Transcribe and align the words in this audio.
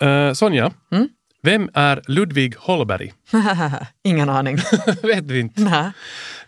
Eh, 0.00 0.32
Sonja, 0.32 0.72
Mm? 0.90 1.08
vem 1.42 1.70
är 1.74 2.02
Ludvig 2.06 2.54
Holberg? 2.58 3.12
Ingen 4.04 4.28
aning. 4.28 4.56
vet 5.02 5.24
vi 5.24 5.40
inte. 5.40 5.60
Nej. 5.60 5.92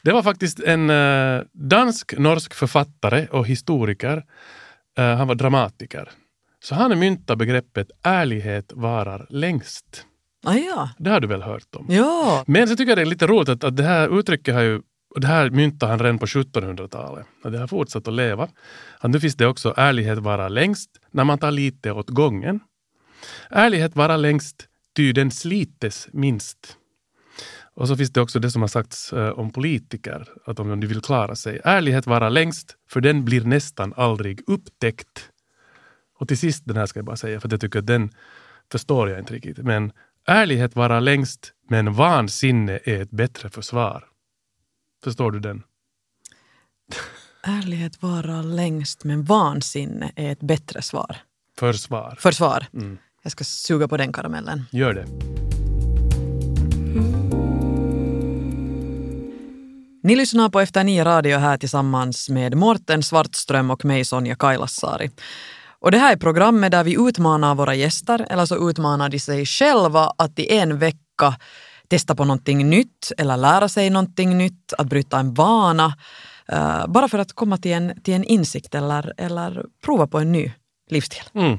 Det 0.02 0.12
var 0.12 0.22
faktiskt 0.22 0.60
en 0.60 0.90
eh, 0.90 1.42
dansk-norsk 1.52 2.54
författare 2.54 3.26
och 3.30 3.46
historiker. 3.46 4.22
Eh, 4.98 5.16
han 5.16 5.28
var 5.28 5.34
dramatiker. 5.34 6.08
Så 6.62 6.74
han 6.74 6.98
myntade 6.98 7.36
begreppet 7.36 7.90
ärlighet 8.02 8.72
varar 8.74 9.26
längst. 9.30 10.04
Ah, 10.46 10.54
ja. 10.54 10.90
Det 10.98 11.10
har 11.10 11.20
du 11.20 11.26
väl 11.28 11.42
hört 11.42 11.74
om? 11.76 11.86
ja. 11.88 12.44
Men 12.46 12.68
så 12.68 12.76
tycker 12.76 12.90
jag 12.90 12.98
det 12.98 13.02
är 13.02 13.06
lite 13.06 13.26
roligt 13.26 13.48
att, 13.48 13.64
att 13.64 13.76
det 13.76 13.82
här 13.82 14.18
uttrycket 14.18 14.54
har 14.54 14.62
ju 14.62 14.80
och 15.14 15.20
det 15.20 15.26
här 15.26 15.50
myntade 15.50 15.92
han 15.92 15.98
redan 15.98 16.18
på 16.18 16.26
1700-talet. 16.26 17.26
Och 17.44 17.52
det 17.52 17.58
har 17.58 17.66
fortsatt 17.66 18.08
att 18.08 18.14
leva. 18.14 18.48
Att 18.98 19.10
nu 19.10 19.20
finns 19.20 19.34
det 19.36 19.46
också 19.46 19.74
ärlighet 19.76 20.18
vara 20.18 20.48
längst 20.48 20.90
när 21.10 21.24
man 21.24 21.38
tar 21.38 21.50
lite 21.50 21.92
åt 21.92 22.08
gången. 22.10 22.60
Ärlighet 23.50 23.96
vara 23.96 24.16
längst, 24.16 24.68
ty 24.96 25.12
den 25.12 25.30
slites 25.30 26.08
minst. 26.12 26.76
Och 27.74 27.88
så 27.88 27.96
finns 27.96 28.12
det 28.12 28.20
också 28.20 28.38
det 28.38 28.50
som 28.50 28.62
har 28.62 28.68
sagts 28.68 29.12
eh, 29.12 29.30
om 29.30 29.50
politiker, 29.50 30.28
att 30.46 30.60
om 30.60 30.80
de 30.80 30.86
vill 30.86 31.00
klara 31.00 31.36
sig. 31.36 31.60
Ärlighet 31.64 32.06
vara 32.06 32.28
längst, 32.28 32.76
för 32.90 33.00
den 33.00 33.24
blir 33.24 33.44
nästan 33.44 33.94
aldrig 33.96 34.40
upptäckt. 34.46 35.30
Och 36.18 36.28
till 36.28 36.38
sist, 36.38 36.62
den 36.66 36.76
här 36.76 36.86
ska 36.86 36.98
jag 36.98 37.06
bara 37.06 37.16
säga, 37.16 37.40
för 37.40 37.48
jag 37.50 37.60
tycker 37.60 37.78
att 37.78 37.86
den 37.86 38.10
förstår 38.72 39.10
jag 39.10 39.18
inte 39.18 39.34
riktigt. 39.34 39.58
Men 39.58 39.92
ärlighet 40.26 40.76
vara 40.76 41.00
längst, 41.00 41.52
men 41.68 41.92
vansinne 41.92 42.80
är 42.84 43.02
ett 43.02 43.10
bättre 43.10 43.50
försvar. 43.50 44.04
Förstår 45.04 45.30
du 45.30 45.40
den? 45.40 45.62
Ärlighet 47.42 48.02
vara 48.02 48.42
längst 48.42 49.04
men 49.04 49.24
vansinne 49.24 50.12
är 50.16 50.32
ett 50.32 50.40
bättre 50.40 50.82
svar. 50.82 51.16
Försvar. 51.58 52.16
Försvar. 52.18 52.66
Mm. 52.72 52.98
Jag 53.22 53.32
ska 53.32 53.44
suga 53.44 53.88
på 53.88 53.96
den 53.96 54.12
karamellen. 54.12 54.64
Gör 54.70 54.94
det. 54.94 55.06
Ni 60.02 60.16
lyssnar 60.16 60.48
på 60.48 60.60
Efter 60.60 60.84
nio 60.84 61.04
radio 61.04 61.38
här 61.38 61.58
tillsammans 61.58 62.28
med 62.28 62.54
Morten 62.54 63.02
Svartström 63.02 63.70
och 63.70 63.84
mig 63.84 64.04
Sonja 64.04 64.34
Kailasari. 64.34 65.10
Och 65.80 65.90
det 65.90 65.98
här 65.98 66.12
är 66.12 66.16
programmet 66.16 66.72
där 66.72 66.84
vi 66.84 67.08
utmanar 67.08 67.54
våra 67.54 67.74
gäster, 67.74 68.26
eller 68.30 68.46
så 68.46 68.70
utmanar 68.70 69.08
de 69.08 69.18
sig 69.18 69.46
själva 69.46 70.12
att 70.18 70.38
i 70.38 70.56
en 70.56 70.78
vecka 70.78 71.36
testa 71.88 72.14
på 72.14 72.24
någonting 72.24 72.70
nytt 72.70 73.12
eller 73.18 73.36
lära 73.36 73.68
sig 73.68 73.90
någonting 73.90 74.38
nytt, 74.38 74.72
att 74.78 74.86
bryta 74.86 75.18
en 75.18 75.34
vana. 75.34 75.94
eh, 76.48 76.86
bara 76.86 77.08
för 77.08 77.18
att 77.18 77.32
komma 77.32 77.56
till 77.56 77.72
en, 77.72 78.02
till 78.02 78.14
en 78.14 78.24
insikt 78.24 78.74
eller, 78.74 79.14
eller 79.16 79.64
prova 79.84 80.06
på 80.06 80.18
en 80.18 80.32
ny 80.32 80.52
livsstil. 80.90 81.22
Mm. 81.34 81.58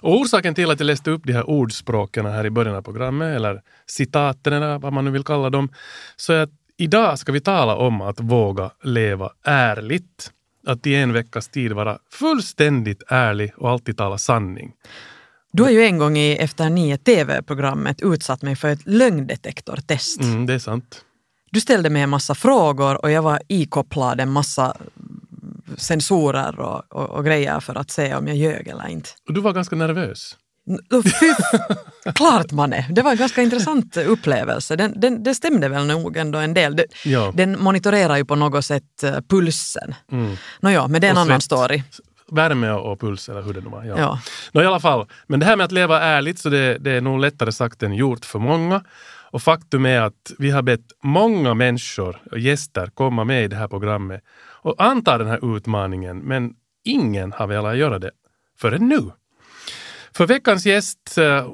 Och 0.00 0.20
orsaken 0.20 0.54
till 0.54 0.70
att 0.70 0.80
jag 0.80 0.86
läste 0.86 1.10
upp 1.10 1.22
de 1.24 1.32
här 1.32 1.50
ordspråken 1.50 2.26
här 2.26 2.46
i 2.46 2.50
början 2.50 2.74
av 2.74 2.82
programmet, 2.82 3.36
eller 3.36 3.62
citaten 3.86 4.52
eller 4.52 4.78
vad 4.78 4.92
man 4.92 5.04
nu 5.04 5.10
vill 5.10 5.24
kalla 5.24 5.50
dem, 5.50 5.68
så 6.16 6.32
är 6.32 6.42
att 6.42 6.50
idag 6.76 7.18
ska 7.18 7.32
vi 7.32 7.40
tala 7.40 7.76
om 7.76 8.00
att 8.00 8.20
våga 8.20 8.70
leva 8.82 9.30
ärligt. 9.44 10.30
Att 10.66 10.86
i 10.86 10.94
en 10.94 11.12
veckas 11.12 11.48
tid 11.48 11.72
vara 11.72 11.98
fullständigt 12.10 13.02
ärlig 13.08 13.52
och 13.56 13.70
alltid 13.70 13.96
tala 13.96 14.18
sanning. 14.18 14.72
Du 15.52 15.62
har 15.62 15.70
ju 15.70 15.84
en 15.84 15.98
gång 15.98 16.18
i 16.18 16.36
Efter 16.36 16.70
nio 16.70 16.96
TV-programmet 16.96 18.02
utsatt 18.02 18.42
mig 18.42 18.56
för 18.56 18.68
ett 18.68 18.86
lögndetektortest. 18.86 20.20
Mm, 20.20 20.46
det 20.46 20.54
är 20.54 20.58
sant. 20.58 21.04
Du 21.50 21.60
ställde 21.60 21.90
mig 21.90 22.02
en 22.02 22.10
massa 22.10 22.34
frågor 22.34 23.04
och 23.04 23.10
jag 23.10 23.22
var 23.22 23.40
ikopplad 23.48 24.20
en 24.20 24.30
massa 24.30 24.76
sensorer 25.78 26.60
och, 26.60 26.82
och, 26.88 27.10
och 27.10 27.24
grejer 27.24 27.60
för 27.60 27.78
att 27.78 27.90
se 27.90 28.14
om 28.14 28.28
jag 28.28 28.36
ljög 28.36 28.68
eller 28.68 28.88
inte. 28.88 29.10
Och 29.28 29.34
du 29.34 29.40
var 29.40 29.52
ganska 29.52 29.76
nervös. 29.76 30.36
Fy, 31.20 31.34
klart 32.14 32.52
man 32.52 32.72
är. 32.72 32.86
Det 32.90 33.02
var 33.02 33.10
en 33.10 33.16
ganska 33.16 33.42
intressant 33.42 33.96
upplevelse. 33.96 34.76
Den, 34.76 35.00
den, 35.00 35.22
det 35.22 35.34
stämde 35.34 35.68
väl 35.68 35.86
nog 35.86 36.16
ändå 36.16 36.38
en 36.38 36.54
del. 36.54 36.76
Det, 36.76 36.86
Ja. 37.04 37.32
Den 37.34 37.62
monitorerar 37.62 38.16
ju 38.16 38.24
på 38.24 38.34
något 38.34 38.64
sätt 38.64 39.02
eh, 39.02 39.16
pulsen. 39.28 39.94
Mm. 40.12 40.36
Nåja, 40.60 40.88
men 40.88 41.00
det 41.00 41.06
är 41.06 41.10
en 41.10 41.18
annan 41.18 41.40
story. 41.40 41.82
Värme 42.30 42.70
och, 42.70 42.92
och 42.92 43.00
puls 43.00 43.28
eller 43.28 43.42
hur 43.42 43.54
det 43.54 43.60
nu 43.60 43.68
var. 43.68 43.84
Ja. 43.84 43.94
Ja. 43.98 44.20
Nå, 44.52 44.62
i 44.62 44.66
alla 44.66 44.80
fall, 44.80 45.06
men 45.26 45.40
det 45.40 45.46
här 45.46 45.56
med 45.56 45.64
att 45.64 45.72
leva 45.72 46.00
ärligt 46.00 46.38
så 46.38 46.48
det, 46.48 46.78
det 46.78 46.90
är 46.90 47.00
nog 47.00 47.20
lättare 47.20 47.52
sagt 47.52 47.82
än 47.82 47.94
gjort 47.94 48.24
för 48.24 48.38
många. 48.38 48.82
Och 49.32 49.42
faktum 49.42 49.86
är 49.86 50.00
att 50.00 50.32
vi 50.38 50.50
har 50.50 50.62
bett 50.62 50.86
många 51.02 51.54
människor 51.54 52.22
och 52.30 52.38
gäster 52.38 52.90
komma 52.94 53.24
med 53.24 53.44
i 53.44 53.48
det 53.48 53.56
här 53.56 53.68
programmet 53.68 54.20
och 54.62 54.82
anta 54.82 55.18
den 55.18 55.26
här 55.26 55.56
utmaningen, 55.56 56.18
men 56.18 56.54
ingen 56.84 57.32
har 57.32 57.46
velat 57.46 57.76
göra 57.76 57.98
det 57.98 58.10
förrän 58.58 58.88
nu. 58.88 59.10
För 60.16 60.26
veckans 60.26 60.66
gäst, 60.66 61.18
eh, 61.18 61.48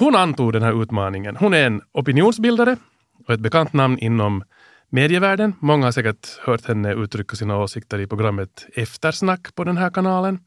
hon 0.00 0.16
antog 0.16 0.52
den 0.52 0.62
här 0.62 0.82
utmaningen. 0.82 1.36
Hon 1.36 1.54
är 1.54 1.66
en 1.66 1.82
opinionsbildare 1.92 2.76
och 3.26 3.34
ett 3.34 3.40
bekant 3.40 3.72
namn 3.72 3.98
inom 3.98 4.44
medievärlden. 4.88 5.54
Många 5.60 5.84
har 5.84 5.92
säkert 5.92 6.38
hört 6.40 6.66
henne 6.66 6.94
uttrycka 6.94 7.36
sina 7.36 7.58
åsikter 7.58 7.98
i 7.98 8.06
programmet 8.06 8.66
Eftersnack 8.74 9.54
på 9.54 9.64
den 9.64 9.76
här 9.76 9.90
kanalen. 9.90 10.38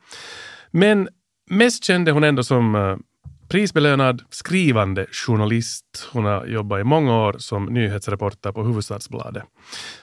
Men 0.71 1.09
mest 1.49 1.83
kände 1.83 2.11
hon 2.11 2.23
ändå 2.23 2.43
som 2.43 2.75
eh, 2.75 2.97
prisbelönad 3.47 4.21
skrivande 4.29 5.05
journalist. 5.11 6.07
Hon 6.11 6.25
har 6.25 6.45
jobbat 6.45 6.81
i 6.81 6.83
många 6.83 7.17
år 7.17 7.35
som 7.37 7.65
nyhetsreporter 7.65 8.51
på 8.51 8.63
Hufvudstadsbladet. 8.63 9.43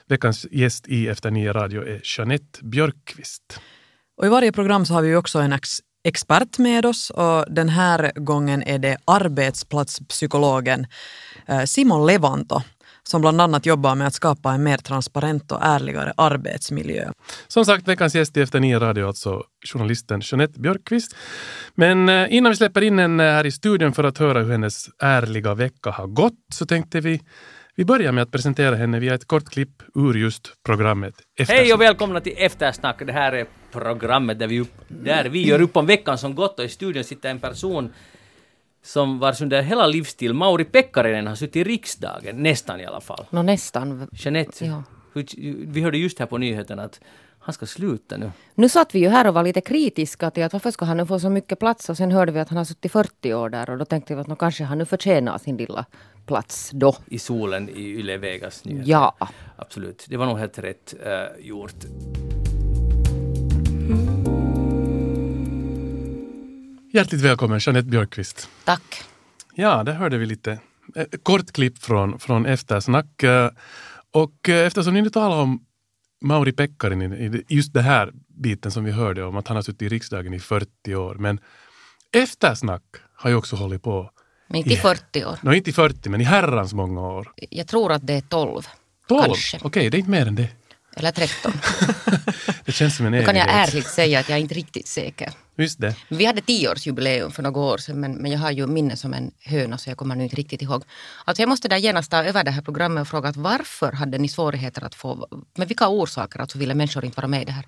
Veckans 0.08 0.46
gäst 0.50 0.88
i 0.88 1.08
Efter 1.08 1.30
nio 1.30 1.52
radio 1.52 1.82
är 1.82 2.00
Jeanette 2.18 2.64
Björkqvist. 2.64 3.60
Och 4.16 4.26
i 4.26 4.28
varje 4.28 4.52
program 4.52 4.86
så 4.86 4.94
har 4.94 5.02
vi 5.02 5.08
ju 5.08 5.16
också 5.16 5.38
en 5.38 5.52
ex 5.52 5.80
expert 6.04 6.58
med 6.58 6.86
oss 6.86 7.10
och 7.10 7.54
den 7.54 7.68
här 7.68 8.12
gången 8.14 8.62
är 8.62 8.78
det 8.78 8.96
arbetsplatspsykologen 9.04 10.86
eh, 11.46 11.64
Simon 11.64 12.06
Levanto 12.06 12.62
som 13.12 13.20
bland 13.20 13.40
annat 13.40 13.66
jobbar 13.66 13.94
med 13.94 14.06
att 14.06 14.14
skapa 14.14 14.52
en 14.52 14.62
mer 14.62 14.76
transparent 14.76 15.52
och 15.52 15.58
ärligare 15.62 16.12
arbetsmiljö. 16.16 17.12
Som 17.48 17.64
sagt, 17.64 17.88
veckans 17.88 18.14
gäst 18.14 18.36
i 18.36 18.40
Efter 18.40 18.60
nio 18.60 18.78
radio, 18.78 19.06
alltså 19.06 19.42
journalisten 19.72 20.20
Jeanette 20.24 20.60
Björkqvist. 20.60 21.16
Men 21.74 22.08
eh, 22.08 22.34
innan 22.34 22.52
vi 22.52 22.56
släpper 22.56 22.82
in 22.82 22.98
henne 22.98 23.22
här 23.22 23.46
i 23.46 23.50
studion 23.50 23.92
för 23.92 24.04
att 24.04 24.18
höra 24.18 24.42
hur 24.42 24.52
hennes 24.52 24.88
ärliga 24.98 25.54
vecka 25.54 25.90
har 25.90 26.06
gått 26.06 26.32
så 26.52 26.66
tänkte 26.66 27.00
vi 27.00 27.20
vi 27.76 27.84
börjar 27.84 28.12
med 28.12 28.22
att 28.22 28.30
presentera 28.30 28.76
henne 28.76 29.00
via 29.00 29.14
ett 29.14 29.26
kort 29.26 29.48
klipp 29.50 29.82
ur 29.94 30.14
just 30.14 30.52
programmet 30.66 31.14
Eftersnack. 31.38 31.58
Hej 31.58 31.74
och 31.74 31.80
välkomna 31.80 32.20
till 32.20 32.34
Eftersnack. 32.36 33.06
Det 33.06 33.12
här 33.12 33.32
är 33.32 33.46
programmet 33.72 34.38
där 34.38 34.46
vi, 34.46 34.60
upp, 34.60 34.74
där 34.88 35.24
vi 35.24 35.46
gör 35.46 35.60
upp 35.60 35.76
om 35.76 35.86
veckan 35.86 36.18
som 36.18 36.34
gått 36.34 36.58
och 36.58 36.64
i 36.64 36.68
studion 36.68 37.04
sitter 37.04 37.30
en 37.30 37.38
person 37.38 37.92
som 38.82 39.18
vars 39.18 39.40
under 39.40 39.62
hela 39.62 39.86
livsstil, 39.86 40.34
Mauri 40.34 40.64
Pekkarinen, 40.64 41.26
har 41.26 41.34
suttit 41.34 41.56
i 41.56 41.64
riksdagen, 41.64 42.42
nästan 42.42 42.80
i 42.80 42.84
alla 42.86 43.00
fall. 43.00 43.24
Nå 43.30 43.42
nästan. 43.42 44.08
Jeanette, 44.12 44.64
Ja. 44.66 44.82
vi 45.66 45.80
hörde 45.82 45.98
just 45.98 46.18
här 46.18 46.26
på 46.26 46.38
nyheterna 46.38 46.82
att 46.82 47.00
han 47.38 47.52
ska 47.54 47.66
sluta 47.66 48.16
nu. 48.16 48.30
Nu 48.54 48.68
satt 48.68 48.94
vi 48.94 48.98
ju 48.98 49.08
här 49.08 49.26
och 49.28 49.34
var 49.34 49.42
lite 49.42 49.60
kritiska 49.60 50.30
till 50.30 50.42
att 50.44 50.52
varför 50.52 50.70
ska 50.70 50.84
han 50.84 50.96
nu 50.96 51.06
få 51.06 51.18
så 51.20 51.30
mycket 51.30 51.58
plats 51.58 51.88
och 51.90 51.96
sen 51.96 52.10
hörde 52.12 52.32
vi 52.32 52.40
att 52.40 52.48
han 52.48 52.58
har 52.58 52.64
suttit 52.64 52.92
40 52.92 53.34
år 53.34 53.48
där 53.48 53.70
och 53.70 53.78
då 53.78 53.84
tänkte 53.84 54.14
vi 54.14 54.20
att 54.20 54.26
nå 54.26 54.36
kanske 54.36 54.64
han 54.64 54.78
nu 54.78 54.84
förtjänar 54.84 55.38
sin 55.38 55.56
lilla 55.56 55.84
plats 56.26 56.70
då. 56.72 56.96
I 57.06 57.18
solen 57.18 57.68
i 57.68 57.80
Yle 57.82 58.16
Vegas 58.16 58.64
nyheter. 58.64 58.90
Ja. 58.90 59.14
Absolut. 59.56 60.06
Det 60.08 60.16
var 60.16 60.26
nog 60.26 60.38
helt 60.38 60.58
rätt 60.58 60.94
uh, 61.06 61.46
gjort. 61.46 61.74
Hjärtligt 66.92 67.20
välkommen 67.20 67.58
Jeanette 67.62 67.88
Björkqvist. 67.88 68.48
Tack. 68.64 69.02
Ja, 69.54 69.82
där 69.84 69.92
hörde 69.92 70.18
vi 70.18 70.26
lite 70.26 70.58
eh, 70.96 71.04
kort 71.22 71.52
klipp 71.52 71.78
från, 71.78 72.18
från 72.18 72.46
Eftersnack. 72.46 73.22
Eh, 73.22 73.50
Och 74.12 74.48
eh, 74.48 74.66
eftersom 74.66 74.94
ni 74.94 75.02
nu 75.02 75.10
talar 75.10 75.36
om 75.36 75.64
Mauri 76.24 76.52
Pekkarinen 76.52 77.12
i 77.12 77.44
just 77.48 77.72
det 77.72 77.82
här 77.82 78.10
biten 78.28 78.70
som 78.70 78.84
vi 78.84 78.90
hörde 78.90 79.24
om 79.24 79.36
att 79.36 79.48
han 79.48 79.56
har 79.56 79.62
suttit 79.62 79.82
i 79.82 79.88
riksdagen 79.88 80.34
i 80.34 80.40
40 80.40 80.94
år. 80.94 81.14
Men 81.14 81.40
Eftersnack 82.16 82.82
har 83.14 83.30
ju 83.30 83.36
också 83.36 83.56
hållit 83.56 83.82
på, 83.82 84.10
Men 84.48 84.56
inte 84.58 84.70
i 84.70 84.74
Ja. 84.74 84.80
40 84.82 85.24
år. 85.24 85.38
nå 85.42 85.52
inte 85.54 85.70
i 85.70 85.72
40 85.72 86.08
men 86.08 86.20
i 86.20 86.24
herrans 86.24 86.72
många 86.74 87.00
år. 87.00 87.32
Jag 87.50 87.66
tror 87.66 87.92
att 87.92 88.06
det 88.06 88.14
är 88.14 88.20
12. 88.20 88.62
12? 89.08 89.22
Kanske. 89.24 89.58
Okej, 89.62 89.90
det 89.90 89.96
är 89.96 89.98
inte 89.98 90.10
mer 90.10 90.26
än 90.26 90.34
det. 90.34 90.48
Eller 90.96 91.10
13. 91.10 91.52
Det 92.64 92.72
känns 92.72 92.96
som 92.96 93.06
en 93.06 93.12
Då 93.12 93.22
kan 93.24 93.36
jag 93.36 93.48
evighet. 93.48 93.68
ärligt 93.68 93.86
säga 93.86 94.20
att 94.20 94.28
jag 94.28 94.36
är 94.38 94.42
inte 94.42 94.54
riktigt 94.54 94.88
säker. 94.88 95.30
Just 95.62 95.80
det. 95.80 95.96
Vi 96.08 96.24
hade 96.24 96.40
tioårsjubileum 96.40 97.30
för 97.30 97.42
några 97.42 97.60
år 97.60 97.78
sedan 97.78 98.00
men, 98.00 98.12
men 98.14 98.30
jag 98.30 98.38
har 98.38 98.50
ju 98.50 98.66
minne 98.66 98.96
som 98.96 99.14
en 99.14 99.30
höna 99.44 99.78
så 99.78 99.90
jag 99.90 99.96
kommer 99.96 100.14
nu 100.16 100.24
inte 100.24 100.36
riktigt 100.36 100.62
ihåg. 100.62 100.84
Alltså 101.24 101.42
jag 101.42 101.48
måste 101.48 101.68
där 101.68 101.76
genast 101.76 102.10
ta 102.10 102.24
över 102.24 102.44
det 102.44 102.50
här 102.50 102.62
programmet 102.62 103.00
och 103.00 103.08
fråga 103.08 103.28
att 103.28 103.36
varför 103.36 103.92
hade 103.92 104.18
ni 104.18 104.28
svårigheter 104.28 104.84
att 104.84 104.94
få, 104.94 105.28
med 105.58 105.68
vilka 105.68 105.88
orsaker 105.88 106.40
alltså 106.40 106.58
ville 106.58 106.74
människor 106.74 107.04
inte 107.04 107.16
vara 107.16 107.28
med 107.28 107.42
i 107.42 107.44
det 107.44 107.52
här? 107.52 107.66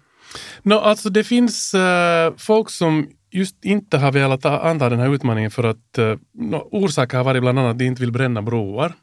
Nå, 0.63 0.81
alltså 0.81 1.11
det 1.11 1.25
finns 1.25 1.75
eh, 1.75 2.33
folk 2.37 2.71
som 2.71 3.09
just 3.31 3.65
inte 3.65 3.99
har 3.99 4.13
velat 4.13 4.43
ta- 4.43 4.61
anta 4.61 4.89
den 4.89 4.99
här 4.99 5.15
utmaningen 5.15 5.51
för 5.51 5.65
att 5.65 5.99
uh, 5.99 6.17
no, 6.33 6.69
orsaker 6.73 7.17
har 7.17 7.25
varit 7.25 7.43
bland 7.43 7.59
annat 7.59 7.71
att 7.71 7.79
de 7.79 7.85
inte 7.85 8.01
vill 8.01 8.13
bränna 8.13 8.43
broar. 8.43 8.95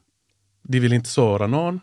De 0.63 0.79
vill 0.79 0.93
inte 0.93 1.09
såra 1.09 1.47
någon 1.47 1.79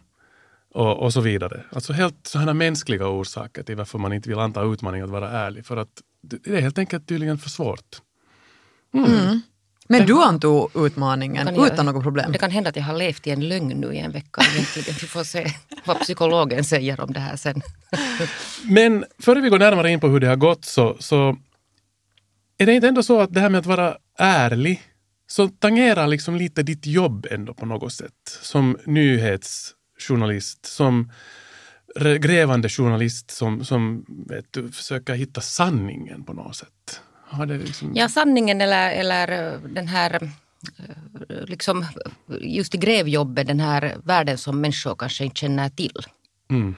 och, 0.75 1.02
och 1.02 1.12
så 1.12 1.20
vidare. 1.20 1.64
Alltså 1.72 1.93
helt 1.93 2.26
sådana 2.26 2.55
mänskliga 2.55 3.08
orsaker 3.08 3.62
till 3.62 3.76
varför 3.76 3.99
man 3.99 4.12
inte 4.12 4.28
vill 4.28 4.38
anta 4.38 4.62
utmaningen 4.62 5.05
att 5.05 5.10
vara 5.12 5.31
ärlig. 5.31 5.66
För 5.66 5.76
att 5.76 6.02
det 6.23 6.47
är 6.56 6.61
helt 6.61 6.79
enkelt 6.79 7.09
tydligen 7.09 7.38
för 7.38 7.50
svårt. 7.50 8.03
Men 9.91 10.06
du 10.06 10.23
antog 10.23 10.70
utmaningen 10.87 11.49
jag- 11.55 11.67
utan 11.67 11.87
något 11.87 12.03
problem. 12.03 12.32
Det 12.32 12.38
kan 12.38 12.50
hända 12.50 12.70
att 12.70 12.76
jag 12.76 12.82
har 12.82 12.97
levt 12.97 13.26
i 13.26 13.31
en 13.31 13.49
lögn 13.49 13.69
nu 13.81 13.93
i 13.94 13.99
en 13.99 14.12
vecka 14.12 14.43
egentligen. 14.55 14.94
Vi 15.00 15.06
får 15.06 15.25
se 15.25 15.47
vad 15.85 16.00
psykologen 16.00 16.65
säger 16.65 17.00
om 17.00 17.12
det 17.12 17.20
här 17.20 17.37
sen. 17.37 17.62
Men 18.65 19.05
före 19.19 19.41
vi 19.41 19.49
går 19.49 19.59
närmare 19.59 19.91
in 19.91 20.00
på 20.00 20.09
hur 20.09 20.20
det 20.20 20.26
har 20.26 20.37
gått 20.37 20.65
så, 20.65 20.97
så 21.00 21.37
är 22.59 22.67
det 22.67 22.73
inte 22.73 22.88
ändå 22.88 23.03
så 23.03 23.20
att 23.20 23.35
det 23.35 23.41
här 23.41 23.49
med 23.49 23.59
att 23.59 23.67
vara 23.67 23.97
ärlig 24.19 24.82
så 25.26 25.49
tangerar 25.49 26.06
liksom 26.06 26.37
lite 26.37 26.62
ditt 26.62 26.87
jobb 26.87 27.26
ändå 27.31 27.55
på 27.55 27.67
något 27.67 27.93
sätt. 27.93 28.12
Som 28.43 28.76
nyhetsjournalist, 28.87 30.67
som 30.67 31.12
grävande 32.05 32.69
journalist 32.69 33.31
som, 33.31 33.65
som 33.65 34.05
vet 34.09 34.47
du, 34.50 34.73
försöker 34.73 35.15
hitta 35.15 35.41
sanningen 35.41 36.25
på 36.25 36.33
något 36.33 36.56
sätt. 36.56 37.00
Har 37.25 37.47
det 37.47 37.59
liksom... 37.59 37.93
Ja, 37.95 38.09
sanningen 38.09 38.61
eller, 38.61 38.93
eller 38.93 39.53
eh, 39.53 39.61
den 39.61 39.89
här 39.89 40.23
eh, 40.79 41.45
liksom 41.47 41.87
just 42.41 42.75
i 42.75 42.79
grävjobbet, 42.79 43.47
den 43.47 43.61
här 43.61 43.97
världen 44.05 44.39
som 44.39 44.61
människor 44.61 44.95
kanske 44.95 45.25
inte 45.25 45.41
känner 45.41 45.69
till. 45.69 46.03
Mm. 46.50 46.75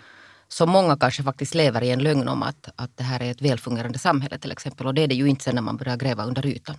Så 0.49 0.67
många 0.67 0.96
kanske 0.96 1.23
faktiskt 1.23 1.55
lever 1.55 1.82
i 1.82 1.90
en 1.90 2.02
lögn 2.02 2.28
om 2.28 2.43
att, 2.43 2.69
att 2.76 2.96
det 2.96 3.05
här 3.05 3.23
är 3.23 3.31
ett 3.31 3.43
välfungerande 3.43 3.99
samhälle 3.99 4.38
till 4.38 4.52
exempel. 4.52 4.87
Och 4.87 4.94
det 4.94 5.02
är 5.02 5.08
det 5.08 5.14
ju 5.14 5.26
inte 5.26 5.44
sen 5.44 5.55
när 5.55 5.62
man 5.62 5.76
börjar 5.76 5.96
gräva 5.96 6.25
under 6.25 6.46
ytan. 6.46 6.76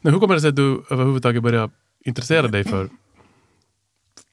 Men 0.00 0.12
hur 0.12 0.20
kommer 0.20 0.34
det 0.34 0.40
sig 0.40 0.48
att 0.48 0.56
du 0.56 0.82
överhuvudtaget 0.90 1.42
började 1.42 1.72
intressera 2.04 2.48
dig 2.48 2.64
för, 2.64 2.88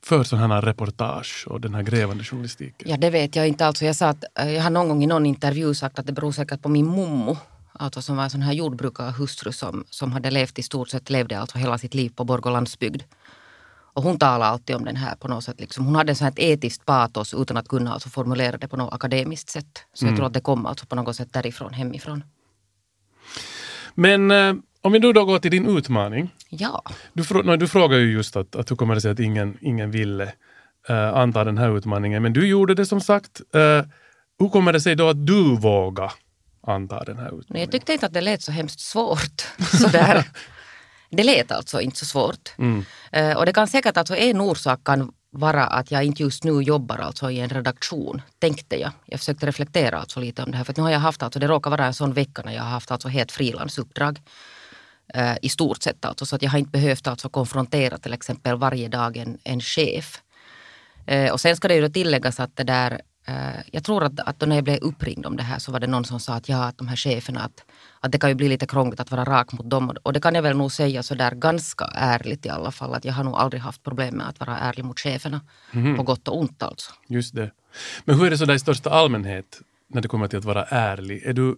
för 0.07 0.23
sådana 0.23 0.55
här 0.55 0.61
reportage 0.61 1.45
och 1.47 1.61
den 1.61 1.75
här 1.75 1.83
grävande 1.83 2.23
journalistiken? 2.23 2.89
Ja, 2.89 2.97
det 2.97 3.09
vet 3.09 3.35
jag 3.35 3.47
inte. 3.47 3.65
Alltså 3.65 3.85
jag, 3.85 3.95
sa 3.95 4.07
att, 4.07 4.23
eh, 4.39 4.51
jag 4.51 4.63
har 4.63 4.69
någon 4.69 4.87
gång 4.87 5.03
i 5.03 5.07
någon 5.07 5.25
intervju 5.25 5.73
sagt 5.73 5.99
att 5.99 6.05
det 6.05 6.13
beror 6.13 6.31
säkert 6.31 6.61
på 6.61 6.69
min 6.69 6.85
mommo. 6.85 7.37
Alltså 7.79 8.01
som 8.01 8.17
var 8.17 8.23
en 8.23 8.29
sån 8.29 8.41
här 8.41 8.53
jordbrukarhustru 8.53 9.51
som, 9.51 9.85
som 9.89 10.11
hade 10.11 10.31
levt 10.31 10.59
i 10.59 10.63
stort 10.63 10.89
sett, 10.89 11.09
levde 11.09 11.39
alltså 11.39 11.57
hela 11.57 11.77
sitt 11.77 11.93
liv 11.93 12.09
på 12.15 12.23
Borgå 12.23 12.49
landsbygd. 12.49 13.03
Och 13.93 14.03
hon 14.03 14.19
talade 14.19 14.45
alltid 14.45 14.75
om 14.75 14.85
den 14.85 14.95
här 14.95 15.15
på 15.15 15.27
något 15.27 15.43
sätt. 15.43 15.59
Liksom. 15.59 15.85
Hon 15.85 15.95
hade 15.95 16.11
ett 16.11 16.39
etiskt 16.39 16.85
patos 16.85 17.33
utan 17.33 17.57
att 17.57 17.67
kunna 17.67 17.93
alltså 17.93 18.09
formulera 18.09 18.57
det 18.57 18.67
på 18.67 18.77
något 18.77 18.93
akademiskt 18.93 19.49
sätt. 19.49 19.83
Så 19.93 20.05
jag 20.05 20.15
tror 20.15 20.25
att 20.25 20.33
det 20.33 20.41
kom 20.41 20.65
alltså 20.65 20.85
på 20.85 20.95
något 20.95 21.15
sätt 21.15 21.33
därifrån, 21.33 21.73
hemifrån. 21.73 22.23
Men 23.93 24.31
eh, 24.31 24.53
om 24.81 24.91
vi 24.91 24.99
nu 24.99 25.13
då 25.13 25.25
går 25.25 25.39
till 25.39 25.51
din 25.51 25.77
utmaning. 25.77 26.29
Ja, 26.49 26.83
Du, 27.13 27.23
nej, 27.43 27.57
du 27.57 27.67
frågar 27.67 27.97
ju 27.97 28.11
just 28.11 28.35
att, 28.35 28.55
att 28.55 28.71
hur 28.71 28.75
kommer 28.75 28.95
det 28.95 29.01
sig 29.01 29.11
att 29.11 29.19
ingen, 29.19 29.57
ingen 29.61 29.91
ville 29.91 30.33
eh, 30.89 31.13
anta 31.13 31.43
den 31.43 31.57
här 31.57 31.77
utmaningen. 31.77 32.23
Men 32.23 32.33
du 32.33 32.47
gjorde 32.47 32.73
det 32.73 32.85
som 32.85 33.01
sagt. 33.01 33.41
Eh, 33.55 33.81
hur 34.39 34.49
kommer 34.49 34.73
det 34.73 34.81
sig 34.81 34.95
då 34.95 35.09
att 35.09 35.25
du 35.27 35.55
vågar 35.55 36.11
anta 36.67 37.03
den 37.03 37.17
här 37.17 37.23
men 37.23 37.31
jag 37.33 37.39
utmaningen? 37.39 37.69
tyckte 37.69 37.93
inte 37.93 38.05
att 38.05 38.13
det 38.13 38.21
lät 38.21 38.41
så 38.41 38.51
hemskt 38.51 38.79
svårt. 38.79 39.41
Sådär. 39.81 40.23
Det 41.09 41.23
lät 41.23 41.51
alltså 41.51 41.81
inte 41.81 41.97
så 41.99 42.05
svårt. 42.05 42.53
Mm. 42.57 42.85
Eh, 43.11 43.37
Och 43.37 43.45
det 43.45 43.53
kan 43.53 43.67
säkert, 43.67 43.97
alltså 43.97 44.15
en 44.15 44.41
orsak 44.41 44.83
kan 44.83 45.11
vara 45.31 45.65
att 45.67 45.91
jag 45.91 46.03
inte 46.03 46.23
just 46.23 46.43
nu 46.43 46.61
jobbar 46.61 46.97
alltså 46.97 47.31
i 47.31 47.39
en 47.39 47.49
redaktion, 47.49 48.21
tänkte 48.39 48.75
jag. 48.79 48.91
Jag 49.05 49.19
försökte 49.19 49.45
reflektera 49.45 49.99
alltså 49.99 50.19
lite 50.19 50.43
om 50.43 50.51
det 50.51 50.57
här, 50.57 50.63
för 50.63 50.73
nu 50.77 50.83
har 50.83 50.89
jag 50.91 50.99
haft, 50.99 51.23
alltså, 51.23 51.39
det 51.39 51.47
råkar 51.47 51.69
vara 51.71 51.85
en 51.85 51.93
sån 51.93 52.13
vecka 52.13 52.41
när 52.45 52.53
jag 52.55 52.63
har 52.63 52.69
haft 52.69 52.91
alltså 52.91 53.07
helt 53.07 53.31
frilansuppdrag. 53.31 54.19
Eh, 55.13 55.37
I 55.41 55.49
stort 55.49 55.83
sett 55.83 56.05
alltså, 56.05 56.25
så 56.25 56.35
att 56.35 56.41
jag 56.41 56.49
har 56.49 56.59
inte 56.59 56.71
behövt 56.71 57.07
alltså 57.07 57.29
konfrontera 57.29 57.97
till 57.97 58.13
exempel 58.13 58.57
varje 58.57 58.87
dag 58.87 59.17
en, 59.17 59.37
en 59.43 59.61
chef. 59.61 60.21
Eh, 61.05 61.31
och 61.31 61.41
sen 61.41 61.55
ska 61.55 61.67
det 61.67 61.75
ju 61.75 61.89
tilläggas 61.89 62.39
att 62.39 62.55
det 62.55 62.63
där, 62.63 63.01
eh, 63.27 63.59
jag 63.71 63.83
tror 63.83 64.03
att, 64.03 64.19
att 64.19 64.41
när 64.47 64.55
jag 64.55 64.63
blev 64.63 64.77
uppringd 64.81 65.25
om 65.25 65.37
det 65.37 65.43
här 65.43 65.59
så 65.59 65.71
var 65.71 65.79
det 65.79 65.87
någon 65.87 66.05
som 66.05 66.19
sa 66.19 66.33
att 66.33 66.49
ja, 66.49 66.63
att 66.63 66.77
de 66.77 66.87
här 66.87 66.95
cheferna, 66.95 67.39
att, 67.39 67.63
att 67.99 68.11
det 68.11 68.19
kan 68.19 68.29
ju 68.29 68.35
bli 68.35 68.47
lite 68.49 68.67
krångligt 68.67 68.99
att 68.99 69.11
vara 69.11 69.23
rak 69.23 69.51
mot 69.51 69.69
dem. 69.69 69.93
Och- 70.03 70.13
det 70.13 70.19
kan 70.21 70.35
jag 70.35 70.41
väl 70.41 70.57
nog 70.57 70.71
säga 70.71 71.03
så 71.03 71.15
där 71.15 71.31
ganska 71.31 71.85
ärligt 71.95 72.45
i 72.45 72.49
alla 72.49 72.71
fall, 72.71 72.93
att 72.93 73.05
jag 73.05 73.13
har 73.13 73.23
nog 73.23 73.35
aldrig 73.35 73.61
haft 73.61 73.83
problem 73.83 74.15
med 74.15 74.27
att 74.29 74.39
vara 74.39 74.57
ärlig 74.57 74.85
mot 74.85 74.99
cheferna. 74.99 75.41
På 75.97 76.03
gott 76.03 76.27
och 76.27 76.39
ont 76.39 76.63
alltså. 76.63 76.91
Just 77.07 77.35
det. 77.35 77.51
Men 78.05 78.15
hur 78.19 78.25
är 78.25 78.29
det 78.29 78.37
så 78.37 78.45
där 78.45 78.53
i 78.53 78.59
största 78.59 78.89
allmänhet 78.89 79.61
när 79.89 80.01
det 80.01 80.07
kommer 80.07 80.27
till 80.27 80.39
att 80.39 80.45
vara 80.45 80.63
ärlig? 80.65 81.23
Är 81.23 81.33
du, 81.33 81.57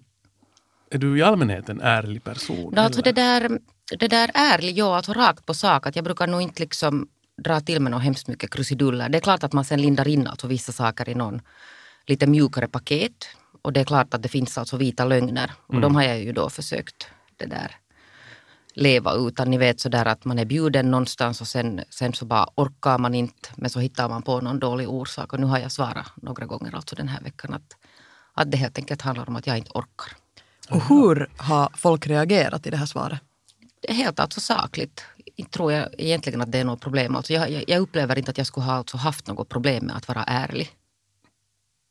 är 0.92 0.98
du 0.98 1.18
i 1.18 1.22
allmänhet 1.22 1.70
en 1.70 1.82
ärlig 1.82 2.24
person? 2.24 2.74
No, 2.76 2.80
alltså 2.80 3.02
det, 3.02 3.12
där, 3.12 3.60
det 4.00 4.08
där 4.08 4.32
ärlig, 4.34 4.78
ja, 4.78 4.96
alltså 4.96 5.14
rakt 5.14 5.46
på 5.46 5.54
sak. 5.54 5.88
Att 5.88 5.96
jag 5.96 6.06
brukar 6.06 6.28
nog 6.28 6.42
inte 6.42 6.62
liksom 6.62 7.08
dra 7.44 7.60
till 7.60 7.82
med 7.82 7.92
något 7.92 8.04
hemskt 8.04 8.28
mycket 8.28 8.52
krusiduller. 8.52 9.10
Det 9.10 9.18
är 9.18 9.22
klart 9.22 9.44
att 9.44 9.54
man 9.54 9.66
sen 9.66 9.82
lindar 9.82 10.08
in 10.08 10.28
alltså 10.28 10.48
vissa 10.48 10.72
saker 10.72 11.10
i 11.10 11.16
någon 11.16 11.42
lite 12.08 12.28
mjukare 12.28 12.68
paket. 12.68 13.28
Och 13.62 13.74
det 13.74 13.80
är 13.80 13.86
klart 13.86 14.14
att 14.14 14.24
det 14.24 14.30
finns 14.30 14.58
alltså 14.58 14.78
vita 14.78 15.06
lögner. 15.06 15.52
Och 15.68 15.82
de 15.82 15.96
har 15.96 16.04
jag 16.04 16.20
ju 16.20 16.32
då 16.32 16.50
försökt 16.50 17.08
det 17.38 17.46
där 17.46 17.76
leva 18.74 19.14
utan. 19.14 19.52
Ni 19.52 19.58
vet 19.58 19.80
sådär 19.80 20.06
att 20.06 20.26
man 20.26 20.40
är 20.40 20.46
bjuden 20.46 20.92
någonstans 20.92 21.42
och 21.42 21.48
sen, 21.48 21.82
sen 21.90 22.14
så 22.14 22.26
bara 22.26 22.48
orkar 22.56 22.98
man 22.98 23.16
inte. 23.16 23.50
Men 23.56 23.70
så 23.70 23.80
hittar 23.80 24.10
man 24.10 24.22
på 24.22 24.42
någon 24.42 24.60
dålig 24.60 24.90
orsak. 24.90 25.34
Och 25.34 25.40
nu 25.40 25.46
har 25.46 25.60
jag 25.60 25.72
svarat 25.72 26.12
några 26.16 26.46
gånger 26.46 26.76
alltså 26.76 26.96
den 26.96 27.08
här 27.08 27.22
veckan 27.22 27.54
att, 27.54 27.78
att 28.34 28.52
det 28.52 28.58
helt 28.58 28.78
enkelt 28.78 29.02
handlar 29.02 29.30
om 29.30 29.36
att 29.36 29.48
jag 29.48 29.58
inte 29.58 29.72
orkar. 29.72 30.19
Och 30.70 30.84
hur 30.90 31.30
har 31.38 31.70
folk 31.76 32.08
reagerat 32.08 32.68
i 32.68 32.70
det 32.70 32.78
här 32.78 32.86
svaret? 32.86 33.20
det 33.82 33.90
är 33.90 33.94
helt 33.94 34.20
alltså 34.20 34.40
sakligt. 34.40 35.04
Inte 35.36 35.52
tror 35.52 35.72
jag 35.72 35.88
egentligen 35.98 36.42
att 36.42 36.52
det 36.52 36.60
är 36.60 36.66
något 36.66 36.82
problem. 36.82 37.16
Alltså 37.16 37.34
jag, 37.34 37.52
jag, 37.52 37.64
jag 37.68 37.80
upplever 37.82 38.18
inte 38.18 38.32
att 38.32 38.38
jag 38.38 38.48
skulle 38.48 38.66
ha 38.66 38.74
alltså 38.74 38.98
haft 38.98 39.28
något 39.28 39.50
problem 39.50 39.86
med 39.86 39.96
att 39.96 40.08
vara 40.08 40.24
ärlig. 40.24 40.72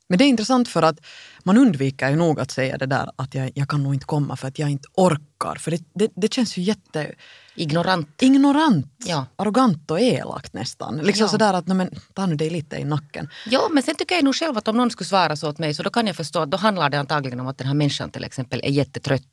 Men 0.08 0.18
det 0.18 0.24
är 0.24 0.28
intressant 0.28 0.68
för 0.68 0.82
att 0.82 1.00
man 1.42 1.56
undviker 1.58 2.10
ju 2.10 2.16
nog 2.16 2.40
att 2.40 2.50
säga 2.50 2.78
det 2.78 2.86
där 2.86 3.10
att 3.16 3.34
jag, 3.34 3.50
jag 3.54 3.68
kan 3.68 3.82
nog 3.82 3.94
inte 3.94 4.06
komma 4.06 4.36
för 4.36 4.48
att 4.48 4.58
jag 4.58 4.70
inte 4.70 4.88
orkar. 4.94 5.54
För 5.58 5.70
det, 5.70 5.82
det, 5.94 6.10
det 6.16 6.32
känns 6.32 6.56
ju 6.58 6.62
jätte 6.62 7.14
Ignorant. 7.54 8.22
ignorant, 8.22 8.86
Ja. 9.06 9.26
arrogant 9.36 9.90
och 9.90 10.00
elakt 10.00 10.52
nästan. 10.52 10.96
Liksom 10.96 11.24
Ja. 11.24 11.28
sådär 11.28 11.54
att 11.54 11.66
nej, 11.66 11.76
men, 11.76 11.90
ta 12.14 12.26
nu 12.26 12.34
dig 12.36 12.50
lite 12.50 12.76
i 12.76 12.84
nacken. 12.84 13.28
Ja, 13.46 13.68
men 13.72 13.82
sen 13.82 13.94
tycker 13.94 14.14
jag 14.14 14.24
nog 14.24 14.34
själv 14.34 14.58
att 14.58 14.68
om 14.68 14.76
någon 14.76 14.90
skulle 14.90 15.08
svara 15.08 15.36
så 15.36 15.48
åt 15.48 15.58
mig 15.58 15.74
så 15.74 15.82
då 15.82 15.90
kan 15.90 16.06
jag 16.06 16.16
förstå 16.16 16.40
att 16.40 16.50
då 16.50 16.56
handlar 16.56 16.90
det 16.90 16.98
antagligen 17.00 17.40
om 17.40 17.46
att 17.46 17.58
den 17.58 17.66
här 17.66 17.74
människan 17.74 18.10
till 18.10 18.24
exempel 18.24 18.60
är 18.64 18.70
jättetrött 18.70 19.32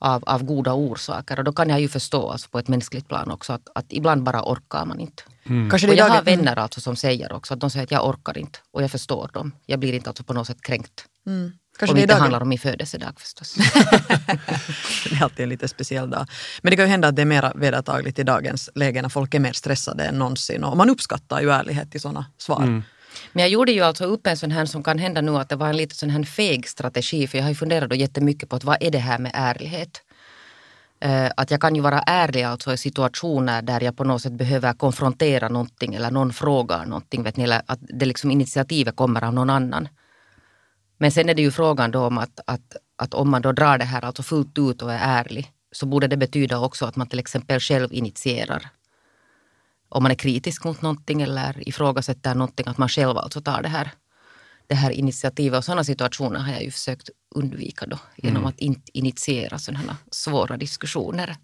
av, 0.00 0.24
av 0.26 0.42
goda 0.42 0.72
orsaker. 0.72 1.38
Och 1.38 1.44
då 1.44 1.52
kan 1.52 1.68
jag 1.68 1.80
ju 1.80 1.88
förstå 1.88 2.30
alltså 2.30 2.48
på 2.48 2.58
ett 2.58 2.68
mänskligt 2.68 3.08
plan 3.08 3.30
också 3.30 3.52
att, 3.52 3.68
att 3.74 3.86
ibland 3.88 4.22
bara 4.22 4.42
orkar 4.42 4.84
man 4.84 5.00
inte. 5.00 5.22
Kanske 5.70 5.88
Och 5.88 5.94
det 5.94 5.98
jag 5.98 6.08
har 6.08 6.22
vänner 6.22 6.58
alltså 6.58 6.80
som 6.80 6.96
säger 6.96 7.32
också 7.32 7.54
att 7.54 7.60
de 7.60 7.70
säger 7.70 7.84
att 7.84 7.90
jag 7.90 8.08
orkar 8.08 8.38
inte. 8.38 8.58
Och 8.72 8.82
jag 8.82 8.90
förstår 8.90 9.30
dem. 9.32 9.52
Jag 9.66 9.78
blir 9.78 9.92
inte 9.92 10.10
alltså 10.10 10.24
på 10.24 10.32
något 10.32 10.46
sätt 10.46 10.62
kränkt. 10.62 11.04
mm, 11.26 11.52
kanske 11.78 11.92
Om 11.92 11.96
det 11.96 12.02
inte 12.02 12.14
dagen, 12.14 12.20
handlar 12.20 12.40
om 12.40 12.48
min 12.48 12.58
födelsedag 12.58 13.20
förstås. 13.20 13.54
det 15.10 15.16
är 15.16 15.22
alltid 15.22 15.42
en 15.42 15.48
lite 15.48 15.68
speciell 15.68 16.10
dag. 16.10 16.26
Men 16.62 16.70
det 16.70 16.76
kan 16.76 16.84
ju 16.84 16.90
hända 16.90 17.08
att 17.08 17.16
det 17.16 17.22
är 17.22 17.26
mer 17.26 17.52
vedertagligt 17.54 18.18
i 18.18 18.22
dagens 18.22 18.70
läge 18.74 19.02
när 19.02 19.08
folk 19.08 19.34
är 19.34 19.40
mer 19.40 19.52
stressade 19.52 20.04
än 20.04 20.18
någonsin. 20.18 20.64
Och 20.64 20.76
man 20.76 20.90
uppskattar 20.90 21.40
ju 21.40 21.50
ärlighet 21.50 21.94
i 21.94 21.98
sådana 21.98 22.26
svar. 22.38 22.82
Men 23.32 23.42
jag 23.42 23.50
gjorde 23.50 23.72
ju 23.72 23.80
alltså 23.80 24.04
upp 24.04 24.26
en 24.26 24.36
sån 24.36 24.50
här 24.50 24.66
som 24.66 24.82
kan 24.82 24.98
hända 24.98 25.20
nu 25.20 25.36
att 25.36 25.48
det 25.48 25.56
var 25.56 25.68
en 25.68 25.76
lite 25.76 25.94
sån 25.94 26.10
här 26.10 26.22
feg 26.22 26.68
strategi 26.68 27.26
för 27.26 27.38
jag 27.38 27.44
har 27.44 27.50
ju 27.50 27.54
funderat 27.54 27.90
då 27.90 27.96
jättemycket 27.96 28.48
på 28.48 28.56
att 28.56 28.64
vad 28.64 28.76
är 28.80 28.90
det 28.90 28.98
här 28.98 29.18
med 29.18 29.30
ärlighet? 29.34 30.02
Eh, 31.00 31.30
att 31.36 31.50
jag 31.50 31.60
kan 31.60 31.74
ju 31.74 31.80
vara 31.80 32.00
ärlig 32.00 32.42
alltså 32.42 32.72
i 32.72 32.76
situationer 32.76 33.62
där 33.62 33.80
jag 33.80 33.96
på 33.96 34.04
något 34.04 34.22
sätt 34.22 34.32
behöver 34.32 34.72
konfrontera 34.72 35.48
någonting 35.48 35.94
eller 35.94 36.10
någon 36.10 36.32
frågar 36.32 36.86
någonting. 36.86 37.22
Vet 37.22 37.36
ni, 37.36 37.44
eller 37.44 37.62
att 37.66 37.78
det 37.80 38.06
liksom 38.06 38.30
initiativet 38.30 38.96
kommer 38.96 39.24
av 39.24 39.34
någon 39.34 39.50
annan. 39.50 39.88
Men 40.98 41.12
sen 41.12 41.28
är 41.28 41.34
det 41.34 41.42
ju 41.42 41.50
frågan 41.50 41.90
då 41.90 42.06
om 42.06 42.18
att, 42.18 42.40
att, 42.46 42.76
att 42.96 43.14
om 43.14 43.30
man 43.30 43.42
då 43.42 43.52
drar 43.52 43.78
det 43.78 43.84
här 43.84 44.04
alltså 44.04 44.22
fullt 44.22 44.58
ut 44.58 44.82
och 44.82 44.92
är 44.92 44.98
ärlig 45.02 45.52
så 45.72 45.86
borde 45.86 46.06
det 46.06 46.16
betyda 46.16 46.58
också 46.58 46.86
att 46.86 46.96
man 46.96 47.06
till 47.06 47.18
exempel 47.18 47.60
själv 47.60 47.92
initierar 47.92 48.70
om 49.90 50.02
man 50.02 50.12
är 50.12 50.16
kritisk 50.16 50.64
mot 50.64 50.82
någonting 50.82 51.22
eller 51.22 51.68
ifrågasätter 51.68 52.34
någonting, 52.34 52.66
att 52.68 52.78
man 52.78 52.88
själv 52.88 53.18
alltså 53.18 53.40
tar 53.40 53.62
det 53.62 53.68
här, 53.68 53.90
det 54.66 54.74
här 54.74 54.90
initiativet. 54.90 55.58
Och 55.58 55.64
sådana 55.64 55.84
situationer 55.84 56.40
har 56.40 56.52
jag 56.52 56.62
ju 56.62 56.70
försökt 56.70 57.10
undvika 57.34 57.86
då 57.86 57.98
genom 58.16 58.46
att 58.46 58.58
inte 58.58 58.98
initiera 58.98 59.58
sådana 59.58 59.96
svåra 60.10 60.56
diskussioner 60.56 61.36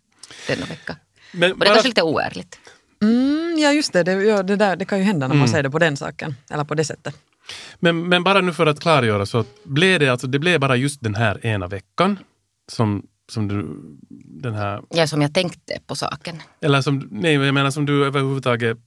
denna 0.48 0.66
vecka. 0.66 0.96
Men 1.32 1.52
Och 1.52 1.58
det 1.58 1.66
är 1.66 1.72
kanske 1.72 1.88
lite 1.88 2.02
oärligt. 2.02 2.58
Mm, 3.02 3.58
ja 3.58 3.72
just 3.72 3.92
det, 3.92 4.02
det, 4.02 4.12
ja, 4.12 4.42
det, 4.42 4.56
där, 4.56 4.76
det 4.76 4.84
kan 4.84 4.98
ju 4.98 5.04
hända 5.04 5.28
när 5.28 5.34
man 5.34 5.48
säger 5.48 5.62
det 5.62 5.70
på 5.70 5.78
den 5.78 5.96
saken. 5.96 6.34
Eller 6.50 6.64
på 6.64 6.74
det 6.74 6.84
sättet. 6.84 7.14
Men, 7.78 8.08
men 8.08 8.24
bara 8.24 8.40
nu 8.40 8.52
för 8.52 8.66
att 8.66 8.80
klargöra 8.80 9.26
så 9.26 9.44
blev 9.64 10.00
det 10.00 10.08
alltså, 10.08 10.26
det 10.26 10.38
blev 10.38 10.60
bara 10.60 10.76
just 10.76 11.02
den 11.02 11.14
här 11.14 11.46
ena 11.46 11.66
veckan 11.66 12.18
som, 12.68 13.06
som 13.28 13.48
du, 13.48 13.66
den 14.42 14.54
här, 14.54 14.82
Ja, 14.90 15.06
som 15.06 15.22
jag 15.22 15.34
tänkte 15.34 15.78
på 15.86 15.94
saken. 15.94 16.36
eller 16.60 16.80
som, 16.82 17.08
nej 17.10 17.32
jag 17.34 17.54
menar 17.54 17.70
som 17.70 17.86
du 17.86 18.04
överhuvudtaget, 18.06 18.78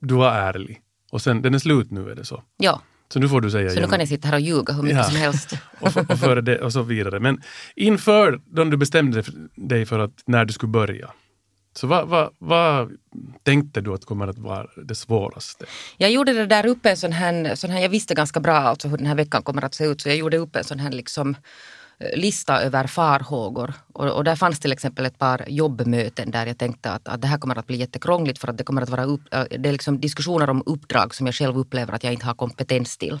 du 0.00 0.14
var 0.14 0.32
ärlig. 0.32 0.80
Och 1.10 1.22
sen, 1.22 1.42
den 1.42 1.54
är 1.54 1.58
slut 1.58 1.90
nu 1.90 2.10
är 2.10 2.14
det 2.14 2.24
så. 2.24 2.42
Ja, 2.56 2.82
Så 3.12 3.18
nu 3.20 3.28
får 3.28 3.40
du 3.40 3.50
säga 3.50 3.68
så 3.68 3.74
nu 3.74 3.78
igen. 3.80 3.90
kan 3.90 4.00
jag 4.00 4.08
sitta 4.08 4.28
här 4.28 4.34
och 4.34 4.40
ljuga 4.40 4.72
hur 4.72 4.82
mycket 4.82 4.96
Ja. 4.98 5.04
som 5.04 5.16
helst. 5.16 5.52
och, 5.80 5.92
för, 5.92 6.12
och, 6.12 6.18
före 6.18 6.40
det, 6.40 6.58
och 6.60 6.72
så 6.72 6.82
vidare. 6.82 7.20
Men 7.20 7.42
inför 7.76 8.40
då 8.46 8.64
du 8.64 8.76
bestämde 8.76 9.22
dig 9.54 9.86
för 9.86 9.98
att 9.98 10.22
när 10.26 10.44
du 10.44 10.52
skulle 10.52 10.70
börja. 10.70 11.10
Så 11.74 11.86
vad, 11.86 12.08
vad, 12.08 12.30
vad 12.38 12.90
tänkte 13.42 13.80
du 13.80 13.94
att 13.94 14.04
kommer 14.04 14.26
att 14.28 14.38
vara 14.38 14.66
det 14.84 14.94
svåraste? 14.94 15.64
Jag 15.96 16.10
gjorde 16.10 16.32
det 16.32 16.46
där 16.46 16.66
uppe 16.66 16.90
en 16.90 16.96
sån 16.96 17.12
här, 17.12 17.54
sån 17.54 17.70
här, 17.70 17.80
jag 17.80 17.88
visste 17.88 18.14
ganska 18.14 18.40
bra 18.40 18.54
alltså 18.56 18.88
hur 18.88 18.96
den 18.96 19.06
här 19.06 19.14
veckan 19.14 19.42
kommer 19.42 19.64
att 19.64 19.74
se 19.74 19.84
ut, 19.84 20.00
så 20.00 20.08
jag 20.08 20.16
gjorde 20.16 20.36
upp 20.36 20.56
en 20.56 20.64
sån 20.64 20.78
här 20.78 20.90
liksom 20.90 21.36
lista 22.14 22.60
över 22.60 22.86
farhågor. 22.86 23.74
Och, 23.92 24.06
och 24.06 24.24
där 24.24 24.36
fanns 24.36 24.60
till 24.60 24.72
exempel 24.72 25.06
ett 25.06 25.18
par 25.18 25.44
jobbmöten 25.48 26.30
där 26.30 26.46
jag 26.46 26.58
tänkte 26.58 26.90
att, 26.90 27.08
att 27.08 27.20
det 27.20 27.28
här 27.28 27.38
kommer 27.38 27.58
att 27.58 27.66
bli 27.66 27.76
jättekrångligt 27.76 28.38
för 28.38 28.48
att 28.48 28.58
det 28.58 28.64
kommer 28.64 28.82
att 28.82 28.88
vara 28.88 29.04
upp, 29.04 29.34
eh, 29.34 29.44
det 29.58 29.68
är 29.68 29.72
liksom 29.72 30.00
diskussioner 30.00 30.50
om 30.50 30.62
uppdrag 30.66 31.14
som 31.14 31.26
jag 31.26 31.34
själv 31.34 31.58
upplever 31.58 31.92
att 31.92 32.04
jag 32.04 32.12
inte 32.12 32.26
har 32.26 32.34
kompetens 32.34 32.96
till. 32.96 33.20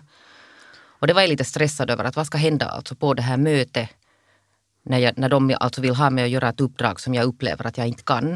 Och 1.00 1.06
det 1.06 1.12
var 1.12 1.20
jag 1.20 1.30
lite 1.30 1.44
stressad 1.44 1.90
över 1.90 2.04
att 2.04 2.16
vad 2.16 2.26
ska 2.26 2.38
hända 2.38 2.66
alltså 2.66 2.94
på 2.94 3.14
det 3.14 3.22
här 3.22 3.36
mötet 3.36 3.88
när, 4.84 4.98
jag, 4.98 5.18
när 5.18 5.28
de 5.28 5.56
alltså 5.60 5.80
vill 5.80 5.94
ha 5.94 6.10
mig 6.10 6.24
att 6.24 6.30
göra 6.30 6.48
ett 6.48 6.60
uppdrag 6.60 7.00
som 7.00 7.14
jag 7.14 7.24
upplever 7.24 7.66
att 7.66 7.78
jag 7.78 7.86
inte 7.86 8.02
kan. 8.02 8.32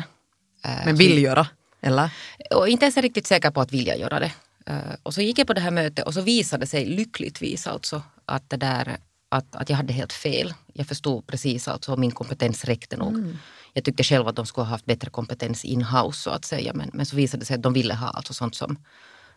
Eh, 0.65 0.85
Men 0.85 0.97
vill 0.97 1.23
göra, 1.23 1.47
eller? 1.81 2.11
Och 2.55 2.69
inte 2.69 2.85
ens 2.85 2.97
är 2.97 3.03
riktigt 3.03 3.27
säker 3.27 3.51
på 3.51 3.61
att 3.61 3.73
vilja 3.73 3.97
göra 3.97 4.21
det. 4.21 4.33
Uh, 4.71 4.95
och 5.03 5.15
så 5.15 5.21
gick 5.21 5.39
jag 5.39 5.47
på 5.47 5.53
det 5.53 5.61
här 5.61 5.71
mötet 5.71 6.07
och 6.07 6.15
så 6.15 6.21
visade 6.21 6.63
det 6.63 6.67
sig 6.67 6.85
lyckligtvis 6.85 7.67
alltså 7.67 8.03
att, 8.25 8.51
det 8.51 8.57
där, 8.57 8.97
att, 9.33 9.57
att 9.57 9.71
jag 9.71 9.77
hade 9.77 9.93
helt 9.93 10.13
fel. 10.13 10.55
Jag 10.73 10.87
förstod 10.87 11.27
precis 11.27 11.69
alltså 11.69 11.97
min 11.97 12.11
kompetens 12.11 12.65
räckte 12.65 12.97
nog. 12.97 13.15
Mm. 13.15 13.39
Jag 13.73 13.85
tyckte 13.85 14.03
själv 14.05 14.29
att 14.29 14.37
de 14.37 14.47
skulle 14.47 14.65
ha 14.65 14.71
haft 14.71 14.85
bättre 14.85 15.11
kompetens 15.11 15.65
in-house 15.65 16.23
så 16.23 16.31
att 16.31 16.45
säga. 16.45 16.73
Men, 16.75 16.91
men 16.93 17.07
så 17.07 17.17
visade 17.17 17.41
det 17.41 17.47
sig 17.47 17.57
att 17.57 17.63
de 17.63 17.73
ville 17.73 17.95
ha 17.95 18.09
alltså 18.09 18.35
sånt 18.35 18.55
som, 18.55 18.79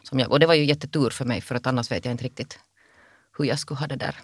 som 0.03 0.19
jag. 0.19 0.31
Och 0.31 0.39
det 0.39 0.45
var 0.45 0.53
ju 0.53 0.65
jättetur 0.65 1.09
för 1.09 1.25
mig 1.25 1.41
för 1.41 1.55
att 1.55 1.67
annars 1.67 1.91
vet 1.91 2.05
jag 2.05 2.11
inte 2.11 2.23
riktigt 2.23 2.59
hur 3.37 3.45
jag 3.45 3.59
skulle 3.59 3.79
ha 3.79 3.87
det 3.87 3.95
där 3.95 4.15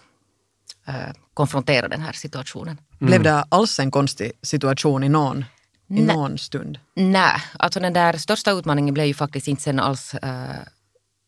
uh, 0.88 1.12
konfrontera 1.34 1.88
den 1.88 2.00
här 2.00 2.12
situationen. 2.12 2.78
Mm. 3.00 3.10
Blev 3.10 3.22
det 3.22 3.44
alls 3.48 3.78
en 3.78 3.90
konstig 3.90 4.32
situation 4.42 5.04
i 5.04 5.08
någon, 5.08 5.44
i 5.88 6.02
någon 6.02 6.38
stund? 6.38 6.78
Nej, 6.94 7.42
alltså 7.58 7.80
den 7.80 7.92
där 7.92 8.12
största 8.18 8.50
utmaningen 8.50 8.94
blev 8.94 9.06
ju 9.06 9.14
faktiskt 9.14 9.48
inte 9.48 9.62
sen 9.62 9.80
alls 9.80 10.14
uh, 10.24 10.62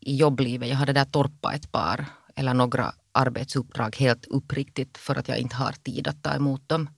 i 0.01 0.17
jobblivet. 0.17 0.69
Jag 0.69 0.77
hade 0.77 0.93
där 0.93 1.05
torpat 1.05 1.55
ett 1.55 1.73
par 1.73 2.07
eller 2.37 2.55
några 2.55 2.95
arbetsuppdrag 3.15 3.97
helt 3.97 4.27
uppriktigt 4.27 4.99
för 4.99 5.15
att 5.17 5.29
jag 5.29 5.39
inte 5.39 5.57
har 5.57 5.73
tid 5.73 6.09
att 6.09 6.23
ta 6.23 6.35
emot 6.35 6.69
dem. 6.69 6.91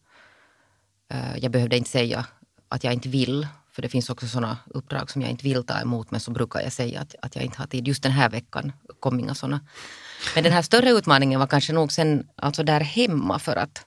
Eh, 1.10 1.36
jag 1.38 1.52
behövde 1.52 1.76
inte 1.76 1.90
säga 1.90 2.26
att 2.68 2.84
jag 2.84 2.92
inte 2.92 3.08
vill, 3.08 3.46
för 3.72 3.82
det 3.82 3.88
finns 3.88 4.10
också 4.10 4.26
sådana 4.26 4.58
uppdrag 4.66 5.10
som 5.10 5.22
jag 5.22 5.30
inte 5.30 5.44
vill 5.44 5.64
ta 5.64 5.80
emot 5.80 6.10
men 6.10 6.20
så 6.20 6.30
brukar 6.30 6.60
jag 6.60 6.72
säga 6.72 7.00
att, 7.00 7.14
att 7.22 7.36
jag 7.36 7.44
inte 7.44 7.58
har 7.58 7.66
tid. 7.66 7.88
Just 7.88 8.02
den 8.02 8.12
här 8.12 8.30
veckan 8.30 8.72
kom 9.00 9.20
inga 9.20 9.34
sådana. 9.34 9.60
Men 10.34 10.44
den 10.44 10.52
här 10.52 10.62
större 10.62 10.90
utmaningen 10.90 11.40
var 11.40 11.46
kanske 11.46 11.72
nog 11.72 11.92
sen 11.92 12.28
alltså 12.36 12.62
där 12.62 12.80
hemma 12.80 13.38
för 13.38 13.56
att, 13.56 13.86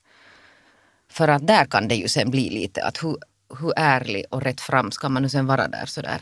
för 1.11 1.27
att 1.27 1.47
där 1.47 1.65
kan 1.65 1.87
det 1.87 1.95
ju 1.95 2.07
sen 2.07 2.31
bli 2.31 2.49
lite 2.49 2.83
att 2.83 3.03
hur, 3.03 3.17
hur 3.59 3.73
ärlig 3.75 4.25
och 4.29 4.41
rätt 4.41 4.61
fram 4.61 4.91
ska 4.91 5.09
man 5.09 5.21
nu 5.21 5.29
sen 5.29 5.45
vara 5.45 5.67
där 5.67 5.85
sådär 5.85 6.21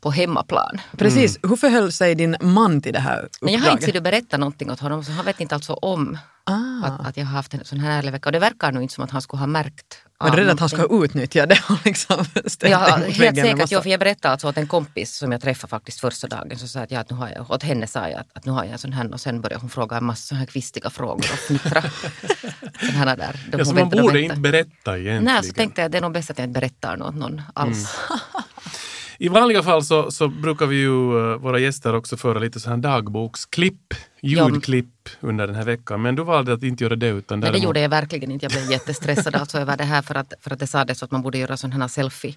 på 0.00 0.10
hemmaplan. 0.10 0.80
Precis, 0.96 1.36
mm. 1.36 1.50
hur 1.50 1.56
förhöll 1.56 1.92
sig 1.92 2.14
din 2.14 2.36
man 2.40 2.80
till 2.80 2.92
det 2.92 3.00
här 3.00 3.16
uppdraget? 3.16 3.42
Men 3.42 3.54
jag 3.54 3.60
har 3.60 3.72
inte 3.72 4.00
berättat 4.00 4.40
någonting 4.40 4.70
åt 4.70 4.80
honom 4.80 5.04
så 5.04 5.12
han 5.12 5.24
vet 5.24 5.40
inte 5.40 5.54
alltså 5.54 5.72
om 5.72 6.18
ah. 6.44 6.86
att, 6.86 7.06
att 7.06 7.16
jag 7.16 7.24
har 7.24 7.32
haft 7.32 7.54
en 7.54 7.64
sån 7.64 7.80
här 7.80 7.98
ärlig 7.98 8.12
vecka. 8.12 8.28
Och 8.28 8.32
det 8.32 8.38
verkar 8.38 8.72
nog 8.72 8.82
inte 8.82 8.94
som 8.94 9.04
att 9.04 9.10
han 9.10 9.22
skulle 9.22 9.40
ha 9.40 9.46
märkt 9.46 10.02
var 10.20 10.30
du 10.30 10.36
rädd 10.36 10.50
att 10.50 10.60
han 10.60 10.68
ska 10.68 11.04
utnyttja 11.04 11.46
det 11.46 11.60
och 11.68 11.78
liksom 11.84 12.16
Ja, 12.60 12.78
helt 13.08 13.36
säkert. 13.36 13.70
Ja, 13.70 13.82
för 13.82 13.90
jag 13.90 14.00
berättade 14.00 14.32
alltså 14.32 14.48
åt 14.48 14.56
en 14.56 14.66
kompis 14.66 15.16
som 15.16 15.32
jag 15.32 15.40
träffade 15.40 15.70
faktiskt 15.70 16.00
första 16.00 16.26
dagen. 16.26 16.58
Så 16.58 16.68
sa 16.68 16.80
att, 16.80 16.90
ja, 16.90 17.00
att 17.00 17.10
nu 17.10 17.16
har 17.16 17.28
jag, 17.28 17.50
åt 17.50 17.62
henne 17.62 17.86
sa 17.86 18.08
jag 18.08 18.20
att, 18.20 18.26
att 18.32 18.44
nu 18.44 18.52
har 18.52 18.64
jag 18.64 18.72
en 18.72 18.78
sån 18.78 18.92
här 18.92 19.12
och 19.12 19.20
sen 19.20 19.40
började 19.40 19.60
hon 19.60 19.70
fråga 19.70 19.96
en 19.96 20.04
massa 20.04 20.34
här 20.34 20.46
kvistiga 20.46 20.90
frågor 20.90 21.16
och 21.32 21.38
fnittra. 21.38 21.82
Sådana 22.92 23.16
där. 23.16 23.40
De, 23.50 23.58
ja, 23.58 23.64
så 23.64 23.74
man 23.74 23.88
borde 23.88 24.20
inte 24.20 24.36
berätta 24.36 24.98
egentligen. 24.98 25.24
Nej, 25.24 25.44
så 25.44 25.52
tänkte 25.52 25.80
jag 25.80 25.86
att 25.86 25.92
det 25.92 25.98
är 25.98 26.02
nog 26.02 26.12
bäst 26.12 26.30
att 26.30 26.38
jag 26.38 26.48
inte 26.48 26.60
berättar 26.60 26.96
något 26.96 27.14
någon 27.14 27.42
alls. 27.54 27.96
Mm. 28.08 28.20
I 29.20 29.28
vanliga 29.28 29.62
fall 29.62 29.84
så, 29.84 30.10
så 30.10 30.28
brukar 30.28 30.66
vi 30.66 30.76
ju, 30.76 30.90
uh, 30.90 31.36
våra 31.36 31.58
gäster 31.58 31.94
också 31.94 32.16
föra 32.16 32.38
lite 32.38 32.60
så 32.60 32.70
här 32.70 32.76
dagboksklipp, 32.76 33.94
ljudklipp 34.20 35.08
under 35.20 35.46
den 35.46 35.56
här 35.56 35.64
veckan. 35.64 36.02
Men 36.02 36.14
du 36.14 36.24
valde 36.24 36.52
att 36.52 36.62
inte 36.62 36.84
göra 36.84 36.96
det 36.96 37.08
utan 37.08 37.40
däremot... 37.40 37.60
det 37.60 37.66
gjorde 37.66 37.80
jag 37.80 37.88
verkligen 37.88 38.30
inte. 38.30 38.44
Jag 38.44 38.52
blev 38.52 38.70
jättestressad 38.70 39.34
alltså 39.34 39.58
över 39.58 39.76
det 39.76 39.84
här 39.84 40.02
för 40.02 40.14
att, 40.14 40.32
för 40.40 40.52
att 40.52 40.58
det 40.58 40.66
sades 40.66 41.02
att 41.02 41.10
man 41.10 41.22
borde 41.22 41.38
göra 41.38 41.56
sådana 41.56 41.84
här 41.84 41.88
selfie 41.88 42.34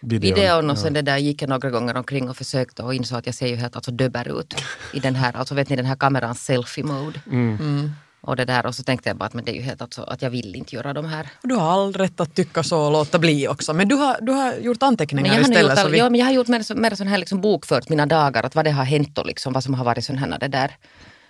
videon. 0.00 0.34
videon 0.34 0.70
och 0.70 0.78
sen 0.78 0.94
ja. 0.94 1.02
det 1.02 1.10
där 1.10 1.18
gick 1.18 1.42
jag 1.42 1.48
några 1.48 1.70
gånger 1.70 1.96
omkring 1.96 2.28
och 2.28 2.36
försökte 2.36 2.82
och 2.82 2.94
insåg 2.94 3.18
att 3.18 3.26
jag 3.26 3.34
ser 3.34 3.46
ju 3.46 3.56
helt 3.56 3.76
alltså 3.76 3.90
döber 3.90 4.40
ut 4.40 4.54
i 4.92 5.00
den 5.00 5.14
här, 5.14 5.36
alltså 5.36 5.54
vet 5.54 5.68
ni 5.68 5.76
den 5.76 5.86
här 5.86 5.96
kamerans 5.96 6.44
selfie-mode. 6.44 7.20
Mm. 7.26 7.56
Mm. 7.60 7.90
Och 8.26 8.36
det 8.36 8.44
där 8.44 8.66
och 8.66 8.74
så 8.74 8.82
tänkte 8.82 9.08
jag 9.08 9.16
bara 9.16 9.24
att 9.24 9.34
men 9.34 9.44
det 9.44 9.50
är 9.50 9.54
ju 9.54 9.62
helt 9.62 9.82
alltså, 9.82 10.02
att 10.02 10.22
jag 10.22 10.30
vill 10.30 10.56
inte 10.56 10.74
göra 10.74 10.92
de 10.92 11.04
här. 11.04 11.28
Du 11.42 11.54
har 11.54 11.72
all 11.72 11.92
rätt 11.92 12.20
att 12.20 12.34
tycka 12.34 12.62
så 12.62 12.80
och 12.80 12.92
låta 12.92 13.18
bli 13.18 13.48
också. 13.48 13.74
Men 13.74 13.88
du 13.88 13.94
har, 13.94 14.20
du 14.20 14.32
har 14.32 14.54
gjort 14.54 14.82
anteckningar 14.82 15.22
men 15.22 15.32
jag 15.32 15.42
istället. 15.42 15.82
Gjort, 15.82 15.92
vi... 15.92 15.98
Ja, 15.98 16.10
men 16.10 16.20
jag 16.20 16.26
har 16.26 16.32
gjort 16.32 16.48
mer, 16.48 16.74
mer 16.74 16.94
sån 16.94 17.06
här 17.06 17.18
liksom 17.18 17.40
bokfört 17.40 17.88
mina 17.88 18.06
dagar, 18.06 18.42
att 18.42 18.54
vad 18.54 18.64
det 18.64 18.70
har 18.70 18.84
hänt 18.84 19.18
och 19.18 19.26
liksom, 19.26 19.52
vad 19.52 19.64
som 19.64 19.74
har 19.74 19.84
varit 19.84 20.04
sån 20.04 20.18
här 20.18 20.38
det 20.38 20.48
där, 20.48 20.76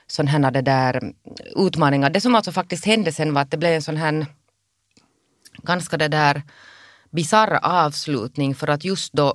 sån 0.07 0.27
här 0.27 0.51
det 0.51 0.63
där 0.63 1.13
utmaningar. 1.57 2.11
Det 2.11 2.21
som 2.21 2.35
alltså 2.35 2.53
faktiskt 2.53 2.85
hände 2.85 3.13
sen 3.13 3.35
var 3.35 3.43
att 3.43 3.51
det 3.51 3.57
blev 3.57 3.73
en 3.73 3.83
sån 3.83 3.97
här 3.97 4.27
ganska 5.63 5.97
det 5.97 6.09
där 6.09 6.43
bisarr 7.11 7.59
avslutning 7.63 8.55
för 8.55 8.71
att 8.71 8.85
just 8.85 9.13
då 9.13 9.35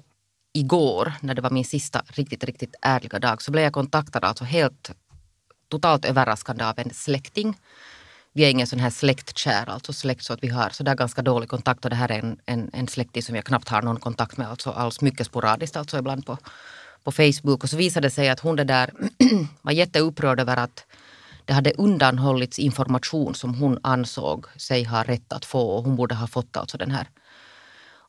igår, 0.53 1.13
när 1.21 1.33
det 1.33 1.41
var 1.41 1.49
min 1.49 1.65
sista 1.65 2.01
riktigt, 2.07 2.43
riktigt 2.43 2.75
ärliga 2.81 3.19
dag, 3.19 3.41
så 3.41 3.51
blev 3.51 3.63
jag 3.63 3.73
kontaktad 3.73 4.23
alltså 4.23 4.43
helt 4.43 4.91
totalt 5.69 6.05
överraskande 6.05 6.65
av 6.65 6.79
en 6.79 6.93
släkting. 6.93 7.57
Vi 8.33 8.45
är 8.45 8.49
ingen 8.49 8.67
sån 8.67 8.79
här 8.79 8.89
släktkär, 8.89 9.69
alltså 9.69 9.93
släkt 9.93 10.23
så 10.23 10.33
att 10.33 10.43
vi 10.43 10.47
har 10.47 10.69
så 10.69 10.83
där 10.83 10.95
ganska 10.95 11.21
dålig 11.21 11.49
kontakt 11.49 11.85
och 11.85 11.89
det 11.89 11.95
här 11.95 12.11
är 12.11 12.19
en, 12.19 12.37
en, 12.45 12.69
en 12.73 12.87
släkting 12.87 13.23
som 13.23 13.35
jag 13.35 13.45
knappt 13.45 13.69
har 13.69 13.81
någon 13.81 13.99
kontakt 13.99 14.37
med, 14.37 14.49
alltså 14.49 14.69
alls 14.71 15.01
mycket 15.01 15.27
sporadiskt, 15.27 15.77
alltså 15.77 15.97
ibland 15.97 16.25
på, 16.25 16.37
på 17.03 17.11
Facebook. 17.11 17.63
Och 17.63 17.69
så 17.69 17.77
visade 17.77 18.07
det 18.07 18.11
sig 18.11 18.29
att 18.29 18.39
hon 18.39 18.55
det 18.55 18.63
där 18.63 18.91
var 19.61 19.71
jätteupprörd 19.71 20.39
över 20.39 20.57
att 20.57 20.85
det 21.45 21.53
hade 21.53 21.71
undanhållits 21.71 22.59
information 22.59 23.35
som 23.35 23.53
hon 23.53 23.79
ansåg 23.83 24.45
sig 24.57 24.83
ha 24.83 25.03
rätt 25.03 25.33
att 25.33 25.45
få 25.45 25.69
och 25.69 25.83
hon 25.83 25.95
borde 25.95 26.15
ha 26.15 26.27
fått 26.27 26.57
alltså 26.57 26.77
den 26.77 26.91
här 26.91 27.07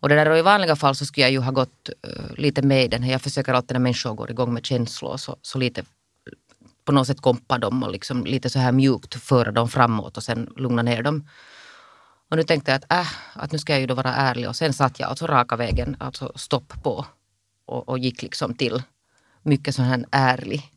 och 0.00 0.09
det 0.09 0.14
där, 0.14 0.31
och 0.31 0.38
I 0.38 0.43
vanliga 0.43 0.76
fall 0.76 0.95
så 0.95 1.07
skulle 1.07 1.25
jag 1.25 1.33
ju 1.33 1.38
ha 1.38 1.50
gått 1.50 1.90
uh, 2.09 2.35
lite 2.37 2.62
med 2.62 2.85
i 2.85 2.88
den 2.88 3.02
här. 3.02 3.12
Jag 3.12 3.23
försöker 3.23 3.52
alltid 3.52 3.75
när 3.75 3.81
människor 3.81 4.14
går 4.14 4.31
igång 4.31 4.55
med 4.55 4.67
känslor 4.67 5.17
så, 5.17 5.37
så 5.43 5.59
lite 5.59 5.85
på 6.90 6.94
något 6.94 7.06
sätt 7.06 7.20
kompa 7.20 7.59
dem 7.59 7.82
och 7.82 7.90
liksom 7.90 8.25
lite 8.25 8.50
så 8.50 8.59
här 8.59 8.73
mjukt 8.73 9.14
föra 9.14 9.52
dem 9.52 9.68
framåt 9.68 10.16
och 10.16 10.23
sen 10.23 10.52
lugna 10.56 10.82
ner 10.82 11.02
dem. 11.02 11.28
Och 12.30 12.37
nu 12.37 12.42
tänkte 12.42 12.70
jag 12.70 12.78
att, 12.78 12.92
äh, 12.92 13.09
att 13.32 13.52
nu 13.52 13.59
ska 13.59 13.73
jag 13.73 13.80
ju 13.80 13.87
då 13.87 13.94
vara 13.94 14.14
ärlig 14.14 14.49
och 14.49 14.56
sen 14.56 14.73
satt 14.73 15.00
jag 15.00 15.09
alltså 15.09 15.26
raka 15.26 15.56
vägen, 15.56 15.97
alltså 16.00 16.32
stopp 16.35 16.82
på 16.82 17.06
och, 17.66 17.88
och 17.88 17.99
gick 17.99 18.23
liksom 18.23 18.54
till 18.54 18.82
mycket 19.42 19.75
sån 19.75 19.85
här 19.85 20.04
ärlig 20.11 20.70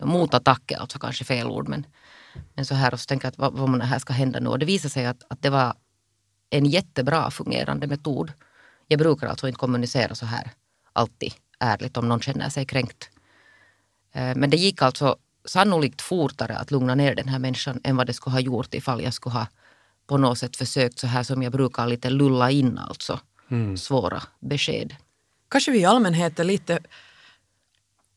motattack 0.00 0.72
alltså 0.72 0.98
kanske 0.98 1.24
fel 1.24 1.46
ord 1.46 1.68
men, 1.68 1.86
men 2.54 2.66
så 2.66 2.74
här 2.74 2.92
och 2.92 3.00
så 3.00 3.06
tänkte 3.06 3.26
jag 3.26 3.32
att 3.32 3.38
vad, 3.38 3.68
vad 3.68 3.82
här 3.82 3.98
ska 3.98 4.12
hända 4.12 4.40
nu 4.40 4.48
och 4.48 4.58
det 4.58 4.66
visade 4.66 4.90
sig 4.90 5.06
att, 5.06 5.22
att 5.28 5.42
det 5.42 5.50
var 5.50 5.74
en 6.50 6.66
jättebra 6.66 7.30
fungerande 7.30 7.86
metod. 7.86 8.32
Jag 8.88 8.98
brukar 8.98 9.26
alltså 9.26 9.46
inte 9.46 9.58
kommunicera 9.58 10.14
så 10.14 10.26
här 10.26 10.50
alltid 10.92 11.32
ärligt 11.60 11.96
om 11.96 12.08
någon 12.08 12.20
känner 12.20 12.48
sig 12.48 12.66
kränkt. 12.66 13.10
Eh, 14.12 14.36
men 14.36 14.50
det 14.50 14.56
gick 14.56 14.82
alltså 14.82 15.16
sannolikt 15.46 16.02
fortare 16.02 16.56
att 16.56 16.70
lugna 16.70 16.94
ner 16.94 17.14
den 17.14 17.28
här 17.28 17.38
människan 17.38 17.80
än 17.84 17.96
vad 17.96 18.06
det 18.06 18.12
skulle 18.12 18.34
ha 18.34 18.40
gjort 18.40 18.74
ifall 18.74 19.02
jag 19.02 19.14
skulle 19.14 19.34
ha 19.34 19.46
på 20.06 20.18
något 20.18 20.38
sätt 20.38 20.56
försökt 20.56 20.98
så 20.98 21.06
här 21.06 21.22
som 21.22 21.42
jag 21.42 21.52
brukar 21.52 21.86
lite 21.86 22.10
lulla 22.10 22.50
in 22.50 22.78
alltså 22.78 23.20
mm. 23.50 23.76
svåra 23.76 24.22
besked. 24.40 24.96
Kanske 25.48 25.70
vi 25.70 25.78
i 25.78 25.84
allmänhet 25.84 26.38
är 26.38 26.44
lite 26.44 26.78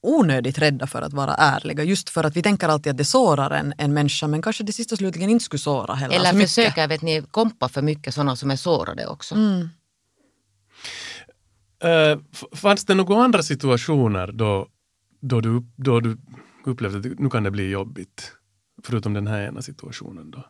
onödigt 0.02 0.58
rädda 0.58 0.88
för 0.88 1.02
att 1.02 1.14
vara 1.14 1.34
ärliga 1.34 1.84
just 1.84 2.10
för 2.10 2.24
att 2.24 2.36
vi 2.36 2.42
tänker 2.42 2.68
alltid 2.68 2.92
att 2.92 2.98
det 2.98 3.06
sårar 3.06 3.52
en, 3.52 3.74
en 3.78 3.94
människa 3.94 4.28
men 4.28 4.42
kanske 4.42 4.64
det 4.64 4.74
sista 4.74 4.96
slutligen 4.96 5.30
inte 5.30 5.46
skulle 5.46 5.60
såra 5.60 5.94
heller. 5.94 6.16
Eller 6.16 6.30
alltså 6.30 6.42
försöker 6.42 6.88
vet 6.88 7.02
ni, 7.02 7.24
kompa 7.32 7.70
för 7.70 7.82
mycket 7.82 8.14
sådana 8.14 8.36
som 8.36 8.52
är 8.52 8.56
sårade 8.56 9.08
också. 9.08 9.36
Mm. 9.36 9.70
Uh, 11.84 12.20
fanns 12.56 12.86
det 12.86 12.96
några 12.96 13.24
andra 13.24 13.44
situationer 13.44 14.32
då, 14.32 14.68
då, 15.20 15.42
du, 15.42 15.64
då 15.76 16.00
du 16.00 16.18
upplevt 16.64 16.96
att 16.96 17.20
nu 17.20 17.30
kan 17.30 17.44
det 17.44 17.52
bli 17.52 17.70
jobbigt? 17.70 18.32
Förutom 18.84 19.14
den 19.14 19.28
här 19.28 19.42
ena 19.42 19.62
situationen 19.62 20.32
då? 20.32 20.44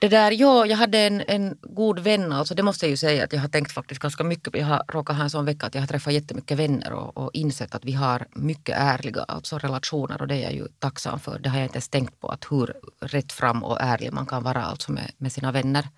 Det 0.00 0.08
där, 0.08 0.30
ja, 0.30 0.66
jag 0.66 0.76
hade 0.76 0.98
en, 0.98 1.22
en 1.28 1.58
god 1.62 1.98
vän, 1.98 2.32
alltså 2.32 2.54
det 2.54 2.62
måste 2.62 2.86
jag 2.86 2.90
ju 2.90 2.96
säga 2.96 3.24
att 3.24 3.32
jag 3.32 3.40
har 3.40 3.48
tänkt 3.48 3.72
faktiskt 3.72 4.00
ganska 4.00 4.24
mycket 4.24 4.56
Jag 4.56 4.66
har 4.66 4.82
råkat 4.88 5.16
ha 5.16 5.22
en 5.22 5.30
sån 5.30 5.44
vecka 5.44 5.66
att 5.66 5.74
jag 5.74 5.82
har 5.82 5.86
träffat 5.86 6.12
jättemycket 6.12 6.58
vänner 6.58 6.92
och, 6.92 7.16
och 7.16 7.30
insett 7.32 7.74
att 7.74 7.84
vi 7.84 7.92
har 7.92 8.26
mycket 8.34 8.76
ärliga 8.78 9.22
alltså 9.22 9.58
relationer 9.58 10.20
och 10.22 10.28
det 10.28 10.34
är 10.34 10.42
jag 10.42 10.52
ju 10.52 10.68
tacksam 10.78 11.20
för. 11.20 11.38
Det 11.38 11.48
har 11.48 11.58
jag 11.58 11.64
inte 11.64 11.76
ens 11.76 11.88
tänkt 11.88 12.20
på 12.20 12.28
att 12.28 12.46
hur 12.50 12.74
rätt 13.00 13.32
fram 13.32 13.64
och 13.64 13.80
ärlig 13.80 14.12
man 14.12 14.26
kan 14.26 14.42
vara 14.42 14.64
alltså 14.64 14.92
med, 14.92 15.12
med 15.18 15.32
sina 15.32 15.52
vänner. 15.52 15.88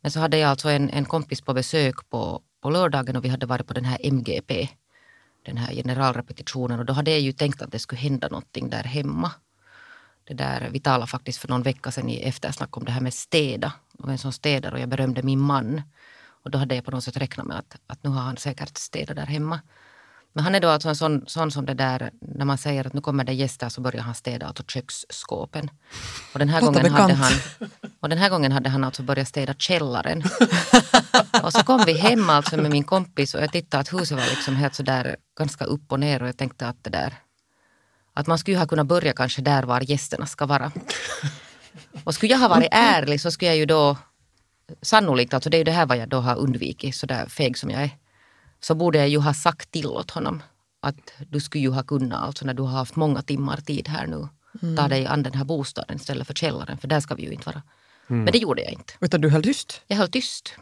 Men 0.00 0.10
så 0.10 0.20
hade 0.20 0.38
jag 0.38 0.50
alltså 0.50 0.68
en, 0.68 0.90
en 0.90 1.04
kompis 1.04 1.40
på 1.40 1.54
besök 1.54 2.10
på, 2.10 2.42
på 2.62 2.70
lördagen 2.70 3.16
och 3.16 3.24
vi 3.24 3.28
hade 3.28 3.46
varit 3.46 3.66
på 3.66 3.74
den 3.74 3.84
här 3.84 3.98
MGP, 4.02 4.68
den 5.48 5.56
här 5.56 5.74
generalrepetitionen 5.74 6.78
och 6.78 6.86
då 6.86 6.92
hade 6.92 7.10
jag 7.10 7.20
ju 7.20 7.32
tänkt 7.32 7.62
att 7.62 7.72
det 7.72 7.78
skulle 7.78 8.00
hända 8.00 8.28
någonting 8.28 8.70
där 8.70 8.82
hemma 8.82 9.32
det 10.28 10.34
där, 10.34 10.68
vi 10.72 10.80
talade 10.80 11.06
faktiskt 11.06 11.38
för 11.38 11.48
någon 11.48 11.62
vecka 11.62 11.90
sedan 11.90 12.08
i 12.08 12.16
eftersnack 12.16 12.76
om 12.76 12.84
det 12.84 12.92
här 12.92 13.00
med 13.00 13.14
städa 13.14 13.72
och 13.98 14.08
vem 14.08 14.18
som 14.18 14.32
städar 14.32 14.72
och 14.72 14.80
jag 14.80 14.88
berömde 14.88 15.22
min 15.22 15.38
man. 15.38 15.82
Och 16.44 16.50
då 16.50 16.58
hade 16.58 16.74
jag 16.74 16.84
på 16.84 16.90
något 16.90 17.04
sätt 17.04 17.16
räknat 17.16 17.46
med 17.46 17.58
att, 17.58 17.76
att 17.86 18.04
nu 18.04 18.10
har 18.10 18.20
han 18.20 18.36
säkert 18.36 18.76
städat 18.76 19.16
där 19.16 19.26
hemma. 19.26 19.60
Men 20.38 20.44
han 20.44 20.54
är 20.54 20.60
då 20.60 20.68
alltså 20.68 20.88
en 20.88 20.96
sån, 20.96 21.24
sån 21.26 21.50
som 21.50 21.66
det 21.66 21.74
där, 21.74 22.10
när 22.20 22.44
man 22.44 22.58
säger 22.58 22.86
att 22.86 22.92
nu 22.92 23.00
kommer 23.00 23.24
det 23.24 23.32
gäster 23.32 23.68
så 23.68 23.80
börjar 23.80 24.02
han 24.02 24.14
städa 24.14 24.46
alltså 24.46 24.62
köksskåpen. 24.62 25.70
Och 26.32 26.38
den 26.38 26.48
här, 26.48 26.60
gången 26.60 26.90
hade 26.90 27.14
han, 27.14 27.32
och 28.00 28.08
den 28.08 28.18
här 28.18 28.30
gången 28.30 28.52
hade 28.52 28.68
han 28.68 28.84
alltså 28.84 29.02
börjat 29.02 29.28
städa 29.28 29.54
källaren. 29.54 30.22
och 31.42 31.52
så 31.52 31.62
kom 31.62 31.84
vi 31.86 31.92
hem 31.92 32.30
alltså 32.30 32.56
med 32.56 32.70
min 32.70 32.84
kompis 32.84 33.34
och 33.34 33.42
jag 33.42 33.52
tittade 33.52 33.80
att 33.80 33.92
huset 33.92 34.18
var 34.18 34.24
liksom 34.24 34.56
helt 34.56 34.74
sådär 34.74 35.16
ganska 35.38 35.64
upp 35.64 35.92
och 35.92 36.00
ner 36.00 36.22
och 36.22 36.28
jag 36.28 36.36
tänkte 36.36 36.68
att 36.68 36.84
det 36.84 36.90
där 36.90 37.14
att 38.14 38.26
man 38.26 38.38
skulle 38.38 38.58
ha 38.58 38.66
kunnat 38.66 38.86
börja 38.86 39.12
kanske 39.12 39.42
där 39.42 39.62
var 39.62 39.90
gästerna 39.90 40.26
ska 40.26 40.46
vara. 40.46 40.72
Och 42.04 42.14
skulle 42.14 42.32
jag 42.32 42.40
ha 42.40 42.48
varit 42.48 42.68
ärlig 42.70 43.20
så 43.20 43.30
skulle 43.30 43.48
jag 43.48 43.56
ju 43.56 43.66
då 43.66 43.96
sannolikt, 44.82 45.34
alltså 45.34 45.50
det 45.50 45.56
är 45.56 45.58
ju 45.58 45.64
det 45.64 45.72
här 45.72 45.86
vad 45.86 45.98
jag 45.98 46.08
då 46.08 46.20
har 46.20 46.36
undvikit, 46.36 46.96
så 46.96 47.06
där 47.06 47.26
feg 47.26 47.58
som 47.58 47.70
jag 47.70 47.82
är, 47.82 47.90
så 48.60 48.74
borde 48.74 48.98
jag 48.98 49.08
ju 49.08 49.18
ha 49.18 49.34
sagt 49.34 49.70
till 49.70 49.86
åt 49.86 50.10
honom 50.10 50.42
att 50.80 50.96
du 51.30 51.40
skulle 51.40 51.62
ju 51.62 51.70
ha 51.70 51.82
kunnat, 51.82 52.22
alltså 52.22 52.44
när 52.46 52.54
du 52.54 52.62
har 52.62 52.70
haft 52.78 52.96
många 52.96 53.22
timmar 53.22 53.56
tid 53.56 53.88
här 53.88 54.06
nu, 54.06 54.28
ta 54.76 54.88
dig 54.88 55.06
an 55.06 55.22
den 55.22 55.34
här 55.34 55.44
bostaden 55.44 55.96
istället 55.96 56.26
för 56.26 56.34
källaren, 56.34 56.78
för 56.78 56.88
där 56.88 57.00
ska 57.00 57.14
vi 57.14 57.22
ju 57.22 57.32
inte 57.32 57.46
vara. 57.46 57.62
Men 58.06 58.26
det 58.26 58.38
gjorde 58.38 58.62
jag 58.62 58.72
inte. 58.72 58.92
Utan 59.00 59.20
du 59.20 59.28
höll 59.30 59.42
tyst. 59.42 59.80
Jag 59.86 59.96
höll 59.96 60.08
tyst. 60.10 60.54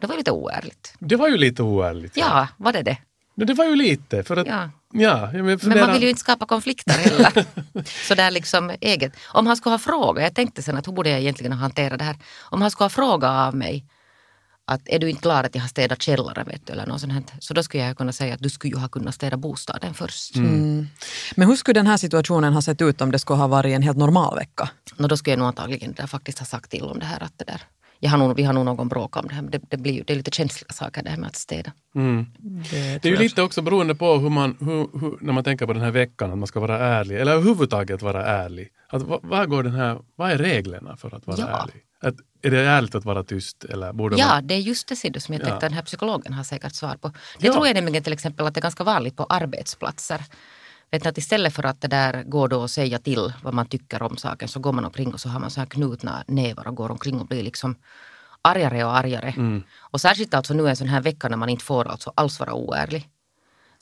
Det 0.00 0.06
var 0.06 0.16
lite 0.16 0.30
oärligt. 0.30 0.94
Det 0.98 1.16
var 1.16 1.28
ju 1.28 1.36
lite 1.36 1.62
oärligt. 1.62 2.16
Ja, 2.16 2.48
var 2.56 2.72
det 2.72 2.82
det? 2.82 2.96
Men 3.34 3.46
det 3.46 3.54
var 3.54 3.64
ju 3.64 3.76
lite. 3.76 4.22
För 4.24 4.36
att, 4.36 4.46
Ja. 4.46 4.70
ja. 4.92 5.30
Men 5.32 5.58
funderar- 5.58 5.86
man 5.86 5.92
vill 5.94 6.02
ju 6.02 6.08
inte 6.08 6.20
skapa 6.20 6.46
konflikter 6.46 6.92
heller. 6.92 7.44
så 8.08 8.14
där 8.14 8.30
liksom 8.30 8.70
eget. 8.80 9.12
Om 9.32 9.46
han 9.46 9.56
skulle 9.56 9.72
ha 9.72 9.78
frågat, 9.78 10.22
jag 10.22 10.34
tänkte 10.34 10.62
sen 10.62 10.76
att 10.76 10.86
hur 10.88 10.92
borde 10.92 11.10
jag 11.10 11.20
egentligen 11.20 11.52
ha 11.52 11.58
hanterat 11.60 11.98
det 11.98 12.04
här. 12.04 12.16
Om 12.40 12.62
han 12.62 12.70
skulle 12.70 12.84
ha 12.84 12.90
frågat 12.90 13.30
av 13.48 13.54
mig 13.56 13.84
att 14.66 14.80
är 14.84 14.98
du 14.98 15.10
inte 15.10 15.22
glad 15.22 15.44
att 15.46 15.54
jag 15.54 15.62
har 15.62 15.68
städat 15.68 16.02
källaren 16.02 16.46
vet 16.46 16.66
du, 16.66 16.72
eller 16.72 16.86
något 16.86 17.00
sånt 17.00 17.12
här. 17.12 17.22
Så 17.38 17.54
då 17.54 17.62
skulle 17.62 17.84
jag 17.84 17.96
kunna 17.96 18.12
säga 18.12 18.34
att 18.34 18.40
du 18.40 18.50
skulle 18.50 18.74
ju 18.74 18.78
ha 18.80 18.88
kunnat 18.88 19.14
städa 19.14 19.36
bostaden 19.36 19.94
först. 19.94 20.36
Mm. 20.36 20.86
Men 21.36 21.48
hur 21.48 21.56
skulle 21.56 21.78
den 21.80 21.86
här 21.86 21.96
situationen 21.96 22.52
ha 22.52 22.62
sett 22.62 22.82
ut 22.82 23.00
om 23.00 23.10
det 23.10 23.18
skulle 23.18 23.36
ha 23.38 23.46
varit 23.46 23.74
en 23.76 23.82
helt 23.82 23.98
normal 23.98 24.36
vecka? 24.36 24.68
Och 24.98 25.08
då 25.08 25.16
skulle 25.16 25.32
jag 25.32 25.38
nog 25.38 25.48
antagligen 25.48 25.92
där 25.92 26.06
faktiskt 26.06 26.38
ha 26.38 26.46
sagt 26.46 26.70
till 26.70 26.82
om 26.84 26.98
det 26.98 27.06
här 27.06 27.22
att 27.22 27.38
det 27.38 27.44
där. 27.44 27.60
Jag 28.00 28.10
har 28.10 28.18
nog, 28.18 28.36
vi 28.36 28.42
har 28.42 28.52
nog 28.52 28.64
någon 28.64 28.88
bråk 28.88 29.16
om 29.16 29.28
det 29.28 29.34
här 29.34 29.42
men 29.42 29.50
det, 29.50 29.60
det, 29.70 29.76
blir, 29.76 29.92
ju- 29.92 30.04
det 30.06 30.12
är 30.12 30.16
lite 30.16 30.30
känsliga 30.30 30.72
saker 30.72 31.02
det 31.02 31.10
här 31.10 31.16
med 31.16 31.26
att 31.28 31.36
städa. 31.36 31.72
Mm. 31.94 32.26
Det 32.70 33.04
är 33.04 33.10
ju 33.10 33.16
lite 33.16 33.42
också 33.42 33.62
beroende 33.62 33.94
på 33.94 34.16
hur 34.18 34.30
man, 34.30 34.56
hur, 34.60 35.00
hur, 35.00 35.18
när 35.20 35.32
man 35.32 35.44
tänker 35.44 35.66
på 35.66 35.72
den 35.72 35.82
här 35.82 35.90
veckan, 35.90 36.32
att 36.32 36.38
man 36.38 36.46
ska 36.46 36.60
vara 36.60 36.78
ärlig, 36.78 37.16
eller 37.20 37.32
överhuvudtaget 37.32 38.02
vara 38.02 38.26
ärlig. 38.26 38.68
Att, 38.88 39.02
vad, 39.02 39.20
vad, 39.22 39.48
går 39.50 39.62
den 39.62 39.74
här, 39.74 39.98
vad 40.16 40.30
är 40.30 40.38
reglerna 40.38 40.96
för 40.96 41.14
att 41.16 41.26
vara 41.26 41.36
Ja. 41.40 41.46
ärlig? 41.62 41.82
Att, 42.04 42.14
är 42.42 42.50
det 42.50 42.60
ärligt 42.60 42.94
att 42.94 43.04
vara 43.04 43.22
tyst 43.24 43.64
eller 43.64 43.92
borde 43.92 44.16
Ja, 44.16 44.28
man... 44.28 44.46
det 44.46 44.54
är 44.54 44.58
just 44.58 44.88
det 44.88 44.96
Siddu 44.96 45.20
som 45.20 45.32
jag 45.34 45.40
Ja. 45.40 45.44
tänkte 45.44 45.56
att 45.66 45.70
den 45.70 45.76
här 45.76 45.82
psykologen 45.82 46.32
har 46.32 46.44
säkert 46.44 46.74
svar 46.74 46.96
på. 46.96 47.08
Det 47.08 47.46
Ja. 47.46 47.52
tror 47.52 47.66
jag 47.66 47.74
nämligen 47.74 48.02
till 48.02 48.12
exempel 48.12 48.46
att 48.46 48.54
det 48.54 48.60
är 48.60 48.62
ganska 48.62 48.84
vanligt 48.84 49.16
på 49.16 49.24
arbetsplatser. 49.24 50.24
Vet 50.90 51.04
ni, 51.04 51.10
att 51.10 51.18
istället 51.18 51.54
för 51.54 51.62
att 51.66 51.80
det 51.80 51.88
där 51.88 52.22
går 52.22 52.48
då 52.48 52.62
att 52.64 52.70
säga 52.70 52.98
till 52.98 53.32
vad 53.42 53.54
man 53.54 53.66
tycker 53.66 54.02
om 54.02 54.16
saken 54.16 54.48
så 54.48 54.60
går 54.60 54.72
man 54.72 54.84
omkring 54.84 55.12
och 55.14 55.20
så 55.20 55.28
har 55.28 55.40
man 55.40 55.50
så 55.50 55.60
här 55.60 55.66
knutna 55.66 56.24
nävar 56.28 56.68
och 56.68 56.74
går 56.74 56.90
omkring 56.90 57.20
och 57.20 57.26
blir 57.26 57.42
liksom 57.42 57.76
argare 58.42 58.84
och 58.84 58.96
argare. 58.96 59.34
Mm. 59.36 59.62
Och 59.80 60.00
särskilt 60.00 60.34
alltså 60.34 60.54
nu 60.54 60.68
en 60.68 60.76
sån 60.76 60.88
här 60.88 61.00
vecka 61.00 61.28
när 61.28 61.36
man 61.36 61.48
inte 61.48 61.64
får 61.64 61.88
alltså 61.88 62.12
alls 62.16 62.40
vara 62.40 62.54
oärlig. 62.54 63.08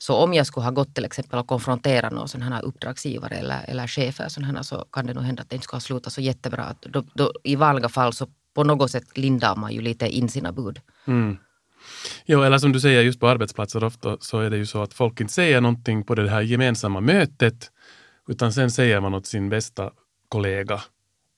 Så 0.03 0.15
om 0.15 0.33
jag 0.33 0.47
skulle 0.47 0.63
ha 0.63 0.71
gått 0.71 0.95
till 0.95 1.05
exempel 1.05 1.39
och 1.39 1.47
konfronterat 1.47 2.13
någon 2.13 2.27
sån 2.27 2.41
här 2.41 2.65
uppdragsgivare 2.65 3.35
eller, 3.35 3.63
eller 3.67 3.87
chefer 3.87 4.29
sån 4.29 4.43
här, 4.43 4.63
så 4.63 4.85
kan 4.91 5.05
det 5.05 5.13
nog 5.13 5.23
hända 5.23 5.41
att 5.41 5.49
det 5.49 5.55
inte 5.55 5.63
skulle 5.63 5.75
ha 5.77 5.81
slutat 5.81 6.13
så 6.13 6.21
jättebra. 6.21 6.75
Då, 6.81 7.03
då, 7.13 7.31
I 7.43 7.55
vanliga 7.55 7.89
fall 7.89 8.13
så 8.13 8.27
på 8.53 8.63
något 8.63 8.91
sätt 8.91 9.17
lindar 9.17 9.55
man 9.55 9.73
ju 9.73 9.81
lite 9.81 10.07
in 10.07 10.29
sina 10.29 10.51
bud. 10.51 10.79
Mm. 11.07 11.37
Jo, 12.25 12.41
eller 12.41 12.57
som 12.57 12.71
du 12.71 12.79
säger, 12.79 13.01
just 13.01 13.19
på 13.19 13.27
arbetsplatser 13.27 13.83
ofta 13.83 14.17
så 14.19 14.39
är 14.39 14.49
det 14.49 14.57
ju 14.57 14.65
så 14.65 14.81
att 14.81 14.93
folk 14.93 15.21
inte 15.21 15.33
säger 15.33 15.61
någonting 15.61 16.03
på 16.03 16.15
det 16.15 16.29
här 16.29 16.41
gemensamma 16.41 17.01
mötet, 17.01 17.71
utan 18.27 18.53
sen 18.53 18.71
säger 18.71 18.99
man 18.99 19.13
åt 19.13 19.25
sin 19.25 19.49
bästa 19.49 19.91
kollega 20.29 20.81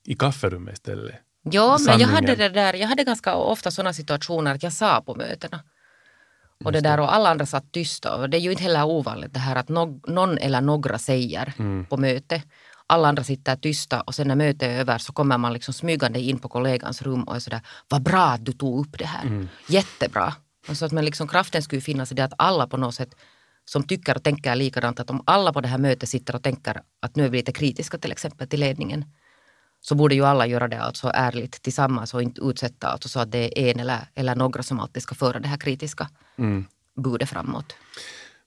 i 0.04 0.14
kafferummet 0.14 0.74
istället. 0.74 1.14
Ja, 1.42 1.78
men 1.86 2.00
jag 2.00 2.08
hade 2.08 2.34
det 2.34 2.48
där, 2.48 2.74
jag 2.74 2.88
hade 2.88 3.04
ganska 3.04 3.34
ofta 3.34 3.70
sådana 3.70 3.92
situationer 3.92 4.54
att 4.54 4.62
jag 4.62 4.72
sa 4.72 5.02
på 5.06 5.14
mötena. 5.14 5.60
Och 6.64 6.72
det 6.72 6.80
där 6.80 7.00
och 7.00 7.14
alla 7.14 7.30
andra 7.30 7.46
satt 7.46 7.72
tysta. 7.72 8.16
Och 8.16 8.30
det 8.30 8.36
är 8.36 8.40
ju 8.40 8.50
inte 8.50 8.62
heller 8.62 8.84
ovanligt 8.84 9.34
det 9.34 9.40
här 9.40 9.56
att 9.56 9.68
no, 9.68 10.00
någon 10.06 10.38
eller 10.38 10.60
några 10.60 10.98
säger 10.98 11.52
på 11.88 11.96
möte. 11.96 12.42
Alla 12.86 13.08
andra 13.08 13.24
sitter 13.24 13.56
tysta 13.56 14.00
och 14.00 14.14
sen 14.14 14.28
när 14.28 14.34
mötet 14.36 14.62
är 14.62 14.80
över 14.80 14.98
så 14.98 15.12
kommer 15.12 15.38
man 15.38 15.52
liksom 15.52 15.74
smygande 15.74 16.20
in 16.20 16.38
på 16.38 16.48
kollegans 16.48 17.02
rum 17.02 17.22
och 17.22 17.36
är 17.36 17.40
sådär, 17.40 17.60
vad 17.88 18.02
bra 18.02 18.24
att 18.24 18.44
du 18.44 18.52
tog 18.52 18.86
upp 18.86 18.98
det 18.98 19.06
här. 19.06 19.48
Jättebra. 19.68 20.34
Och 20.68 20.76
så 20.76 20.84
att 20.84 20.92
man 20.92 21.04
liksom 21.04 21.28
kraften 21.28 21.62
skulle 21.62 21.82
finnas 21.82 22.12
i 22.12 22.14
det 22.14 22.24
att 22.24 22.32
alla 22.38 22.66
på 22.66 22.76
något 22.76 22.94
sätt 22.94 23.14
som 23.64 23.82
tycker 23.82 24.16
och 24.16 24.22
tänker 24.22 24.54
likadant, 24.54 25.00
att 25.00 25.10
om 25.10 25.22
alla 25.26 25.52
på 25.52 25.60
det 25.60 25.68
här 25.68 25.78
mötet 25.78 26.08
sitter 26.08 26.34
och 26.36 26.42
tänker 26.42 26.80
att 27.02 27.16
nu 27.16 27.24
är 27.24 27.28
vi 27.28 27.38
lite 27.38 27.52
kritiska 27.52 27.98
till 27.98 28.12
exempel 28.12 28.48
till 28.48 28.60
ledningen, 28.60 29.04
så 29.88 29.94
borde 29.94 30.14
ju 30.14 30.24
alla 30.24 30.46
göra 30.46 30.68
det 30.68 30.80
alltså 30.80 31.10
ärligt 31.14 31.62
tillsammans 31.62 32.14
och 32.14 32.22
inte 32.22 32.40
utsätta 32.40 32.88
alltså 32.88 33.08
så 33.08 33.20
att 33.20 33.32
det 33.32 33.58
är 33.60 33.70
en 33.72 33.80
eller, 33.80 33.98
eller 34.14 34.34
några 34.34 34.62
som 34.62 34.80
alltid 34.80 35.02
ska 35.02 35.14
föra 35.14 35.40
det 35.40 35.48
här 35.48 35.56
kritiska 35.56 36.08
Mm. 36.38 36.64
budet 36.96 37.28
framåt. 37.28 37.76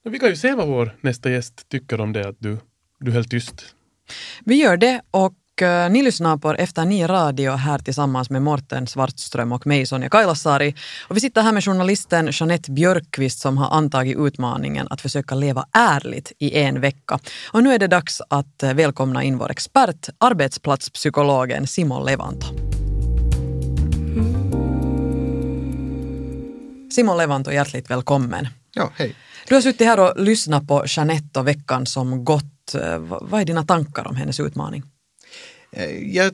Men 0.04 0.14
Vi 0.14 0.20
kan 0.20 0.30
ju 0.30 0.36
se 0.36 0.54
vad 0.56 0.68
vår 0.68 0.96
nästa 1.02 1.30
gäst 1.32 1.70
tycker 1.70 2.02
om 2.02 2.14
det, 2.14 2.28
att 2.28 2.36
du, 2.40 2.58
du 3.00 3.12
höll 3.12 3.26
tyst. 3.26 3.76
Vi 4.46 4.56
gör 4.56 4.78
det 4.78 5.02
och 5.12 5.34
eh, 5.62 5.90
ni 5.90 6.04
lyssnar 6.04 6.38
på 6.38 6.54
Efter 6.54 6.86
Ni 6.86 7.08
Radio 7.08 7.52
här 7.52 7.80
tillsammans 7.80 8.30
med 8.30 8.42
Morten 8.42 8.88
Svartström 8.88 9.52
och 9.52 9.68
mig 9.68 9.86
Sonja 9.86 10.10
Kailasari. 10.10 10.76
Och 11.08 11.16
vi 11.16 11.20
sitter 11.20 11.42
här 11.42 11.52
med 11.52 11.64
journalisten 11.64 12.30
Jeanette 12.32 12.72
Björkqvist 12.72 13.40
som 13.40 13.58
har 13.58 13.78
antagit 13.78 14.18
utmaningen 14.18 14.88
att 14.90 15.02
försöka 15.02 15.36
leva 15.36 15.66
ärligt 15.74 16.32
i 16.40 16.60
en 16.60 16.82
vecka. 16.82 17.20
Och 17.52 17.64
nu 17.64 17.74
är 17.74 17.80
det 17.80 17.88
dags 17.88 18.22
att 18.30 18.64
eh, 18.64 18.74
välkomna 18.74 19.24
in 19.24 19.38
vår 19.38 19.52
expert, 19.52 20.10
arbetsplatspsykologen 20.18 21.68
Simon 21.68 22.06
Levanto. 22.06 22.48
Simon 26.92 27.18
Levanto, 27.18 27.52
hjärtligt 27.52 27.90
välkommen. 27.90 28.48
Ja, 28.74 28.92
hej. 28.96 29.16
Du 29.48 29.56
har 29.56 29.62
suttit 29.62 29.88
här 29.88 30.00
och 30.00 30.24
lyssnat 30.24 30.68
på 30.68 30.84
Jeanette 30.88 31.40
och 31.40 31.48
veckan 31.48 31.86
som 31.86 32.26
gått. 32.26 32.76
Eh, 32.76 32.98
Vad 33.22 33.42
är 33.42 33.46
dina 33.46 33.64
tankar 33.64 34.08
om 34.08 34.16
hennes 34.16 34.40
utmaning? 34.40 34.84
Eh, 35.72 36.16
jag 36.16 36.34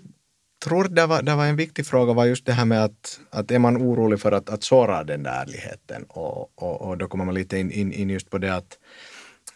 tror 0.63 0.83
det 0.83 1.05
var, 1.05 1.21
det 1.21 1.35
var 1.35 1.45
en 1.45 1.55
viktig 1.55 1.85
fråga 1.85 2.13
var 2.13 2.25
just 2.25 2.45
det 2.45 2.53
här 2.53 2.65
med 2.65 2.83
att, 2.83 3.19
att 3.29 3.51
är 3.51 3.59
man 3.59 3.77
orolig 3.77 4.19
för 4.19 4.31
att, 4.31 4.49
att 4.49 4.63
såra 4.63 5.03
den 5.03 5.23
där 5.23 5.41
ärligheten 5.41 6.03
och, 6.09 6.63
och, 6.63 6.81
och 6.81 6.97
då 6.97 7.07
kommer 7.07 7.25
man 7.25 7.35
lite 7.35 7.57
in, 7.57 7.71
in, 7.71 7.93
in 7.93 8.09
just 8.09 8.29
på 8.29 8.37
det 8.37 8.55
att 8.55 8.77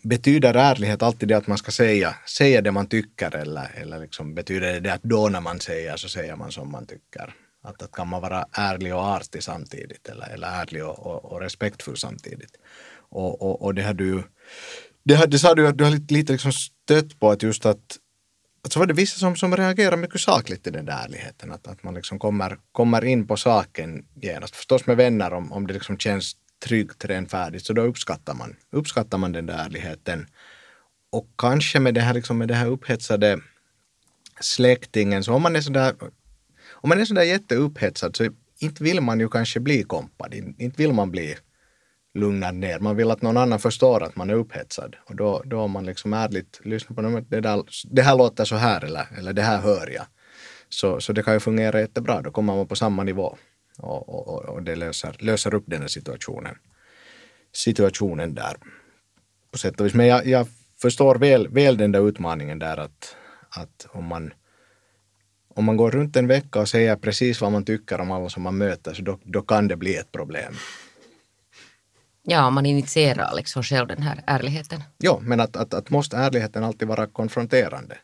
betyder 0.04 0.54
ärlighet 0.54 1.04
alltid 1.04 1.30
det 1.30 1.38
att 1.38 1.48
man 1.48 1.58
ska 1.58 1.72
säga, 1.72 2.16
säga 2.28 2.62
det 2.62 2.72
man 2.72 2.88
tycker 2.88 3.36
eller, 3.36 3.72
eller 3.76 4.00
liksom 4.00 4.36
betyder 4.36 4.74
det, 4.74 4.80
det 4.80 4.94
att 4.94 5.04
då 5.04 5.30
när 5.30 5.42
man 5.42 5.60
säger 5.60 5.98
så 5.98 6.10
säger 6.10 6.36
man 6.36 6.52
som 6.52 6.72
man 6.72 6.86
tycker? 6.86 7.34
Att, 7.64 7.82
att 7.82 7.92
kan 7.92 8.08
man 8.08 8.22
vara 8.22 8.46
ärlig 8.52 8.96
och 8.96 9.04
artig 9.04 9.44
samtidigt 9.44 10.10
eller, 10.10 10.30
eller 10.34 10.48
ärlig 10.48 10.86
och, 10.86 11.00
och, 11.00 11.26
och 11.26 11.42
respektfull 11.42 11.98
samtidigt? 11.98 12.56
Och, 13.10 13.42
och, 13.42 13.62
och 13.62 13.76
det 13.76 13.82
har 13.84 13.94
du 13.94 14.24
det, 15.04 15.16
har, 15.16 15.28
det 15.28 15.40
sa 15.40 15.56
du 15.56 15.68
att 15.68 15.78
du 15.78 15.84
har 15.84 15.92
lite, 15.92 16.14
lite 16.14 16.32
liksom 16.32 16.52
stött 16.52 17.20
på 17.20 17.32
att 17.32 17.44
just 17.44 17.66
att 17.66 17.98
att 18.62 18.74
så 18.74 18.80
var 18.80 18.88
det 18.88 18.94
vissa 18.94 19.20
som, 19.20 19.36
som 19.36 19.58
reagerar 19.58 19.98
mycket 19.98 20.22
sakligt 20.22 20.64
till 20.64 20.74
den 20.74 20.86
där 20.86 21.04
ärligheten. 21.04 21.52
Att, 21.52 21.68
att 21.68 21.84
man 21.84 21.94
liksom 21.94 22.20
kommer, 22.20 22.58
kommer 22.72 23.06
in 23.06 23.28
på 23.28 23.38
saken 23.38 24.06
genast. 24.16 24.56
Förstås 24.56 24.88
med 24.88 24.98
vänner 24.98 25.34
om, 25.34 25.52
om 25.52 25.68
det 25.68 25.74
liksom 25.74 25.98
känns 25.98 26.36
tryggt, 26.66 27.06
renfärdigt, 27.06 27.66
så 27.66 27.74
då 27.74 27.82
uppskattar 27.82 28.34
man, 28.34 28.56
uppskattar 28.72 29.18
man 29.18 29.32
den 29.32 29.46
där 29.46 29.66
ärligheten. 29.66 30.28
Och 31.12 31.28
kanske 31.38 31.80
med 31.80 31.94
det 31.94 32.02
här, 32.02 32.14
liksom, 32.14 32.38
med 32.38 32.48
det 32.48 32.54
här 32.54 32.68
upphetsade 32.68 33.40
släktingen, 34.40 35.24
så 35.24 35.34
om 35.34 35.42
man 35.42 35.56
är 35.56 35.62
sådär, 35.62 35.96
om 36.72 36.90
man 36.90 37.02
är 37.02 37.06
sådär 37.06 37.24
jätteupphetsad 37.24 38.16
så 38.16 38.30
inte 38.60 38.84
vill 38.84 39.02
man 39.02 39.20
ju 39.20 39.30
kanske 39.30 39.60
bli 39.60 39.84
kompad, 39.84 40.34
inte 40.34 40.82
vill 40.82 40.94
man 40.94 41.12
bli 41.12 41.36
lugnad 42.14 42.56
ner. 42.56 42.80
Man 42.80 42.96
vill 42.96 43.12
att 43.12 43.22
någon 43.22 43.38
annan 43.38 43.60
förstår 43.60 44.04
att 44.04 44.16
man 44.16 44.30
är 44.30 44.34
upphetsad. 44.34 44.96
Och 45.06 45.16
då, 45.16 45.42
då 45.46 45.60
om 45.60 45.72
man 45.72 45.86
liksom 45.86 46.14
ärligt 46.14 46.60
lyssnar 46.64 46.96
på 46.96 47.02
dem, 47.02 47.26
det, 47.30 47.42
där, 47.42 47.64
det 47.90 48.02
här 48.02 48.18
låter 48.18 48.46
så 48.46 48.56
här 48.56 48.84
eller, 48.84 49.06
eller 49.18 49.34
det 49.34 49.42
här 49.42 49.62
hör 49.62 49.90
jag. 49.96 50.06
Så, 50.70 51.00
så 51.02 51.14
det 51.14 51.24
kan 51.24 51.34
ju 51.34 51.40
fungera 51.40 51.80
jättebra, 51.80 52.22
då 52.22 52.32
kommer 52.32 52.56
man 52.56 52.68
på 52.68 52.76
samma 52.76 53.04
nivå. 53.04 53.38
Och, 53.78 54.10
och, 54.10 54.28
och- 54.28 54.46
och 54.46 54.64
det 54.64 54.76
löser, 54.76 55.16
löser 55.20 55.54
upp 55.54 55.64
den 55.68 55.82
här 55.82 55.88
situationen. 55.88 56.56
Situationen 57.54 58.36
där. 58.36 58.54
På 59.52 59.58
sätt 59.58 59.80
och 59.80 59.86
vis. 59.86 59.94
Men 59.94 60.08
jag, 60.08 60.26
jag 60.28 60.48
förstår 60.82 61.16
väl, 61.16 61.48
väl 61.48 61.78
den 61.78 61.92
där 61.92 62.08
utmaningen 62.10 62.60
där 62.60 62.78
att, 62.78 63.16
att 63.50 63.88
om 63.92 64.06
man 64.06 64.34
om 65.56 65.66
man 65.66 65.78
går 65.78 65.92
runt 65.92 66.16
en 66.16 66.28
vecka 66.28 66.60
och 66.60 66.70
säger 66.70 66.96
precis 66.96 67.42
vad 67.42 67.52
man 67.52 67.66
tycker 67.66 68.02
om 68.02 68.12
alla 68.12 68.30
som 68.30 68.44
man 68.44 68.58
möter 68.58 68.94
så 68.94 69.02
då, 69.02 69.20
då 69.24 69.42
kan 69.42 69.68
det 69.68 69.76
bli 69.76 69.96
ett 69.96 70.12
problem. 70.12 70.54
Ja, 72.24 72.50
man 72.50 72.66
initierar 72.66 73.36
liksom 73.36 73.64
själv 73.64 73.88
den 73.88 74.02
här 74.02 74.24
ärligheten. 74.28 74.84
Jo, 75.00 75.20
men 75.22 75.40
att, 75.40 75.56
att, 75.56 75.74
att 75.74 75.90
måste 75.90 76.18
ärligheten 76.18 76.64
alltid 76.64 76.88
vara 76.88 77.08
konfronterande? 77.08 77.98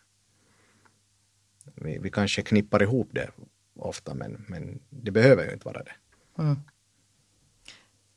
Vi, 1.75 1.97
vi 1.97 2.11
kanske 2.11 2.41
knippar 2.41 2.83
ihop 2.83 3.09
det 3.11 3.29
ofta, 3.79 4.13
men, 4.13 4.45
men 4.47 4.79
det 4.89 5.11
behöver 5.11 5.45
ju 5.45 5.53
inte 5.53 5.65
vara 5.65 5.83
det. 5.83 5.91
Mm. 6.39 6.59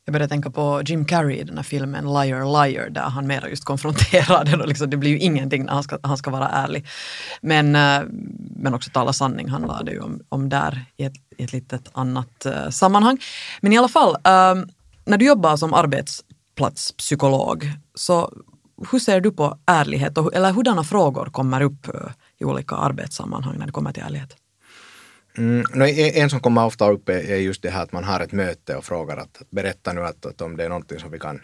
Jag 0.08 0.12
började 0.12 0.28
tänka 0.28 0.50
på 0.50 0.82
Jim 0.84 1.04
Carrey 1.04 1.36
i 1.36 1.44
den 1.44 1.56
här 1.56 1.64
filmen 1.64 2.04
Liar 2.04 2.66
Liar 2.66 2.90
där 2.90 3.02
han 3.02 3.26
mera 3.26 3.48
just 3.48 3.64
konfronterar 3.64 4.44
den 4.44 4.60
och 4.60 4.68
liksom, 4.68 4.90
det 4.90 4.96
blir 4.96 5.10
ju 5.10 5.18
ingenting 5.18 5.64
när 5.64 5.72
han 5.72 5.82
ska, 5.82 5.98
han 6.02 6.16
ska 6.16 6.30
vara 6.30 6.48
ärlig. 6.48 6.86
Men, 7.40 7.76
eh, 7.76 8.02
men 8.56 8.74
också 8.74 8.90
tala 8.90 9.12
sanning 9.12 9.48
handlar 9.48 9.84
det 9.84 9.92
ju 9.92 10.00
om, 10.00 10.20
om 10.28 10.48
där 10.48 10.84
i 10.96 11.04
ett, 11.04 11.12
i 11.36 11.44
ett 11.44 11.52
litet 11.52 11.90
annat 11.92 12.46
uh, 12.46 12.70
sammanhang. 12.70 13.18
Men 13.60 13.72
i 13.72 13.78
alla 13.78 13.88
fall, 13.88 14.10
uh, 14.10 14.64
när 15.08 15.18
du 15.18 15.26
jobbar 15.26 15.56
som 15.56 15.74
arbetsplatspsykolog 15.74 17.72
så 17.94 18.32
hur 18.92 18.98
ser 18.98 19.20
du 19.20 19.30
på 19.30 19.58
ärlighet 19.66 20.18
och, 20.18 20.34
eller 20.34 20.52
hurdana 20.52 20.84
frågor 20.84 21.26
kommer 21.26 21.60
upp 21.60 21.88
eh, 21.88 22.10
i 22.38 22.44
olika 22.44 22.74
arbetssammanhang 22.74 23.58
när 23.58 23.66
det 23.66 23.72
kommer 23.72 23.92
till 23.92 24.02
ärlighet? 24.02 24.36
Mm, 25.38 25.82
e-, 25.82 26.20
en 26.20 26.30
som 26.30 26.40
kommer 26.40 26.64
ofta 26.64 26.90
upp 26.90 27.08
är 27.08 27.36
just 27.36 27.62
det 27.62 27.70
här 27.70 27.82
att 27.82 27.92
man 27.92 28.04
har 28.04 28.20
ett 28.20 28.32
möte 28.32 28.76
och 28.76 28.84
frågar 28.84 29.16
att, 29.16 29.42
berätta 29.50 29.92
nu 29.92 30.04
att, 30.04 30.26
att 30.26 30.40
om 30.40 30.56
det 30.56 30.64
är 30.64 30.68
någonting 30.68 30.98
som 30.98 31.10
vi 31.10 31.18
kan 31.18 31.40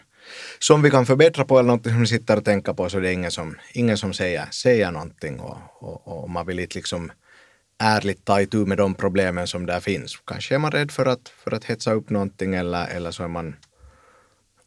som 0.59 0.81
vi 0.81 0.91
kan 0.91 1.05
förbättra 1.05 1.45
på 1.45 1.59
eller 1.59 1.67
någonting 1.67 1.91
som 1.91 2.01
vi 2.01 2.07
sitter 2.07 2.37
och 2.37 2.45
tänker 2.45 2.73
på 2.73 2.89
så 2.89 2.99
det 2.99 3.09
är 3.09 3.13
ingen 3.13 3.31
som, 3.31 3.55
ingen 3.73 3.97
som 3.97 4.13
säger, 4.13 4.45
säger 4.51 4.91
någonting 4.91 5.39
och, 5.39 5.57
och, 5.79 6.23
och 6.23 6.29
man 6.29 6.45
vill 6.45 6.59
inte 6.59 6.77
liksom 6.77 7.11
ärligt 7.79 8.25
ta 8.25 8.41
itu 8.41 8.65
med 8.65 8.77
de 8.77 8.95
problemen 8.95 9.47
som 9.47 9.65
där 9.65 9.79
finns. 9.79 10.21
Kanske 10.25 10.55
är 10.55 10.59
man 10.59 10.71
rädd 10.71 10.91
för 10.91 11.05
att, 11.05 11.29
för 11.29 11.51
att 11.51 11.63
hetsa 11.63 11.91
upp 11.91 12.09
någonting 12.09 12.55
eller, 12.55 12.87
eller 12.87 13.11
så 13.11 13.23
är 13.23 13.27
man 13.27 13.55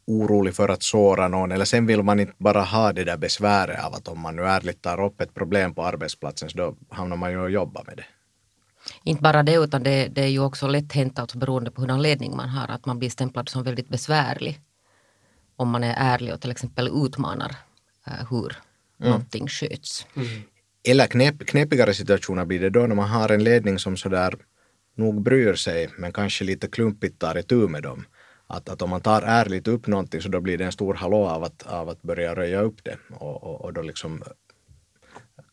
orolig 0.07 0.55
för 0.55 0.69
att 0.69 0.83
såra 0.83 1.29
någon 1.29 1.53
eller 1.53 1.65
sen 1.65 1.87
vill 1.87 2.03
man 2.03 2.21
inte 2.21 2.33
bara 2.39 2.63
ha 2.63 2.93
det 2.93 3.05
där 3.05 3.17
besväret 3.17 3.85
av 3.85 3.95
att 3.95 4.09
om 4.09 4.21
man 4.21 4.37
nu 4.37 4.43
ärligt 4.43 4.83
tar 4.83 5.05
upp 5.05 5.21
ett 5.21 5.35
problem 5.35 5.75
på 5.75 5.85
arbetsplatsen 5.85 6.51
så 6.51 6.59
då 6.59 6.77
hamnar 6.89 7.17
man 7.17 7.31
ju 7.31 7.39
och 7.39 7.51
jobbar 7.51 7.85
med 7.87 7.97
det. 7.97 8.05
Inte 9.05 9.23
bara 9.23 9.43
det 9.43 9.55
utan 9.55 9.83
det, 9.83 10.09
det 10.09 10.23
är 10.23 10.29
ju 10.29 10.41
också 10.41 10.67
lätt 10.67 10.93
hänt 10.93 11.19
alltså 11.19 11.39
beroende 11.39 11.71
på 11.71 11.81
hurdan 11.81 12.03
ledning 12.03 12.37
man 12.37 12.49
har 12.49 12.69
att 12.69 12.87
man 12.87 12.99
blir 12.99 13.11
stämplad 13.11 13.49
som 13.49 13.63
väldigt 13.63 13.89
besvärlig. 13.89 14.61
Om 15.57 15.71
man 15.71 15.85
är 15.85 15.95
ärlig 15.99 16.35
och 16.35 16.41
till 16.41 16.51
exempel 16.51 17.07
utmanar 17.07 17.57
uh, 18.09 18.31
hur 18.31 18.57
mm. 19.01 19.11
någonting 19.11 19.49
sköts. 19.49 20.07
Mm. 20.17 20.43
Eller 20.85 21.07
knep, 21.07 21.47
knepigare 21.47 21.95
situationer 21.95 22.45
blir 22.45 22.61
det 22.61 22.71
då 22.71 22.87
när 22.87 22.95
man 22.95 23.09
har 23.09 23.29
en 23.29 23.45
ledning 23.45 23.79
som 23.79 23.97
sådär 23.97 24.35
nog 24.95 25.23
bryr 25.23 25.55
sig 25.55 25.89
men 25.99 26.13
kanske 26.13 26.45
lite 26.45 26.69
klumpigt 26.69 27.19
tar 27.19 27.39
itu 27.39 27.69
med 27.69 27.83
dem. 27.83 28.05
Att, 28.47 28.69
att 28.69 28.83
om 28.83 28.91
man 28.91 29.01
tar 29.01 29.23
ärligt 29.23 29.69
upp 29.69 29.87
någonting 29.87 30.23
så 30.23 30.29
då 30.29 30.41
blir 30.41 30.59
det 30.59 30.65
en 30.65 30.73
stor 30.73 30.95
hallå 30.95 31.27
av 31.27 31.45
att, 31.45 31.67
av 31.67 31.89
att 31.89 32.03
börja 32.03 32.35
röja 32.35 32.61
upp 32.61 32.85
det 32.85 32.99
och, 33.11 33.43
och, 33.43 33.61
och 33.61 33.73
då 33.73 33.83
liksom 33.83 34.23
eh, 34.23 34.33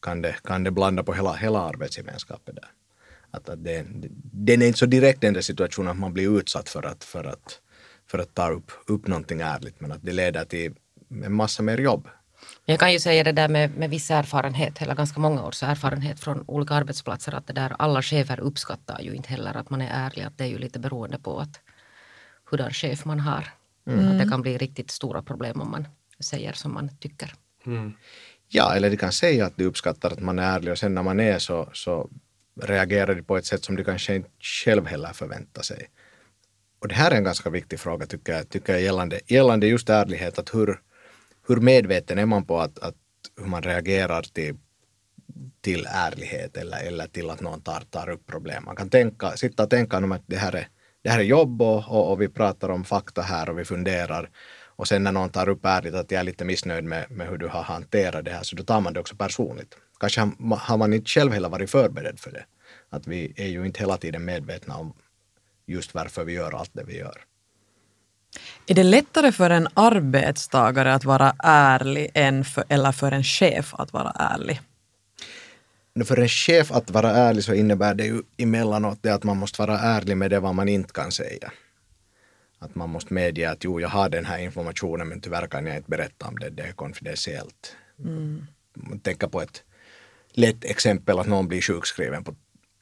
kan 0.02 0.22
det, 0.22 0.36
kan 0.44 0.64
det 0.64 0.72
blanda 0.72 1.04
på 1.04 1.14
hela, 1.14 1.34
hela 1.34 1.60
arbetsgemenskapen 1.60 2.56
där. 2.56 2.70
Att, 3.32 3.50
att 3.50 3.64
det, 3.64 3.86
den 4.34 4.62
är 4.62 4.68
inte 4.68 4.80
så 4.80 4.86
direkt 4.86 5.22
den 5.22 5.34
där 5.34 5.42
situationen 5.42 5.92
att 5.92 5.98
man 5.98 6.14
blir 6.14 6.40
utsatt 6.40 6.70
för 6.70 6.84
att, 6.84 7.04
för 7.04 7.24
att, 7.24 7.60
för 8.08 8.20
att 8.20 8.34
ta 8.34 8.52
upp, 8.52 8.72
upp 8.88 9.08
någonting 9.08 9.42
ärligt 9.42 9.82
men 9.82 9.92
att 9.92 10.02
det 10.02 10.14
leder 10.14 10.46
till 10.46 10.76
en 11.24 11.34
massa 11.34 11.64
mer 11.64 11.78
jobb. 11.78 12.08
Jag 12.66 12.80
kan 12.80 12.94
ju 12.94 13.00
säga 13.00 13.24
det 13.24 13.32
där 13.32 13.48
med, 13.48 13.76
med 13.78 13.90
viss 13.90 14.12
erfarenhet, 14.12 14.82
eller 14.82 14.96
ganska 14.96 15.20
många 15.20 15.46
års 15.46 15.64
erfarenhet 15.64 16.20
från 16.20 16.44
olika 16.48 16.74
arbetsplatser 16.74 17.36
att 17.36 17.48
det 17.48 17.54
där 17.54 17.76
alla 17.80 18.02
chefer 18.02 18.40
uppskattar 18.40 19.02
ju 19.02 19.14
inte 19.14 19.30
heller 19.30 19.58
att 19.58 19.70
man 19.70 19.82
är 19.82 19.90
ärlig, 19.92 20.24
att 20.24 20.38
det 20.38 20.44
är 20.44 20.48
ju 20.48 20.58
lite 20.58 20.80
beroende 20.80 21.20
på 21.20 21.40
att 21.40 21.60
hurdan 22.46 22.72
chef 22.72 23.06
man 23.06 23.20
har. 23.20 23.50
Mm. 23.88 24.12
Att 24.12 24.20
det 24.20 24.30
kan 24.30 24.42
bli 24.42 24.58
riktigt 24.58 24.92
stora 24.92 25.22
problem 25.22 25.62
om 25.62 25.72
man 25.72 25.88
säger 26.20 26.54
som 26.54 26.74
man 26.74 26.90
tycker. 26.98 27.34
Mm. 27.66 27.94
Ja, 28.48 28.76
eller 28.76 28.90
de 28.90 28.98
kan 28.98 29.12
säga 29.12 29.46
att 29.46 29.58
de 29.58 29.66
uppskattar 29.66 30.12
att 30.12 30.20
man 30.20 30.40
är 30.40 30.56
ärlig 30.56 30.72
och 30.72 30.78
sen 30.78 30.96
när 30.96 31.04
man 31.04 31.20
är 31.20 31.40
så, 31.40 31.70
så 31.74 32.10
reagerar 32.62 33.16
de 33.16 33.24
på 33.24 33.38
ett 33.38 33.46
sätt 33.46 33.64
som 33.64 33.76
de 33.76 33.84
kanske 33.84 34.16
inte 34.16 34.30
själv 34.40 34.86
heller 34.86 35.14
förväntar 35.14 35.62
sig. 35.62 35.90
Och 36.80 36.88
det 36.88 36.96
här 36.96 37.12
är 37.12 37.16
en 37.16 37.24
ganska 37.24 37.50
viktig 37.50 37.80
fråga 37.80 38.06
tycker 38.06 38.34
jag, 38.34 38.50
tycker 38.50 38.74
jag 38.74 38.82
gällande, 38.82 39.20
gällande 39.28 39.68
just 39.68 39.90
ärlighet, 39.90 40.40
att 40.40 40.54
hur, 40.54 40.82
hur 41.48 41.56
medveten 41.56 42.18
är 42.18 42.26
man 42.26 42.46
på 42.46 42.60
att, 42.60 42.80
att 42.80 42.96
hur 43.38 43.46
man 43.46 43.62
reagerar 43.62 44.22
till, 44.22 44.56
till 45.62 45.88
ärlighet 45.90 46.58
eller, 46.58 46.88
eller 46.88 47.08
till 47.08 47.30
att 47.30 47.42
någon 47.42 47.62
tar, 47.62 47.82
tar 47.90 48.10
upp 48.10 48.28
problem. 48.28 48.64
Man 48.66 48.76
kan 48.76 48.90
tänka, 48.90 49.32
sitta 49.32 49.64
och 49.64 49.70
tänka 49.70 49.98
om 49.98 50.12
att 50.12 50.24
det 50.28 50.38
här 50.38 50.56
är, 50.56 50.68
det 51.02 51.10
här 51.10 51.20
är 51.20 51.24
jobb 51.24 51.62
och, 51.62 51.78
och, 51.90 52.12
och 52.12 52.22
vi 52.22 52.28
pratar 52.28 52.70
om 52.70 52.84
fakta 52.84 53.22
här 53.22 53.50
och 53.50 53.60
vi 53.60 53.66
funderar 53.66 54.30
och 54.78 54.88
sen 54.88 55.04
när 55.04 55.12
någon 55.12 55.30
tar 55.30 55.50
upp 55.50 55.66
ärligt 55.66 55.94
att 55.94 56.12
jag 56.12 56.20
är 56.20 56.24
lite 56.24 56.46
missnöjd 56.46 56.84
med, 56.84 57.12
med 57.12 57.28
hur 57.28 57.38
du 57.38 57.48
har 57.48 57.64
hanterat 57.64 58.26
det 58.26 58.32
här 58.32 58.44
så 58.44 58.56
då 58.56 58.64
tar 58.64 58.82
man 58.82 58.94
det 58.94 59.00
också 59.00 59.16
personligt. 59.16 59.78
Kanske 60.00 60.22
har 60.60 60.78
man 60.78 60.94
inte 60.94 61.10
själv 61.10 61.32
heller 61.32 61.50
varit 61.50 61.70
förberedd 61.70 62.20
för 62.20 62.32
det. 62.32 62.46
Att 62.90 63.08
vi 63.08 63.34
är 63.36 63.48
ju 63.48 63.66
inte 63.66 63.80
hela 63.80 63.98
tiden 63.98 64.26
medvetna 64.26 64.78
om 64.78 64.94
just 65.66 65.94
varför 65.94 66.24
vi 66.24 66.34
gör 66.34 66.52
allt 66.52 66.74
det 66.74 66.84
vi 66.84 66.98
gör. 66.98 67.22
Är 68.68 68.76
det 68.76 68.84
lättare 68.84 69.32
för 69.32 69.50
en 69.50 69.68
arbetstagare 69.74 70.94
att 70.94 71.06
vara 71.06 71.36
ärlig 71.44 72.12
än 72.14 72.46
för, 72.46 72.64
eller 72.70 72.92
för 72.92 73.12
en 73.12 73.24
chef 73.24 73.74
att 73.74 73.94
vara 73.94 74.10
ärlig? 74.10 74.62
För 76.06 76.20
en 76.20 76.30
chef 76.30 76.72
att 76.72 76.92
vara 76.92 77.12
ärlig 77.12 77.44
så 77.44 77.54
innebär 77.54 77.94
det 77.94 78.06
ju 78.06 78.22
emellanåt 78.38 79.00
det 79.02 79.10
att 79.10 79.24
man 79.24 79.38
måste 79.38 79.62
vara 79.62 79.80
ärlig 79.80 80.18
med 80.18 80.32
det 80.32 80.40
vad 80.40 80.56
man 80.56 80.70
inte 80.70 80.94
kan 80.94 81.12
säga. 81.12 81.52
Att 82.60 82.76
man 82.76 82.90
måste 82.90 83.14
medge 83.14 83.52
att 83.52 83.64
jo, 83.64 83.80
jag 83.80 83.90
har 83.90 84.10
den 84.10 84.26
här 84.26 84.40
informationen 84.40 85.08
men 85.08 85.22
tyvärr 85.22 85.48
kan 85.48 85.66
jag 85.66 85.76
inte 85.78 85.90
berätta 85.90 86.28
om 86.28 86.40
det, 86.40 86.50
det 86.50 86.64
är 86.64 86.72
konfidentiellt. 86.72 87.76
Mm. 88.00 88.48
Tänka 89.04 89.28
på 89.28 89.42
ett 89.42 89.64
lätt 90.32 90.66
exempel 90.66 91.20
att 91.20 91.28
någon 91.28 91.48
blir 91.48 91.62
sjukskriven 91.62 92.24
på 92.24 92.36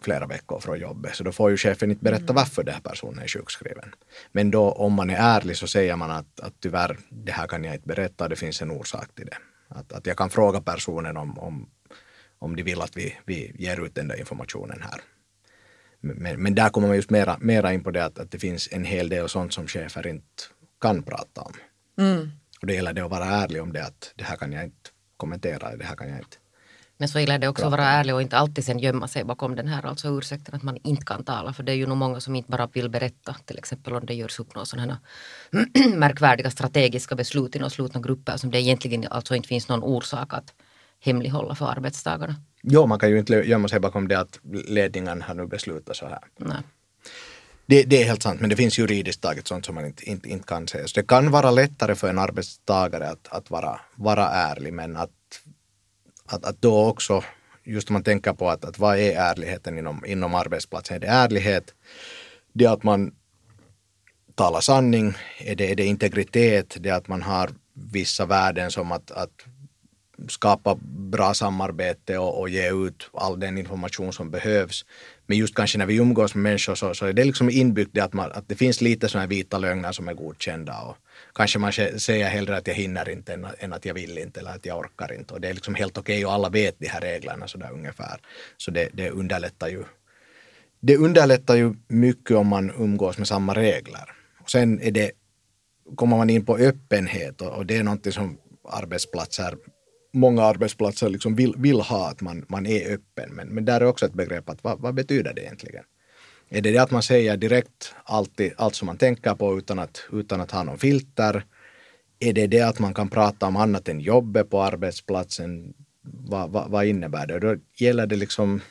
flera 0.03 0.25
veckor 0.25 0.59
från 0.59 0.79
jobbet. 0.79 1.15
Så 1.15 1.23
då 1.23 1.31
får 1.31 1.51
ju 1.51 1.57
chefen 1.57 1.91
inte 1.91 2.03
berätta 2.03 2.33
varför 2.33 2.63
den 2.63 2.73
här 2.73 2.81
personen 2.81 3.23
är 3.23 3.27
sjukskriven. 3.27 3.95
Men 4.31 4.51
då 4.51 4.71
om 4.71 4.93
man 4.93 5.09
är 5.09 5.15
ärlig 5.15 5.57
så 5.57 5.67
säger 5.67 5.95
man 5.95 6.11
att, 6.11 6.39
att 6.39 6.53
tyvärr, 6.59 6.97
det 7.09 7.31
här 7.31 7.47
kan 7.47 7.63
jag 7.63 7.75
inte 7.75 7.87
berätta, 7.87 8.27
det 8.27 8.35
finns 8.35 8.61
en 8.61 8.71
orsak 8.71 9.15
till 9.15 9.25
det. 9.25 9.37
Att, 9.67 9.93
att 9.93 10.07
jag 10.07 10.17
kan 10.17 10.29
fråga 10.29 10.61
personen 10.61 11.17
om, 11.17 11.39
om, 11.39 11.69
om 12.39 12.55
de 12.55 12.63
vill 12.63 12.81
att 12.81 12.97
vi, 12.97 13.17
vi 13.25 13.55
ger 13.55 13.85
ut 13.85 13.95
den 13.95 14.07
där 14.07 14.19
informationen 14.19 14.81
här. 14.81 15.01
Men, 16.01 16.43
men 16.43 16.55
där 16.55 16.69
kommer 16.69 16.87
man 16.87 16.95
just 16.95 17.09
mera, 17.09 17.37
mera 17.39 17.73
in 17.73 17.83
på 17.83 17.91
det 17.91 18.05
att, 18.05 18.19
att 18.19 18.31
det 18.31 18.39
finns 18.39 18.69
en 18.71 18.85
hel 18.85 19.09
del 19.09 19.29
sånt 19.29 19.53
som 19.53 19.67
chefer 19.67 20.07
inte 20.07 20.43
kan 20.81 21.03
prata 21.03 21.41
om. 21.41 21.53
Mm. 21.97 22.31
Och 22.61 22.67
det 22.67 22.73
gäller 22.73 22.93
det 22.93 23.01
att 23.01 23.11
vara 23.11 23.25
ärlig 23.25 23.61
om 23.61 23.73
det 23.73 23.85
att 23.85 24.13
det 24.15 24.23
här 24.23 24.35
kan 24.35 24.51
jag 24.51 24.63
inte 24.63 24.89
kommentera, 25.17 25.75
det 25.75 25.85
här 25.85 25.95
kan 25.95 26.09
jag 26.09 26.19
inte 26.19 26.37
men 26.97 27.09
så 27.09 27.19
gäller 27.19 27.39
det 27.39 27.47
också 27.47 27.65
att 27.65 27.71
vara 27.71 27.85
ärlig 27.85 28.15
och 28.15 28.21
inte 28.21 28.37
alltid 28.37 28.65
sen 28.65 28.79
gömma 28.79 29.07
sig 29.07 29.23
bakom 29.23 29.55
den 29.55 29.67
här 29.67 29.85
alltså 29.85 30.07
ursäkten 30.07 30.55
att 30.55 30.63
man 30.63 30.77
inte 30.83 31.05
kan 31.05 31.23
tala. 31.23 31.53
För 31.53 31.63
det 31.63 31.71
är 31.71 31.75
ju 31.75 31.87
nog 31.87 31.97
många 31.97 32.19
som 32.19 32.35
inte 32.35 32.51
bara 32.51 32.67
vill 32.73 32.89
berätta. 32.89 33.35
Till 33.45 33.57
exempel 33.57 33.93
om 33.93 34.05
det 34.05 34.13
görs 34.13 34.39
upp 34.39 34.55
några 34.55 34.65
sådana 34.65 34.99
märkvärdiga 35.95 36.51
strategiska 36.51 37.15
beslut 37.15 37.55
i 37.55 37.59
några 37.59 37.69
slutna 37.69 38.01
grupper 38.01 38.37
som 38.37 38.51
det 38.51 38.61
egentligen 38.61 39.07
alltså 39.09 39.35
inte 39.35 39.47
finns 39.47 39.67
någon 39.67 39.83
orsak 39.83 40.33
att 40.33 40.53
hemlighålla 40.99 41.55
för 41.55 41.65
arbetstagarna. 41.65 42.35
Jo, 42.61 42.85
man 42.85 42.99
kan 42.99 43.09
ju 43.09 43.19
inte 43.19 43.33
gömma 43.33 43.67
sig 43.67 43.79
bakom 43.79 44.07
det 44.07 44.19
att 44.19 44.39
ledningen 44.67 45.21
har 45.21 45.33
nu 45.33 45.47
beslutat 45.47 45.95
så 45.95 46.05
här. 46.05 46.19
Nej. 46.37 46.57
Det, 47.65 47.83
det, 47.83 48.01
är 48.01 48.05
helt 48.05 48.23
sant, 48.23 48.41
men 48.41 48.49
det 48.49 48.55
finns 48.55 48.79
juridiskt 48.79 49.21
taget 49.21 49.47
sånt 49.47 49.65
som 49.65 49.75
man 49.75 49.85
inte, 49.85 50.09
inte, 50.09 50.29
inte 50.29 50.47
kan 50.47 50.67
säga. 50.67 50.87
Så 50.87 50.99
det 50.99 51.07
kan 51.07 51.31
vara 51.31 51.51
lättare 51.51 51.95
för 51.95 52.09
en 52.09 52.19
arbetstagare 52.19 53.09
att, 53.09 53.27
att 53.29 53.51
vara, 53.51 53.79
vara 53.95 54.29
ärlig, 54.29 54.73
men 54.73 54.97
att 54.97 55.09
att, 56.25 56.45
att 56.45 56.61
då 56.61 56.85
också, 56.87 57.23
just 57.63 57.89
om 57.89 57.93
man 57.93 58.03
tänker 58.03 58.33
på 58.33 58.49
att, 58.49 58.65
att 58.65 58.79
vad 58.79 58.99
är 58.99 59.15
ärligheten 59.15 59.77
inom, 59.77 60.05
inom 60.05 60.35
arbetsplatsen? 60.35 60.95
Är 60.95 60.99
det 60.99 61.07
ärlighet? 61.07 61.73
Det 62.53 62.65
att 62.65 62.83
man 62.83 63.11
talar 64.35 64.61
sanning? 64.61 65.13
Är 65.37 65.55
det, 65.55 65.71
är 65.71 65.75
det 65.75 65.85
integritet? 65.85 66.77
Det 66.79 66.89
att 66.89 67.07
man 67.07 67.21
har 67.21 67.49
vissa 67.73 68.25
värden 68.25 68.71
som 68.71 68.91
att, 68.91 69.11
att 69.11 69.45
skapa 70.27 70.75
bra 70.85 71.33
samarbete 71.33 72.17
och, 72.17 72.39
och, 72.39 72.49
ge 72.49 72.71
ut 72.71 73.09
all 73.13 73.39
den 73.39 73.57
information 73.57 74.13
som 74.13 74.31
behövs. 74.31 74.85
Men 75.27 75.37
just 75.37 75.55
kanske 75.55 75.77
när 75.77 75.85
vi 75.85 75.95
umgås 75.95 76.35
med 76.35 76.43
människor 76.43 76.75
så, 76.75 76.93
så 76.93 77.05
är 77.05 77.13
det 77.13 77.23
liksom 77.23 77.49
inbyggt 77.49 77.91
det 77.93 78.01
att, 78.01 78.13
man, 78.13 78.31
att 78.31 78.49
det 78.49 78.55
finns 78.55 78.81
lite 78.81 79.09
sådana 79.09 79.27
vita 79.27 79.57
lögner 79.57 79.91
som 79.91 80.07
är 80.07 80.13
godkända. 80.13 80.81
Och 80.81 80.97
kanske 81.33 81.59
man 81.59 81.73
säger 81.73 82.29
hellre 82.29 82.57
att 82.57 82.67
jag 82.67 82.75
hinner 82.75 83.09
inte 83.09 83.33
än, 83.59 83.73
att 83.73 83.85
jag 83.85 83.93
vill 83.93 84.17
inte 84.17 84.39
eller 84.39 84.51
att 84.51 84.65
jag 84.65 84.79
orkar 84.79 85.13
inte. 85.13 85.33
Och 85.33 85.41
det 85.41 85.49
är 85.49 85.53
liksom 85.53 85.75
helt 85.75 85.97
okej 85.97 86.15
okay 86.15 86.25
och 86.25 86.33
alla 86.33 86.49
vet 86.49 86.75
de 86.79 86.87
här 86.87 87.01
reglerna 87.01 87.47
sådär 87.47 87.69
ungefär. 87.73 88.19
Så 88.57 88.71
det, 88.71 88.89
det 88.93 89.09
underlättar 89.09 89.67
ju 89.67 89.83
det 90.79 90.97
underlättar 90.97 91.55
ju 91.55 91.73
mycket 91.87 92.37
om 92.37 92.47
man 92.47 92.71
umgås 92.71 93.17
med 93.17 93.27
samma 93.27 93.53
regler. 93.53 94.09
Och 94.41 94.51
sen 94.51 94.81
är 94.81 94.91
det, 94.91 95.11
kommer 95.95 96.17
man 96.17 96.29
in 96.29 96.45
på 96.45 96.57
öppenhet 96.57 97.41
och, 97.41 97.51
och 97.51 97.65
det 97.65 97.77
är 97.77 97.83
någonting 97.83 98.11
som 98.11 98.37
arbetsplatser 98.69 99.55
många 100.13 100.43
arbetsplatser 100.43 101.09
liksom 101.09 101.35
vill, 101.35 101.53
vill 101.57 101.81
ha 101.81 102.09
att 102.09 102.21
man, 102.21 102.45
man 102.47 102.65
är 102.65 102.93
öppen. 102.93 103.29
Men, 103.29 103.47
men 103.47 103.65
där 103.65 103.81
är 103.81 103.85
också 103.85 104.05
ett 104.05 104.13
begrepp 104.13 104.49
att 104.49 104.63
vad, 104.63 104.79
vad 104.79 104.93
betyder 104.93 105.33
det 105.33 105.41
egentligen? 105.41 105.83
Är 106.55 106.61
det 106.61 106.71
det 106.71 106.77
att 106.77 106.91
man 106.91 107.03
säger 107.03 107.37
direkt 107.37 107.95
alltid, 108.03 108.53
allt 108.57 108.75
som 108.75 108.85
man 108.85 108.97
tänker 108.97 109.35
på 109.35 109.57
utan 109.57 109.79
att, 109.79 110.03
utan 110.11 110.41
att 110.41 110.51
ha 110.51 110.63
någon 110.63 110.77
filter? 110.77 111.45
Är 112.19 112.33
det 112.33 112.47
det 112.47 112.61
att 112.61 112.79
man 112.79 112.93
kan 112.93 113.09
prata 113.09 113.45
om 113.45 113.55
annat 113.55 113.89
än 113.89 113.99
jobbet 113.99 114.49
på 114.49 114.61
arbetsplatsen? 114.61 115.73
Vad, 116.01 116.49
vad, 116.49 116.71
vad 116.71 116.85
innebär 116.85 117.27
det? 117.27 117.39
Då 117.39 117.55
gäller 117.77 118.07
det 118.07 118.15
liksom 118.15 118.61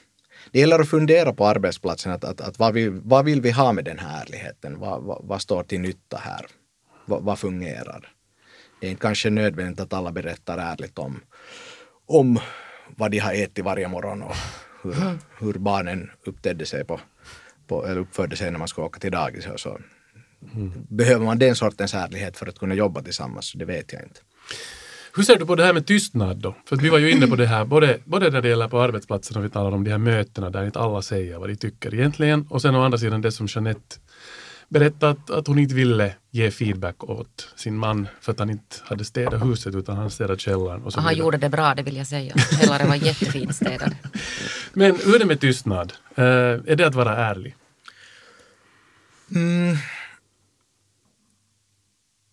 det 0.50 0.60
gäller 0.60 0.78
att 0.78 0.88
fundera 0.88 1.32
på 1.32 1.46
arbetsplatsen, 1.46 2.12
att, 2.12 2.24
att, 2.24 2.40
att 2.40 2.58
vad, 2.58 2.74
vill, 2.74 2.90
vad 2.90 3.24
vill 3.24 3.40
vi 3.40 3.50
ha 3.50 3.72
med 3.72 3.84
den 3.84 3.98
här 3.98 4.22
ärligheten? 4.22 4.78
Vad, 4.78 5.02
vad, 5.02 5.24
vad 5.24 5.42
står 5.42 5.62
till 5.62 5.80
nytta 5.80 6.16
här? 6.16 6.46
vad, 7.06 7.22
vad 7.22 7.38
fungerar. 7.38 8.08
Det 8.80 8.86
är 8.86 8.90
inte 8.90 9.02
kanske 9.02 9.30
nödvändigt 9.30 9.80
att 9.80 9.92
alla 9.92 10.12
berättar 10.12 10.58
ärligt 10.58 10.98
om, 10.98 11.20
om 12.06 12.38
vad 12.96 13.10
de 13.10 13.18
har 13.18 13.32
ätit 13.32 13.64
varje 13.64 13.88
morgon 13.88 14.22
och 14.22 14.36
hur, 14.82 14.94
hur 15.38 15.52
barnen 15.52 16.10
upptedde 16.26 16.66
sig 16.66 16.84
på, 16.84 17.00
på, 17.66 17.86
eller 17.86 18.00
uppförde 18.00 18.36
sig 18.36 18.50
när 18.50 18.58
man 18.58 18.68
skulle 18.68 18.84
åka 18.86 19.00
till 19.00 19.10
dagis. 19.10 19.46
Och 19.46 19.60
så. 19.60 19.78
Behöver 20.88 21.24
man 21.24 21.38
den 21.38 21.56
sortens 21.56 21.94
ärlighet 21.94 22.36
för 22.36 22.46
att 22.46 22.58
kunna 22.58 22.74
jobba 22.74 23.02
tillsammans? 23.02 23.52
Det 23.52 23.64
vet 23.64 23.92
jag 23.92 24.02
inte. 24.02 24.20
Hur 25.16 25.22
ser 25.22 25.36
du 25.36 25.46
på 25.46 25.54
det 25.54 25.64
här 25.64 25.72
med 25.72 25.86
tystnad 25.86 26.36
då? 26.36 26.54
För 26.68 26.76
att 26.76 26.82
vi 26.82 26.88
var 26.88 26.98
ju 26.98 27.10
inne 27.10 27.26
på 27.26 27.36
det 27.36 27.46
här, 27.46 27.64
både, 27.64 27.98
både 28.04 28.30
när 28.30 28.42
det 28.42 28.48
gäller 28.48 28.68
på 28.68 28.80
arbetsplatsen 28.80 29.36
och 29.36 29.44
vi 29.44 29.50
talar 29.50 29.72
om 29.72 29.84
de 29.84 29.90
här 29.90 29.98
mötena 29.98 30.50
där 30.50 30.64
inte 30.64 30.78
alla 30.78 31.02
säger 31.02 31.38
vad 31.38 31.48
de 31.48 31.56
tycker 31.56 31.94
egentligen. 31.94 32.46
Och 32.50 32.62
sen 32.62 32.74
å 32.74 32.82
andra 32.82 32.98
sidan 32.98 33.20
det 33.20 33.32
som 33.32 33.46
Jeanette 33.46 33.96
berättade 34.72 35.12
att, 35.12 35.30
att 35.30 35.46
hon 35.46 35.58
inte 35.58 35.74
ville 35.74 36.14
ge 36.30 36.50
feedback 36.50 37.04
åt 37.04 37.48
sin 37.56 37.76
man 37.78 38.08
för 38.20 38.32
att 38.32 38.38
han 38.38 38.50
inte 38.50 38.76
hade 38.84 39.04
städat 39.04 39.44
huset 39.44 39.74
utan 39.74 39.96
han 39.96 40.10
städade 40.10 40.38
källaren. 40.38 40.82
Och 40.82 40.92
så 40.92 40.98
Och 40.98 41.02
han 41.02 41.10
vidare. 41.14 41.24
gjorde 41.24 41.36
det 41.38 41.48
bra, 41.48 41.74
det 41.74 41.82
vill 41.82 41.96
jag 41.96 42.06
säga. 42.06 42.34
Källaren 42.60 42.88
var 42.88 42.96
jättefint 42.96 43.54
städad. 43.54 43.94
Men 44.72 44.96
hur 45.04 45.14
är 45.14 45.18
det 45.18 45.24
med 45.24 45.40
tystnad? 45.40 45.92
Eh, 46.14 46.24
är 46.24 46.76
det 46.76 46.86
att 46.86 46.94
vara 46.94 47.16
ärlig? 47.16 47.56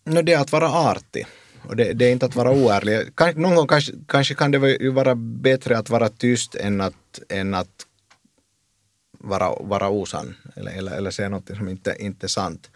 No, 0.04 0.22
det 0.22 0.32
är 0.32 0.40
att 0.40 0.52
vara 0.52 0.68
artig. 0.68 1.26
Och 1.62 1.76
det, 1.76 1.92
det 1.92 2.04
är 2.04 2.12
inte 2.12 2.26
att 2.26 2.36
vara 2.36 2.50
oärlig. 2.50 3.16
Kan, 3.16 3.42
någon 3.42 3.54
gång 3.54 3.66
kanske, 3.66 3.92
kanske 4.08 4.34
kan 4.34 4.50
det 4.50 4.78
ju 4.80 4.90
vara 4.90 5.14
bättre 5.14 5.78
att 5.78 5.90
vara 5.90 6.08
tyst 6.08 6.54
än 6.54 6.80
att, 6.80 7.20
än 7.28 7.54
att 7.54 7.86
vara, 9.20 9.54
vara 9.60 9.88
osann. 9.88 10.36
Eller, 10.56 10.72
eller, 10.72 10.92
eller 10.92 11.10
säga 11.10 11.28
något 11.28 11.56
som 11.56 11.68
inte, 11.68 11.96
inte 11.98 12.26
är 12.26 12.28
sant. 12.28 12.70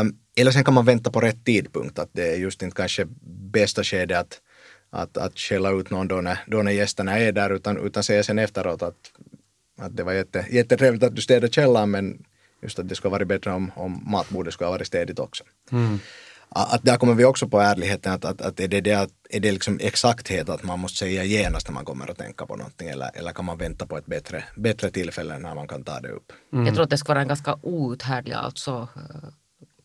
Um, 0.00 0.18
eller 0.36 0.50
sen 0.50 0.64
kan 0.64 0.74
man 0.74 0.84
vänta 0.84 1.10
på 1.10 1.20
rätt 1.20 1.44
tidpunkt. 1.44 1.98
Att 1.98 2.10
det 2.12 2.32
är 2.32 2.36
just 2.36 2.62
inte 2.62 2.76
kanske 2.76 3.06
bästa 3.52 3.84
skedet 3.84 4.18
att, 4.18 4.40
att, 4.90 5.16
att 5.16 5.38
skälla 5.38 5.70
ut 5.70 5.90
någon 5.90 6.08
då 6.08 6.20
när, 6.20 6.38
då 6.46 6.62
när 6.62 6.72
gästerna 6.72 7.18
är 7.18 7.32
där. 7.32 7.50
Utan, 7.50 7.86
utan 7.86 8.02
säga 8.02 8.22
sen 8.22 8.38
efteråt 8.38 8.82
att, 8.82 9.12
att 9.78 9.96
det 9.96 10.02
var 10.02 10.12
jätte, 10.12 10.46
jättetrevligt 10.50 11.02
att 11.02 11.16
du 11.16 11.22
städade 11.22 11.52
källaren 11.52 11.90
men 11.90 12.24
just 12.62 12.78
att 12.78 12.88
det 12.88 12.94
skulle 12.94 13.12
varit 13.12 13.28
bättre 13.28 13.52
om, 13.52 13.72
om 13.74 14.02
matbordet 14.06 14.54
skulle 14.54 14.66
ha 14.66 14.72
varit 14.72 14.86
städigt 14.86 15.18
också 15.18 15.44
mm 15.72 15.98
att 16.48 16.82
där 16.82 16.96
kommer 16.96 17.14
vi 17.14 17.24
också 17.24 17.48
på 17.48 17.60
ärligheten 17.60 18.12
att, 18.12 18.24
att, 18.24 18.40
att 18.40 18.60
är 18.60 18.68
det, 18.68 18.80
det 18.80 18.94
att, 18.94 19.10
är 19.30 19.40
det 19.40 19.52
liksom 19.52 19.78
exakthet 19.80 20.48
att 20.48 20.62
man 20.62 20.78
måste 20.78 20.98
säga 20.98 21.24
genast 21.24 21.68
när 21.68 21.74
man 21.74 21.84
kommer 21.84 22.10
att 22.10 22.18
tänka 22.18 22.46
på 22.46 22.56
någonting 22.56 22.88
eller, 22.88 23.10
eller 23.14 23.32
kan 23.32 23.44
man 23.44 23.58
vänta 23.58 23.86
på 23.86 23.98
ett 23.98 24.06
bättre, 24.06 24.44
bättre 24.56 24.90
tillfälle 24.90 25.38
när 25.38 25.54
man 25.54 25.68
kan 25.68 25.84
ta 25.84 26.00
det 26.00 26.08
upp? 26.08 26.32
Jag 26.50 26.74
tror 26.74 26.82
att 26.84 26.90
det 26.90 26.98
ska 26.98 27.12
vara 27.12 27.22
en 27.22 27.28
ganska 27.28 27.58
outhärdlig, 27.62 28.34
alltså 28.34 28.88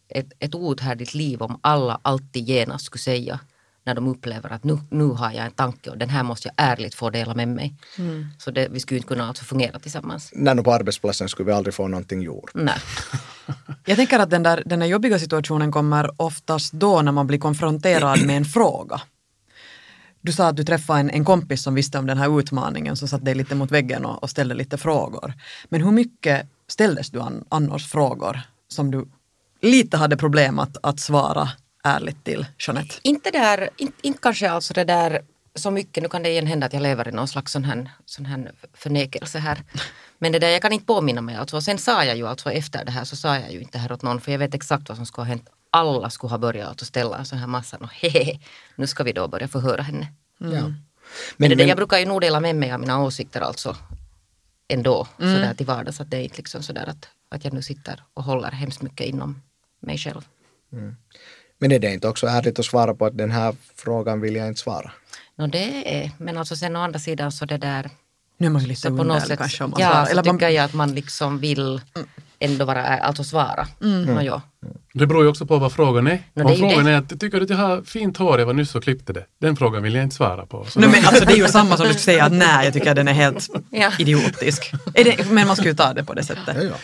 ett, 0.09 0.31
ett 0.39 0.55
outhärdligt 0.55 1.13
liv 1.13 1.41
om 1.41 1.59
alla 1.61 1.99
alltid 2.01 2.49
genast 2.49 2.85
skulle 2.85 2.99
säga 2.99 3.39
när 3.83 3.95
de 3.95 4.07
upplever 4.07 4.49
att 4.49 4.63
nu, 4.63 4.77
nu 4.89 5.05
har 5.05 5.31
jag 5.31 5.45
en 5.45 5.51
tanke 5.51 5.89
och 5.89 5.97
den 5.97 6.09
här 6.09 6.23
måste 6.23 6.47
jag 6.47 6.67
ärligt 6.67 6.95
få 6.95 7.09
dela 7.09 7.33
med 7.33 7.47
mig. 7.47 7.75
Så 8.37 8.51
det, 8.51 8.67
vi 8.71 8.79
skulle 8.79 8.97
inte 8.97 9.07
kunna 9.07 9.27
alltså 9.27 9.43
fungera 9.43 9.79
tillsammans. 9.79 10.31
När 10.35 10.55
nu 10.55 10.63
på 10.63 10.73
arbetsplatsen 10.73 11.29
skulle 11.29 11.47
vi 11.47 11.51
aldrig 11.51 11.73
få 11.73 11.87
någonting 11.87 12.21
gjort. 12.21 12.51
Nej. 12.53 12.77
Jag 13.85 13.97
tänker 13.97 14.19
att 14.19 14.29
den 14.29 14.43
där, 14.43 14.63
den 14.65 14.79
där 14.79 14.87
jobbiga 14.87 15.19
situationen 15.19 15.71
kommer 15.71 16.21
oftast 16.21 16.73
då 16.73 17.01
när 17.01 17.11
man 17.11 17.27
blir 17.27 17.39
konfronterad 17.39 18.25
med 18.25 18.37
en 18.37 18.45
fråga. 18.45 19.01
Du 20.21 20.31
sa 20.31 20.47
att 20.47 20.55
du 20.55 20.63
träffade 20.63 20.99
en, 20.99 21.09
en 21.09 21.25
kompis 21.25 21.63
som 21.63 21.75
visste 21.75 21.97
om 21.97 22.05
den 22.05 22.17
här 22.17 22.39
utmaningen 22.39 22.95
som 22.95 23.07
satte 23.07 23.25
dig 23.25 23.35
lite 23.35 23.55
mot 23.55 23.71
väggen 23.71 24.05
och, 24.05 24.23
och 24.23 24.29
ställde 24.29 24.55
lite 24.55 24.77
frågor. 24.77 25.33
Men 25.69 25.83
hur 25.83 25.91
mycket 25.91 26.47
ställdes 26.67 27.09
du 27.09 27.19
an, 27.19 27.45
annars 27.49 27.87
frågor 27.87 28.41
som 28.67 28.91
du 28.91 29.07
lite 29.61 29.97
hade 29.97 30.17
problem 30.17 30.59
att, 30.59 30.77
att 30.83 30.99
svara 30.99 31.49
ärligt 31.83 32.23
till 32.23 32.45
Jeanette? 32.59 32.95
Inte 33.01 33.31
där, 33.31 33.69
inte, 33.77 33.97
inte 34.01 34.19
kanske 34.21 34.49
alltså 34.51 34.73
det 34.73 34.83
där 34.83 35.21
så 35.55 35.71
mycket, 35.71 36.03
nu 36.03 36.09
kan 36.09 36.23
det 36.23 36.29
igen 36.29 36.47
hända 36.47 36.65
att 36.65 36.73
jag 36.73 36.83
lever 36.83 37.07
i 37.07 37.11
någon 37.11 37.27
slags 37.27 37.51
sån 37.51 37.63
här, 37.63 37.89
sån 38.05 38.25
här 38.25 38.51
förnekelse 38.73 39.39
här. 39.39 39.63
Men 40.17 40.31
det 40.31 40.39
där, 40.39 40.49
jag 40.49 40.61
kan 40.61 40.71
inte 40.71 40.85
påminna 40.85 41.21
mig 41.21 41.35
alltså. 41.35 41.55
Och 41.55 41.63
sen 41.63 41.77
sa 41.77 42.05
jag 42.05 42.17
ju 42.17 42.27
alltså 42.27 42.51
efter 42.51 42.85
det 42.85 42.91
här 42.91 43.03
så 43.03 43.15
sa 43.15 43.37
jag 43.37 43.51
ju 43.51 43.59
inte 43.61 43.77
här 43.77 43.91
åt 43.91 44.01
någon 44.01 44.21
för 44.21 44.31
jag 44.31 44.39
vet 44.39 44.53
exakt 44.53 44.89
vad 44.89 44.97
som 44.97 45.05
skulle 45.05 45.25
ha 45.25 45.29
hänt. 45.29 45.49
Alla 45.69 46.09
skulle 46.09 46.31
ha 46.31 46.37
börjat 46.37 46.67
alltså 46.67 46.85
ställa 46.85 47.17
en 47.17 47.25
sån 47.25 47.37
här 47.37 47.47
massa 47.47 47.77
och 47.77 47.93
hehehe, 47.93 48.39
nu 48.75 48.87
ska 48.87 49.03
vi 49.03 49.11
då 49.11 49.27
börja 49.27 49.47
förhöra 49.47 49.81
henne. 49.81 50.07
Ja. 50.37 50.47
Men, 50.47 50.75
Men, 51.37 51.49
det 51.49 51.55
där, 51.55 51.55
men, 51.55 51.67
jag 51.67 51.77
brukar 51.77 51.97
ju 51.97 52.05
nog 52.05 52.21
dela 52.21 52.39
med 52.39 52.55
mig 52.55 52.71
av 52.71 52.79
mina 52.79 53.03
åsikter 53.03 53.41
alltså 53.41 53.77
ändå 54.67 55.07
sådär 55.17 55.53
till 55.53 55.65
vardags. 55.65 56.01
Att 56.01 56.09
det 56.09 56.17
är 56.17 56.21
inte 56.21 56.37
liksom 56.37 56.63
sådär 56.63 56.89
att, 56.89 57.07
att 57.29 57.43
jag 57.43 57.53
nu 57.53 57.61
sitter 57.61 58.03
och 58.13 58.23
håller 58.23 58.51
hemskt 58.51 58.81
mycket 58.81 59.07
inom 59.07 59.41
mig 59.79 59.97
själv. 59.97 60.21
Men 61.61 61.71
är 61.71 61.79
det 61.79 61.93
inte 61.93 62.07
också 62.07 62.27
ärligt 62.27 62.59
att 62.59 62.65
svara 62.65 62.93
på 62.93 63.05
att 63.05 63.17
den 63.17 63.31
här 63.31 63.55
frågan 63.75 64.21
vill 64.21 64.35
jag 64.35 64.47
inte 64.47 64.59
svara? 64.59 64.91
Nå 65.37 65.47
det 65.47 66.03
är, 66.03 66.11
men 66.17 66.37
alltså 66.37 66.55
sen 66.55 66.75
å 66.75 66.79
andra 66.79 66.99
sidan 66.99 67.31
så 67.31 67.45
det 67.45 67.57
där 67.57 67.89
Nu 68.37 68.47
är 68.47 68.51
man 68.51 68.63
lite 68.63 68.87
på 68.87 69.03
något 69.03 69.27
sätt, 69.27 69.39
kanske 69.39 69.63
om 69.63 69.69
man 69.69 69.79
ja, 69.81 70.05
så 70.05 70.11
Eller 70.11 70.23
man, 70.23 70.35
tycker 70.37 70.49
jag 70.49 70.65
att 70.65 70.73
man 70.73 70.95
liksom 70.95 71.39
vill 71.39 71.81
ändå 72.39 72.65
vara, 72.65 72.85
alltså 72.85 73.23
svara. 73.23 73.67
Nå, 73.79 74.21
ja. 74.21 74.41
Det 74.93 75.07
beror 75.07 75.23
ju 75.23 75.29
också 75.29 75.45
på 75.45 75.57
vad 75.57 75.73
frågan 75.73 76.07
är. 76.07 76.19
No, 76.33 76.43
Om 76.43 76.51
är 76.51 76.55
frågan 76.55 76.85
det. 76.85 76.91
är 76.91 76.97
att 76.97 77.09
tycker 77.19 77.37
du 77.37 77.43
att 77.43 77.49
jag 77.49 77.57
har 77.57 77.81
fint 77.81 78.17
hår, 78.17 78.39
jag 78.39 78.45
var 78.45 78.53
nyss 78.53 78.75
och 78.75 78.83
klippte 78.83 79.13
det. 79.13 79.25
Den 79.41 79.55
frågan 79.55 79.83
vill 79.83 79.95
jag 79.95 80.03
inte 80.03 80.15
svara 80.15 80.45
på. 80.45 80.65
Så 80.65 80.79
Nej, 80.79 80.89
men 80.89 81.05
alltså, 81.05 81.25
det 81.25 81.33
är 81.33 81.37
ju 81.37 81.47
samma 81.47 81.77
som 81.77 81.87
du 81.87 81.93
skulle 81.93 81.99
säga 81.99 82.25
att 82.25 82.31
nej, 82.31 82.65
jag 82.65 82.73
tycker 82.73 82.89
att 82.89 82.95
den 82.95 83.07
är 83.07 83.13
helt 83.13 83.47
Ja. 83.69 83.91
idiotisk. 83.99 84.71
Är 84.93 85.03
det, 85.03 85.29
men 85.31 85.47
man 85.47 85.55
ska 85.55 85.65
ju 85.65 85.73
ta 85.73 85.93
det 85.93 86.03
på 86.03 86.13
det 86.13 86.23
sättet. 86.23 86.55
Ja, 86.57 86.63
ja. 86.63 86.75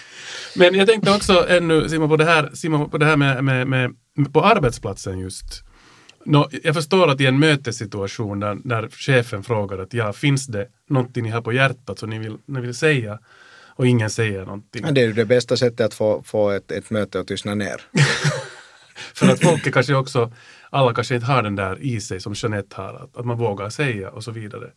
Men 0.55 0.75
jag 0.75 0.87
tänkte 0.87 1.11
också 1.11 1.49
ännu, 1.49 1.89
Simon, 1.89 2.09
på 2.09 2.17
det 2.17 2.25
här, 2.25 2.51
Simon, 2.53 2.89
på 2.89 2.97
det 2.97 3.05
här 3.05 3.15
med, 3.17 3.43
med, 3.43 3.67
med, 3.67 3.91
på 4.33 4.41
arbetsplatsen 4.41 5.19
just. 5.19 5.63
Nå, 6.25 6.49
jag 6.63 6.75
förstår 6.75 7.07
att 7.11 7.21
i 7.21 7.25
en 7.25 7.39
mötessituation 7.39 8.39
där, 8.39 8.57
där 8.63 8.89
chefen 8.89 9.43
frågar 9.43 9.77
att 9.77 9.93
ja, 9.93 10.13
finns 10.13 10.47
det 10.47 10.67
någonting 10.89 11.23
ni 11.23 11.29
har 11.29 11.41
på 11.41 11.53
hjärtat 11.53 11.99
som 11.99 12.09
ni 12.09 12.19
vill, 12.19 12.37
ni 12.45 12.61
vill 12.61 12.75
säga? 12.75 13.19
Och 13.77 13.87
ingen 13.87 14.09
säger 14.09 14.45
någonting. 14.45 14.81
Ja, 14.85 14.91
Det 14.91 15.01
är 15.01 15.05
ju 15.05 15.13
det 15.13 15.25
bästa 15.25 15.57
sättet 15.57 15.85
att 15.85 15.93
få, 15.93 16.23
få 16.25 16.49
ett, 16.49 16.71
ett 16.71 16.89
möte 16.89 17.19
att 17.19 17.27
tystna 17.27 17.55
ner. 17.55 17.81
För 19.13 19.27
att 19.27 19.43
folk 19.43 19.67
är 19.67 19.71
kanske 19.71 19.95
också, 19.95 20.31
alla 20.69 20.93
kanske 20.93 21.15
inte 21.15 21.27
har 21.27 21.43
den 21.43 21.55
där 21.55 21.81
i 21.81 22.01
sig 22.01 22.19
som 22.19 22.33
Jeanette 22.35 22.75
har, 22.75 22.93
att, 22.93 23.17
att 23.17 23.25
man 23.25 23.37
vågar 23.37 23.69
säga 23.69 24.09
och 24.09 24.23
så 24.23 24.31
vidare. 24.31 24.71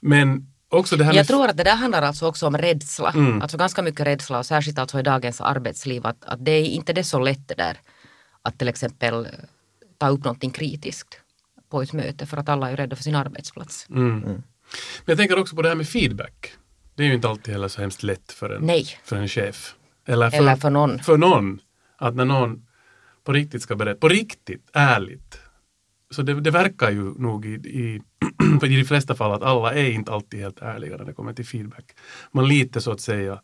Men 0.00 0.46
också 0.68 0.96
det 0.96 1.04
här 1.04 1.12
Jag 1.12 1.18
med... 1.18 1.26
tror 1.26 1.48
att 1.48 1.56
det 1.56 1.64
där 1.64 1.76
handlar 1.76 2.02
alltså 2.02 2.26
också 2.26 2.46
om 2.46 2.58
rädsla. 2.58 3.10
Mm. 3.10 3.42
Alltså 3.42 3.56
ganska 3.56 3.82
mycket 3.82 4.06
rädsla 4.06 4.38
och 4.38 4.46
särskilt 4.46 4.78
alltså 4.78 5.00
i 5.00 5.02
dagens 5.02 5.40
arbetsliv 5.40 6.06
att, 6.06 6.24
att 6.24 6.44
det 6.44 6.52
är 6.52 6.64
inte 6.64 6.92
det 6.92 7.04
så 7.04 7.18
lätt 7.18 7.48
det 7.48 7.54
där 7.54 7.78
att 8.42 8.58
till 8.58 8.68
exempel 8.68 9.26
eh, 9.26 9.30
ta 9.98 10.08
upp 10.08 10.24
någonting 10.24 10.50
kritiskt 10.50 11.20
på 11.70 11.82
ett 11.82 11.92
möte 11.92 12.26
för 12.26 12.36
att 12.36 12.48
alla 12.48 12.70
är 12.70 12.76
rädda 12.76 12.96
för 12.96 13.02
sin 13.02 13.14
arbetsplats. 13.14 13.86
Mm. 13.90 14.20
Men 14.20 14.42
jag 15.04 15.18
tänker 15.18 15.38
också 15.38 15.56
på 15.56 15.62
det 15.62 15.68
här 15.68 15.76
med 15.76 15.88
feedback. 15.88 16.52
Det 16.94 17.02
är 17.02 17.06
ju 17.06 17.14
inte 17.14 17.28
alltid 17.28 17.54
heller 17.54 17.68
så 17.68 17.80
hemskt 17.80 18.02
lätt 18.02 18.32
för 18.32 18.50
en, 18.50 18.62
Nej. 18.62 18.86
för 19.04 19.16
en 19.16 19.28
chef. 19.28 19.74
Eller 20.06 20.30
för, 20.30 20.38
Eller 20.38 20.56
för 20.56 20.70
någon. 20.70 20.98
För 20.98 21.16
någon. 21.16 21.60
Att 21.96 22.14
när 22.14 22.24
någon 22.24 22.66
på 23.24 23.32
riktigt 23.32 23.62
ska 23.62 23.76
berätta, 23.76 24.00
på 24.00 24.08
riktigt, 24.08 24.70
ärligt. 24.72 25.38
Så 26.10 26.22
det, 26.22 26.40
det 26.40 26.50
verkar 26.50 26.90
ju 26.90 27.14
nog 27.18 27.46
i, 27.46 27.54
i, 27.54 28.02
i 28.62 28.76
de 28.76 28.84
flesta 28.84 29.14
fall 29.14 29.32
att 29.32 29.42
alla 29.42 29.74
är 29.74 29.90
inte 29.90 30.12
alltid 30.12 30.40
helt 30.40 30.62
ärliga 30.62 30.96
när 30.96 31.04
det 31.04 31.12
kommer 31.12 31.32
till 31.32 31.46
feedback. 31.46 31.84
Man 32.32 32.48
lite 32.48 32.80
så 32.80 32.92
att 32.92 33.00
säga 33.00 33.40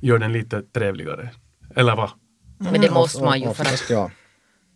gör 0.00 0.18
den 0.18 0.32
lite 0.32 0.62
trevligare. 0.62 1.30
Eller 1.74 1.96
vad? 1.96 2.10
Men 2.58 2.80
det 2.80 2.90
måste 2.90 3.24
man 3.24 3.40
ju 3.40 3.54
för 3.54 3.64
att 3.64 3.90
ja. 3.90 4.10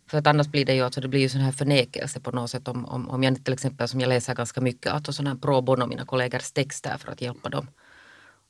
För 0.07 0.17
att 0.17 0.27
annars 0.27 0.47
blir 0.47 0.65
det 0.65 0.75
ju 0.75 0.81
alltså, 0.81 1.01
det 1.01 1.07
blir 1.07 1.19
ju 1.19 1.29
sån 1.29 1.41
här 1.41 1.51
förnekelse 1.51 2.19
på 2.19 2.31
något 2.31 2.49
sätt 2.49 2.67
om, 2.67 2.85
om, 2.85 3.09
om 3.09 3.23
jag 3.23 3.45
till 3.45 3.53
exempel 3.53 3.87
som 3.87 3.99
jag 3.99 4.09
läser 4.09 4.35
ganska 4.35 4.61
mycket, 4.61 4.93
alltså 4.93 5.13
sån 5.13 5.27
här 5.27 5.35
pro 5.35 5.61
bono 5.61 5.85
mina 5.85 6.05
kollegors 6.05 6.51
texter 6.51 6.97
för 6.97 7.11
att 7.11 7.21
hjälpa 7.21 7.49
dem. 7.49 7.67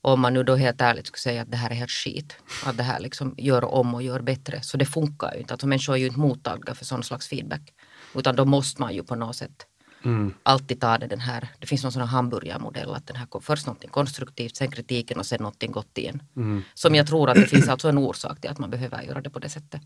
Om 0.01 0.21
man 0.21 0.33
nu 0.33 0.43
då 0.43 0.55
helt 0.55 0.81
ärligt 0.81 1.07
skulle 1.07 1.19
säga 1.19 1.41
att 1.41 1.51
det 1.51 1.57
här 1.57 1.69
är 1.69 1.75
helt 1.75 1.91
skit, 1.91 2.35
att 2.65 2.77
det 2.77 2.83
här 2.83 2.99
liksom 2.99 3.35
gör 3.37 3.63
om 3.63 3.95
och 3.95 4.03
gör 4.03 4.21
bättre, 4.21 4.61
så 4.61 4.77
det 4.77 4.85
funkar 4.85 5.33
ju 5.33 5.39
inte. 5.39 5.53
Alltså 5.53 5.67
människor 5.67 5.93
är 5.93 5.97
ju 5.97 6.05
inte 6.05 6.19
mottagliga 6.19 6.75
för 6.75 6.85
sån 6.85 7.03
slags 7.03 7.27
feedback. 7.27 7.73
Utan 8.15 8.35
då 8.35 8.45
måste 8.45 8.81
man 8.81 8.93
ju 8.93 9.03
på 9.03 9.15
något 9.15 9.35
sätt 9.35 9.67
Mm. 10.05 10.33
alltid 10.43 10.81
ta 10.81 10.97
det 10.97 11.07
den 11.07 11.19
här, 11.19 11.49
det 11.59 11.67
finns 11.67 11.83
någon 11.83 11.91
sån 11.91 12.01
här 12.01 12.09
hamburgarmodell, 12.09 12.93
att 12.93 13.07
den 13.07 13.15
här, 13.15 13.27
först 13.41 13.65
någonting 13.65 13.89
konstruktivt, 13.89 14.55
sen 14.55 14.71
kritiken 14.71 15.19
och 15.19 15.25
sen 15.25 15.39
någonting 15.39 15.71
gott 15.71 15.97
igen. 15.97 16.23
Mm. 16.35 16.61
Som 16.73 16.95
jag 16.95 17.07
tror 17.07 17.29
att 17.29 17.35
det 17.35 17.47
finns 17.47 17.69
alltså 17.69 17.89
en 17.89 17.97
orsak 17.97 18.41
till 18.41 18.49
att 18.49 18.59
man 18.59 18.69
behöver 18.69 19.01
göra 19.01 19.21
det 19.21 19.29
på 19.29 19.39
det 19.39 19.49
sättet. 19.49 19.81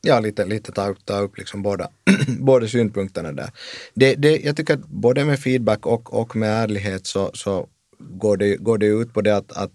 Ja, 0.00 0.20
lite, 0.20 0.44
lite 0.44 0.72
ta 0.72 0.88
upp, 0.88 1.04
ta 1.04 1.18
upp 1.18 1.38
liksom 1.38 1.62
båda, 1.62 1.88
båda 2.38 2.68
synpunkterna 2.68 3.32
där. 3.32 3.50
Det, 3.94 4.14
det, 4.14 4.38
jag 4.38 4.56
tycker 4.56 4.74
att 4.74 4.88
både 4.88 5.24
med 5.24 5.40
feedback 5.40 5.86
och, 5.86 6.20
och 6.20 6.36
med 6.36 6.62
ärlighet 6.62 7.06
så, 7.06 7.30
så 7.34 7.68
går, 7.98 8.36
det, 8.36 8.56
går 8.56 8.78
det 8.78 8.86
ut 8.86 9.14
på 9.14 9.20
det 9.20 9.36
att, 9.36 9.52
att 9.52 9.72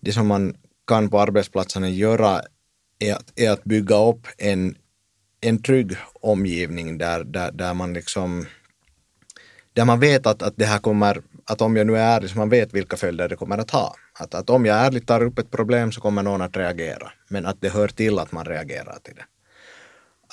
det 0.00 0.12
som 0.12 0.26
man 0.26 0.54
kan 0.86 1.10
på 1.10 1.20
arbetsplatserna 1.20 1.88
göra 1.88 2.42
är 2.98 3.14
att, 3.14 3.32
är 3.36 3.50
att 3.50 3.64
bygga 3.64 3.96
upp 3.96 4.26
en, 4.38 4.76
en 5.40 5.62
trygg 5.62 5.96
omgivning 6.20 6.98
där, 6.98 7.24
där, 7.24 7.52
där 7.52 7.74
man 7.74 7.92
liksom 7.92 8.46
där 9.72 9.84
man 9.84 10.00
vet 10.00 10.26
att, 10.26 10.42
att 10.42 10.54
det 10.56 10.64
här 10.64 10.78
kommer, 10.78 11.22
att 11.44 11.62
om 11.62 11.76
jag 11.76 11.86
nu 11.86 11.96
är 11.96 12.16
ärlig 12.16 12.30
så 12.30 12.38
man 12.38 12.48
vet 12.48 12.74
vilka 12.74 12.96
följder 12.96 13.28
det 13.28 13.36
kommer 13.36 13.58
att 13.58 13.70
ha. 13.70 13.94
Att, 14.12 14.34
att 14.34 14.50
om 14.50 14.66
jag 14.66 14.76
ärligt 14.76 15.06
tar 15.06 15.22
upp 15.22 15.38
ett 15.38 15.50
problem 15.50 15.92
så 15.92 16.00
kommer 16.00 16.22
någon 16.22 16.42
att 16.42 16.56
reagera. 16.56 17.12
Men 17.28 17.46
att 17.46 17.60
det 17.60 17.68
hör 17.68 17.88
till 17.88 18.18
att 18.18 18.32
man 18.32 18.44
reagerar 18.44 18.98
till 19.02 19.14
det. 19.14 19.24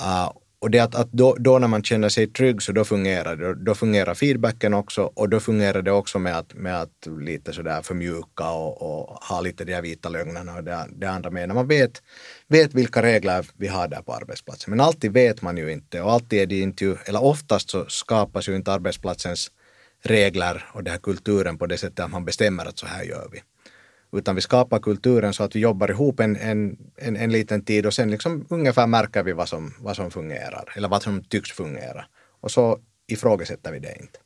Uh, 0.04 0.32
och 0.66 0.72
det 0.72 0.80
att, 0.80 0.96
att 0.96 1.12
då, 1.12 1.36
då, 1.40 1.60
när 1.60 1.68
man 1.68 1.84
känner 1.84 2.10
sig 2.10 2.28
trygg 2.28 2.62
så 2.62 2.72
då 2.72 2.86
fungerar 2.86 3.36
det. 3.36 3.54
Då 3.54 3.76
fungerar 3.76 4.14
feedbacken 4.14 4.74
också 4.74 5.12
och 5.16 5.30
då 5.30 5.40
fungerar 5.40 5.82
det 5.82 5.92
också 5.92 6.20
med 6.20 6.38
att, 6.38 6.54
med 6.54 6.82
att 6.82 7.08
lite 7.20 7.54
sådär 7.54 7.82
förmjuka 7.82 8.50
och, 8.50 8.82
och 8.82 9.24
ha 9.24 9.42
lite 9.42 9.66
de 9.66 9.74
här 9.74 9.82
vita 9.82 10.10
lögnerna 10.10 10.56
och 10.56 10.64
det, 10.64 10.86
det 10.96 11.06
andra 11.06 11.30
med. 11.30 11.48
När 11.48 11.56
man 11.56 11.68
vet, 11.68 12.02
vet 12.48 12.74
vilka 12.74 13.02
regler 13.02 13.46
vi 13.58 13.68
har 13.68 13.88
där 13.88 14.02
på 14.02 14.14
arbetsplatsen. 14.14 14.72
Men 14.72 14.80
alltid 14.80 15.14
vet 15.14 15.42
man 15.42 15.58
ju 15.58 15.72
inte 15.72 16.02
och 16.02 16.12
alltid 16.12 16.40
är 16.40 16.46
det 16.46 16.60
inte, 16.60 16.98
eller 17.06 17.24
oftast 17.24 17.70
så 17.70 17.86
skapas 17.88 18.50
ju 18.50 18.56
inte 18.56 18.72
arbetsplatsens 18.72 19.52
regler 20.04 20.66
och 20.74 20.84
den 20.84 20.92
här 20.92 21.00
kulturen 21.00 21.58
på 21.58 21.66
det 21.66 21.78
sättet 21.78 22.00
att 22.00 22.12
man 22.12 22.26
bestämmer 22.26 22.66
att 22.66 22.80
så 22.80 22.86
här 22.86 23.04
gör 23.04 23.30
vi. 23.32 23.42
Utan 24.12 24.36
vi 24.36 24.42
skapar 24.42 24.80
kulturen 24.80 25.34
så 25.34 25.44
att 25.44 25.56
vi 25.56 25.60
jobbar 25.60 25.92
ihop 25.92 26.20
en, 26.20 26.36
en, 26.36 26.78
en, 26.96 27.16
en 27.16 27.32
liten 27.32 27.62
tid 27.62 27.86
och 27.86 27.94
sen 27.94 28.12
liksom 28.12 28.46
ungefär 28.50 28.88
märker 28.88 29.24
vi 29.24 29.32
vad 29.32 29.50
som, 29.50 29.74
vad 29.80 29.96
som 29.96 30.12
fungerar 30.12 30.74
eller 30.76 30.88
vad 30.88 31.04
som 31.04 31.24
tycks 31.24 31.52
fungera. 31.52 32.06
Och 32.42 32.52
så 32.52 32.80
ifrågasätter 33.08 33.72
vi 33.72 33.80
det 33.80 33.98
inte. 34.02 34.20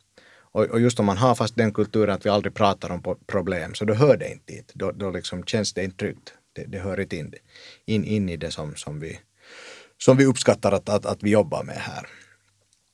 Och, 0.52 0.64
och 0.64 0.80
just 0.80 1.00
om 1.00 1.06
man 1.06 1.18
har 1.18 1.36
fast 1.36 1.56
den 1.56 1.74
kulturen 1.74 2.16
att 2.16 2.26
vi 2.26 2.30
aldrig 2.30 2.54
pratar 2.54 2.92
om 2.92 3.16
problem 3.28 3.74
så 3.74 3.86
då 3.86 3.94
hör 3.94 4.18
det 4.18 4.32
inte 4.32 4.54
dit. 4.54 4.72
Då, 4.74 4.92
då 4.92 5.12
liksom 5.12 5.44
känns 5.44 5.74
det 5.74 5.84
inte 5.84 5.98
tryggt. 5.98 6.34
Det, 6.54 6.64
det 6.64 6.80
hör 6.80 7.00
inte 7.00 7.16
in, 7.16 7.34
in, 7.86 8.04
in 8.04 8.30
i 8.30 8.38
det 8.38 8.52
som, 8.52 8.76
som, 8.76 9.00
vi, 9.00 9.20
som 9.98 10.18
vi 10.18 10.26
uppskattar 10.26 10.72
att, 10.72 10.90
att, 10.90 11.06
att 11.06 11.24
vi 11.24 11.30
jobbar 11.30 11.64
med 11.64 11.78
här. 11.78 12.08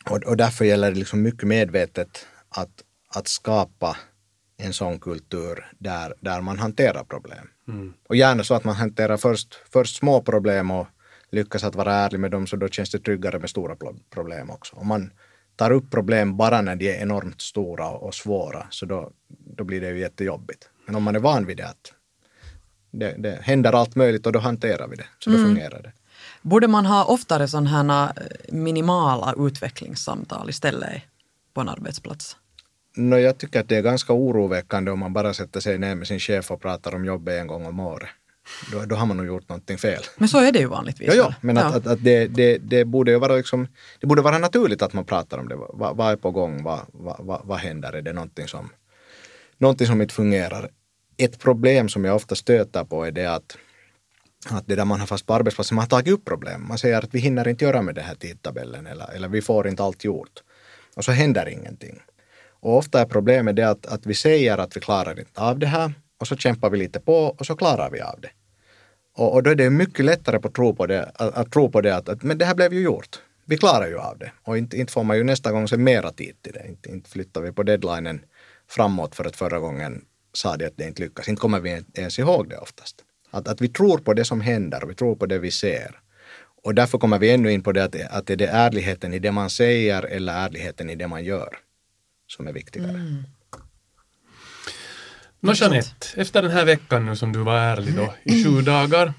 Och, 0.09 0.23
och 0.23 0.37
därför 0.37 0.65
gäller 0.65 0.91
det 0.91 0.97
liksom 0.99 1.21
mycket 1.21 1.47
medvetet 1.47 2.27
att, 2.49 2.83
att 3.09 3.27
skapa 3.27 3.97
en 4.57 4.73
sån 4.73 4.99
kultur 4.99 5.71
där, 5.77 6.13
där 6.19 6.41
man 6.41 6.59
hanterar 6.59 7.03
problem. 7.03 7.47
Mm. 7.67 7.93
Och 8.07 8.15
gärna 8.15 8.43
så 8.43 8.53
att 8.53 8.63
man 8.63 8.75
hanterar 8.75 9.17
först, 9.17 9.55
först 9.71 9.95
små 9.95 10.21
problem 10.21 10.71
och 10.71 10.87
lyckas 11.31 11.63
att 11.63 11.75
vara 11.75 11.93
ärlig 11.93 12.19
med 12.19 12.31
dem 12.31 12.47
så 12.47 12.55
då 12.55 12.67
känns 12.67 12.91
det 12.91 12.99
tryggare 12.99 13.39
med 13.39 13.49
stora 13.49 13.75
problem 14.09 14.49
också. 14.49 14.75
Om 14.75 14.87
man 14.87 15.11
tar 15.55 15.71
upp 15.71 15.91
problem 15.91 16.37
bara 16.37 16.61
när 16.61 16.75
de 16.75 16.89
är 16.89 17.01
enormt 17.01 17.41
stora 17.41 17.89
och 17.89 18.15
svåra 18.15 18.67
så 18.69 18.85
då, 18.85 19.11
då 19.27 19.63
blir 19.63 19.81
det 19.81 19.89
ju 19.89 19.99
jättejobbigt. 19.99 20.69
Men 20.85 20.95
om 20.95 21.03
man 21.03 21.15
är 21.15 21.19
van 21.19 21.45
vid 21.45 21.57
det 21.57 21.67
att 21.67 21.93
det, 22.91 23.15
det 23.17 23.39
händer 23.41 23.73
allt 23.73 23.95
möjligt 23.95 24.25
och 24.25 24.31
då 24.31 24.39
hanterar 24.39 24.87
vi 24.87 24.95
det, 24.95 25.05
så 25.19 25.29
då 25.29 25.35
mm. 25.37 25.49
fungerar 25.49 25.81
det. 25.81 25.91
Borde 26.41 26.67
man 26.67 26.85
ha 26.85 27.05
oftare 27.05 27.47
sådana 27.47 27.69
här 27.69 28.13
minimala 28.49 29.33
utvecklingssamtal 29.37 30.49
istället 30.49 31.01
på 31.53 31.61
en 31.61 31.69
arbetsplats? 31.69 32.37
No, 32.95 33.15
jag 33.17 33.37
tycker 33.37 33.59
att 33.59 33.69
det 33.69 33.75
är 33.75 33.81
ganska 33.81 34.13
oroväckande 34.13 34.91
om 34.91 34.99
man 34.99 35.13
bara 35.13 35.33
sätter 35.33 35.59
sig 35.59 35.77
ner 35.77 35.95
med 35.95 36.07
sin 36.07 36.19
chef 36.19 36.51
och 36.51 36.61
pratar 36.61 36.95
om 36.95 37.05
jobbet 37.05 37.41
en 37.41 37.47
gång 37.47 37.65
om 37.65 37.79
året. 37.79 38.09
Då, 38.71 38.85
då 38.85 38.95
har 38.95 39.05
man 39.05 39.17
nog 39.17 39.25
gjort 39.25 39.49
någonting 39.49 39.77
fel. 39.77 40.03
Men 40.17 40.27
så 40.27 40.39
är 40.39 40.51
det 40.51 40.59
ju 40.59 40.65
vanligtvis. 40.65 41.07
Ja, 41.07 41.13
ja 41.13 41.33
men 41.41 41.55
ja. 41.55 41.63
Att, 41.63 41.75
att, 41.75 41.87
att 41.87 42.03
det, 42.03 42.27
det, 42.27 42.57
det, 42.57 42.85
borde 42.85 43.11
ju 43.11 43.19
vara 43.19 43.35
liksom, 43.35 43.67
det 43.99 44.07
borde 44.07 44.21
vara 44.21 44.37
naturligt 44.37 44.81
att 44.81 44.93
man 44.93 45.05
pratar 45.05 45.37
om 45.37 45.47
det. 45.47 45.55
Vad, 45.55 45.97
vad 45.97 46.11
är 46.11 46.15
på 46.15 46.31
gång? 46.31 46.63
Vad, 46.63 46.79
vad, 46.91 47.41
vad 47.43 47.57
händer? 47.57 47.93
Är 47.93 48.01
det 48.01 48.13
någonting 48.13 48.47
som, 48.47 48.69
någonting 49.57 49.87
som 49.87 50.01
inte 50.01 50.13
fungerar? 50.13 50.69
Ett 51.17 51.39
problem 51.39 51.89
som 51.89 52.05
jag 52.05 52.15
ofta 52.15 52.35
stöter 52.35 52.83
på 52.83 53.05
är 53.05 53.11
det 53.11 53.25
att 53.25 53.57
att 54.49 54.67
det 54.67 54.75
där 54.75 54.85
man 54.85 54.99
har 54.99 55.07
fast 55.07 55.25
på 55.25 55.33
arbetsplatsen, 55.33 55.75
man 55.75 55.83
har 55.83 55.89
tagit 55.89 56.13
upp 56.13 56.25
problem. 56.25 56.67
Man 56.67 56.77
säger 56.77 56.97
att 56.97 57.13
vi 57.13 57.19
hinner 57.19 57.47
inte 57.47 57.65
göra 57.65 57.81
med 57.81 57.95
den 57.95 58.03
här 58.03 58.15
tidtabellen 58.15 58.87
eller, 58.87 59.11
eller 59.15 59.27
vi 59.27 59.41
får 59.41 59.67
inte 59.67 59.83
allt 59.83 60.03
gjort. 60.03 60.43
Och 60.95 61.05
så 61.05 61.11
händer 61.11 61.49
ingenting. 61.49 62.01
Och 62.65 62.77
ofta 62.77 63.01
är 63.01 63.05
problemet 63.05 63.55
det 63.55 63.69
att, 63.69 63.85
att 63.85 64.05
vi 64.05 64.13
säger 64.13 64.57
att 64.57 64.77
vi 64.77 64.81
klarar 64.81 65.19
inte 65.19 65.41
av 65.41 65.59
det 65.59 65.67
här 65.67 65.93
och 66.19 66.27
så 66.27 66.35
kämpar 66.35 66.69
vi 66.69 66.77
lite 66.77 66.99
på 66.99 67.13
och 67.13 67.45
så 67.45 67.55
klarar 67.55 67.89
vi 67.89 68.01
av 68.01 68.19
det. 68.21 68.29
Och, 69.15 69.33
och 69.33 69.43
då 69.43 69.49
är 69.49 69.55
det 69.55 69.69
mycket 69.69 70.05
lättare 70.05 70.39
att 70.43 70.53
tro 70.53 70.75
på 70.75 70.85
det, 70.85 71.11
att, 71.15 71.35
att 71.35 71.51
tro 71.51 71.71
på 71.71 71.81
det 71.81 71.95
att, 71.95 72.09
att, 72.09 72.23
men 72.23 72.37
det 72.37 72.45
här 72.45 72.55
blev 72.55 72.73
ju 72.73 72.81
gjort. 72.81 73.21
Vi 73.45 73.57
klarar 73.57 73.87
ju 73.87 73.99
av 73.99 74.17
det. 74.17 74.31
Och 74.43 74.57
inte, 74.57 74.77
inte 74.77 74.93
får 74.93 75.03
man 75.03 75.17
ju 75.17 75.23
nästa 75.23 75.51
gång 75.51 75.67
se 75.67 75.77
mera 75.77 76.11
tid 76.11 76.35
till 76.41 76.53
det. 76.53 76.67
Inte, 76.67 76.89
inte 76.89 77.09
flyttar 77.09 77.41
vi 77.41 77.51
på 77.51 77.63
deadlinen 77.63 78.21
framåt 78.69 79.15
för 79.15 79.25
att 79.25 79.35
förra 79.35 79.59
gången 79.59 80.01
sa 80.33 80.57
det 80.57 80.65
att 80.65 80.77
det 80.77 80.87
inte 80.87 81.01
lyckas. 81.01 81.29
Inte 81.29 81.39
kommer 81.39 81.59
vi 81.59 81.83
ens 81.93 82.19
ihåg 82.19 82.49
det 82.49 82.57
oftast. 82.57 82.95
Att, 83.31 83.47
att 83.47 83.61
vi 83.61 83.67
tror 83.67 83.97
på 83.97 84.13
det 84.13 84.25
som 84.25 84.41
händer 84.41 84.83
och 84.83 84.89
vi 84.89 84.95
tror 84.95 85.15
på 85.15 85.25
det 85.25 85.39
vi 85.39 85.51
ser. 85.51 85.99
Och 86.63 86.75
därför 86.75 86.97
kommer 86.97 87.19
vi 87.19 87.31
ännu 87.31 87.51
in 87.51 87.63
på 87.63 87.71
det 87.71 87.83
att, 87.83 87.95
att 88.09 88.29
är 88.29 88.35
det 88.35 88.47
ärligheten 88.47 89.13
i 89.13 89.19
det 89.19 89.31
man 89.31 89.49
säger 89.49 90.03
eller 90.03 90.33
ärligheten 90.33 90.89
i 90.89 90.95
det 90.95 91.07
man 91.07 91.23
gör 91.23 91.64
som 92.27 92.47
är 92.47 92.53
viktigare. 92.53 92.89
Mm. 92.89 93.23
Nå 95.39 95.53
Jeanette, 95.53 96.07
efter 96.15 96.41
den 96.41 96.51
här 96.51 96.65
veckan 96.65 97.05
nu 97.05 97.15
som 97.15 97.31
du 97.31 97.39
var 97.39 97.57
ärlig 97.57 97.95
då 97.95 98.13
i 98.23 98.43
sju 98.43 98.61
dagar, 98.61 99.13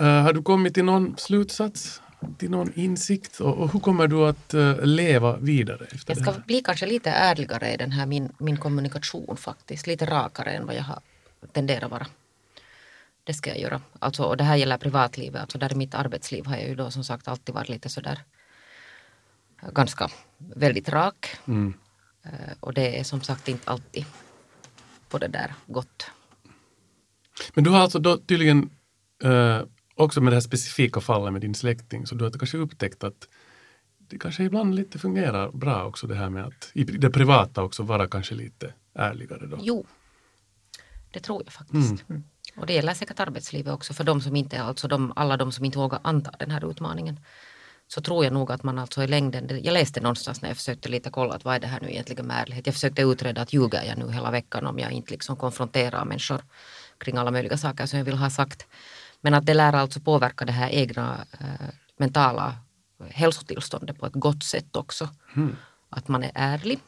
uh, 0.00 0.06
har 0.06 0.32
du 0.32 0.42
kommit 0.42 0.74
till 0.74 0.84
någon 0.84 1.16
slutsats? 1.16 2.00
till 2.38 2.50
någon 2.50 2.72
insikt 2.74 3.40
och, 3.40 3.54
och 3.54 3.72
hur 3.72 3.80
kommer 3.80 4.06
du 4.06 4.28
att 4.28 4.54
uh, 4.54 4.84
leva 4.84 5.36
vidare? 5.36 5.84
Efter 5.84 6.16
jag 6.16 6.22
ska 6.22 6.40
bli 6.46 6.62
kanske 6.62 6.86
lite 6.86 7.10
ärligare 7.10 7.72
i 7.72 7.76
den 7.76 7.92
här 7.92 8.06
min, 8.06 8.32
min 8.38 8.56
kommunikation 8.56 9.36
faktiskt, 9.36 9.86
lite 9.86 10.06
rakare 10.06 10.50
än 10.50 10.66
vad 10.66 10.76
jag 10.76 10.82
har 10.82 11.00
tenderat 11.52 11.90
vara. 11.90 12.06
Det 13.24 13.34
ska 13.34 13.50
jag 13.50 13.58
göra. 13.58 13.80
Alltså, 13.98 14.22
och 14.22 14.36
det 14.36 14.44
här 14.44 14.56
gäller 14.56 14.78
privatlivet, 14.78 15.40
alltså 15.40 15.58
där 15.58 15.72
i 15.72 15.76
mitt 15.76 15.94
arbetsliv 15.94 16.46
har 16.46 16.56
jag 16.56 16.68
ju 16.68 16.74
då 16.74 16.90
som 16.90 17.04
sagt 17.04 17.28
alltid 17.28 17.54
varit 17.54 17.68
lite 17.68 17.88
sådär 17.88 18.18
ganska 19.72 20.08
väldigt 20.38 20.88
rak. 20.88 21.36
Mm. 21.48 21.74
Eh, 22.24 22.54
och 22.60 22.74
det 22.74 22.98
är 22.98 23.04
som 23.04 23.20
sagt 23.20 23.48
inte 23.48 23.70
alltid 23.70 24.04
på 25.08 25.18
det 25.18 25.28
där 25.28 25.54
gott. 25.66 26.10
Men 27.54 27.64
du 27.64 27.70
har 27.70 27.78
alltså 27.78 27.98
då 27.98 28.18
tydligen 28.18 28.70
äh, 29.22 29.60
också 29.94 30.20
med 30.20 30.32
det 30.32 30.36
här 30.36 30.40
specifika 30.40 31.00
fallet 31.00 31.32
med 31.32 31.42
din 31.42 31.54
släkting, 31.54 32.06
så 32.06 32.14
du 32.14 32.24
har 32.24 32.30
kanske 32.30 32.58
upptäckt 32.58 33.04
att 33.04 33.28
det 33.98 34.18
kanske 34.18 34.44
ibland 34.44 34.74
lite 34.74 34.98
fungerar 34.98 35.50
bra 35.52 35.84
också 35.84 36.06
det 36.06 36.14
här 36.14 36.30
med 36.30 36.44
att 36.44 36.70
i 36.72 36.84
det 36.84 37.10
privata 37.10 37.62
också 37.62 37.82
vara 37.82 38.08
kanske 38.08 38.34
lite 38.34 38.72
ärligare 38.94 39.46
då? 39.46 39.58
Jo, 39.60 39.86
det 41.12 41.20
tror 41.20 41.42
jag 41.44 41.52
faktiskt. 41.52 42.08
Mm. 42.08 42.24
Och 42.56 42.66
det 42.66 42.72
gäller 42.72 42.94
säkert 42.94 43.20
arbetslivet 43.20 43.72
också 43.72 43.94
för 43.94 44.04
de 44.04 44.20
som 44.20 44.36
inte, 44.36 44.62
alltså 44.62 44.88
de, 44.88 45.12
alla 45.16 45.36
de 45.36 45.52
som 45.52 45.64
inte 45.64 45.78
vågar 45.78 46.00
anta 46.04 46.30
den 46.38 46.50
här 46.50 46.70
utmaningen 46.70 47.20
så 47.94 48.00
tror 48.00 48.24
jag 48.24 48.32
nog 48.32 48.52
att 48.52 48.62
man 48.62 48.78
alltså 48.78 49.02
i 49.02 49.06
längden, 49.06 49.60
jag 49.62 49.72
läste 49.72 50.00
någonstans 50.00 50.42
när 50.42 50.48
jag 50.48 50.56
försökte 50.56 50.88
lite 50.88 51.10
kolla 51.10 51.34
att 51.34 51.44
vad 51.44 51.54
är 51.54 51.60
det 51.60 51.66
här 51.66 51.80
nu 51.80 51.90
egentligen 51.90 52.26
med 52.26 52.40
ärlighet. 52.40 52.66
Jag 52.66 52.74
försökte 52.74 53.02
utreda 53.02 53.42
att 53.42 53.52
ljuger 53.52 53.82
jag 53.82 53.98
nu 53.98 54.12
hela 54.12 54.30
veckan 54.30 54.66
om 54.66 54.78
jag 54.78 54.92
inte 54.92 55.12
liksom 55.12 55.36
konfronterar 55.36 56.04
människor 56.04 56.42
kring 56.98 57.16
alla 57.16 57.30
möjliga 57.30 57.56
saker 57.56 57.86
som 57.86 57.98
jag 57.98 58.04
vill 58.04 58.16
ha 58.16 58.30
sagt. 58.30 58.66
Men 59.20 59.34
att 59.34 59.46
det 59.46 59.54
lär 59.54 59.72
alltså 59.72 60.00
påverka 60.00 60.44
det 60.44 60.52
här 60.52 60.70
egna 60.70 61.26
äh, 61.40 61.68
mentala 61.96 62.56
hälsotillståndet 63.10 63.98
på 63.98 64.06
ett 64.06 64.12
gott 64.12 64.44
sätt 64.44 64.76
också. 64.76 65.08
Mm. 65.36 65.56
Att 65.90 66.08
man 66.08 66.22
är 66.22 66.32
ärlig. 66.34 66.78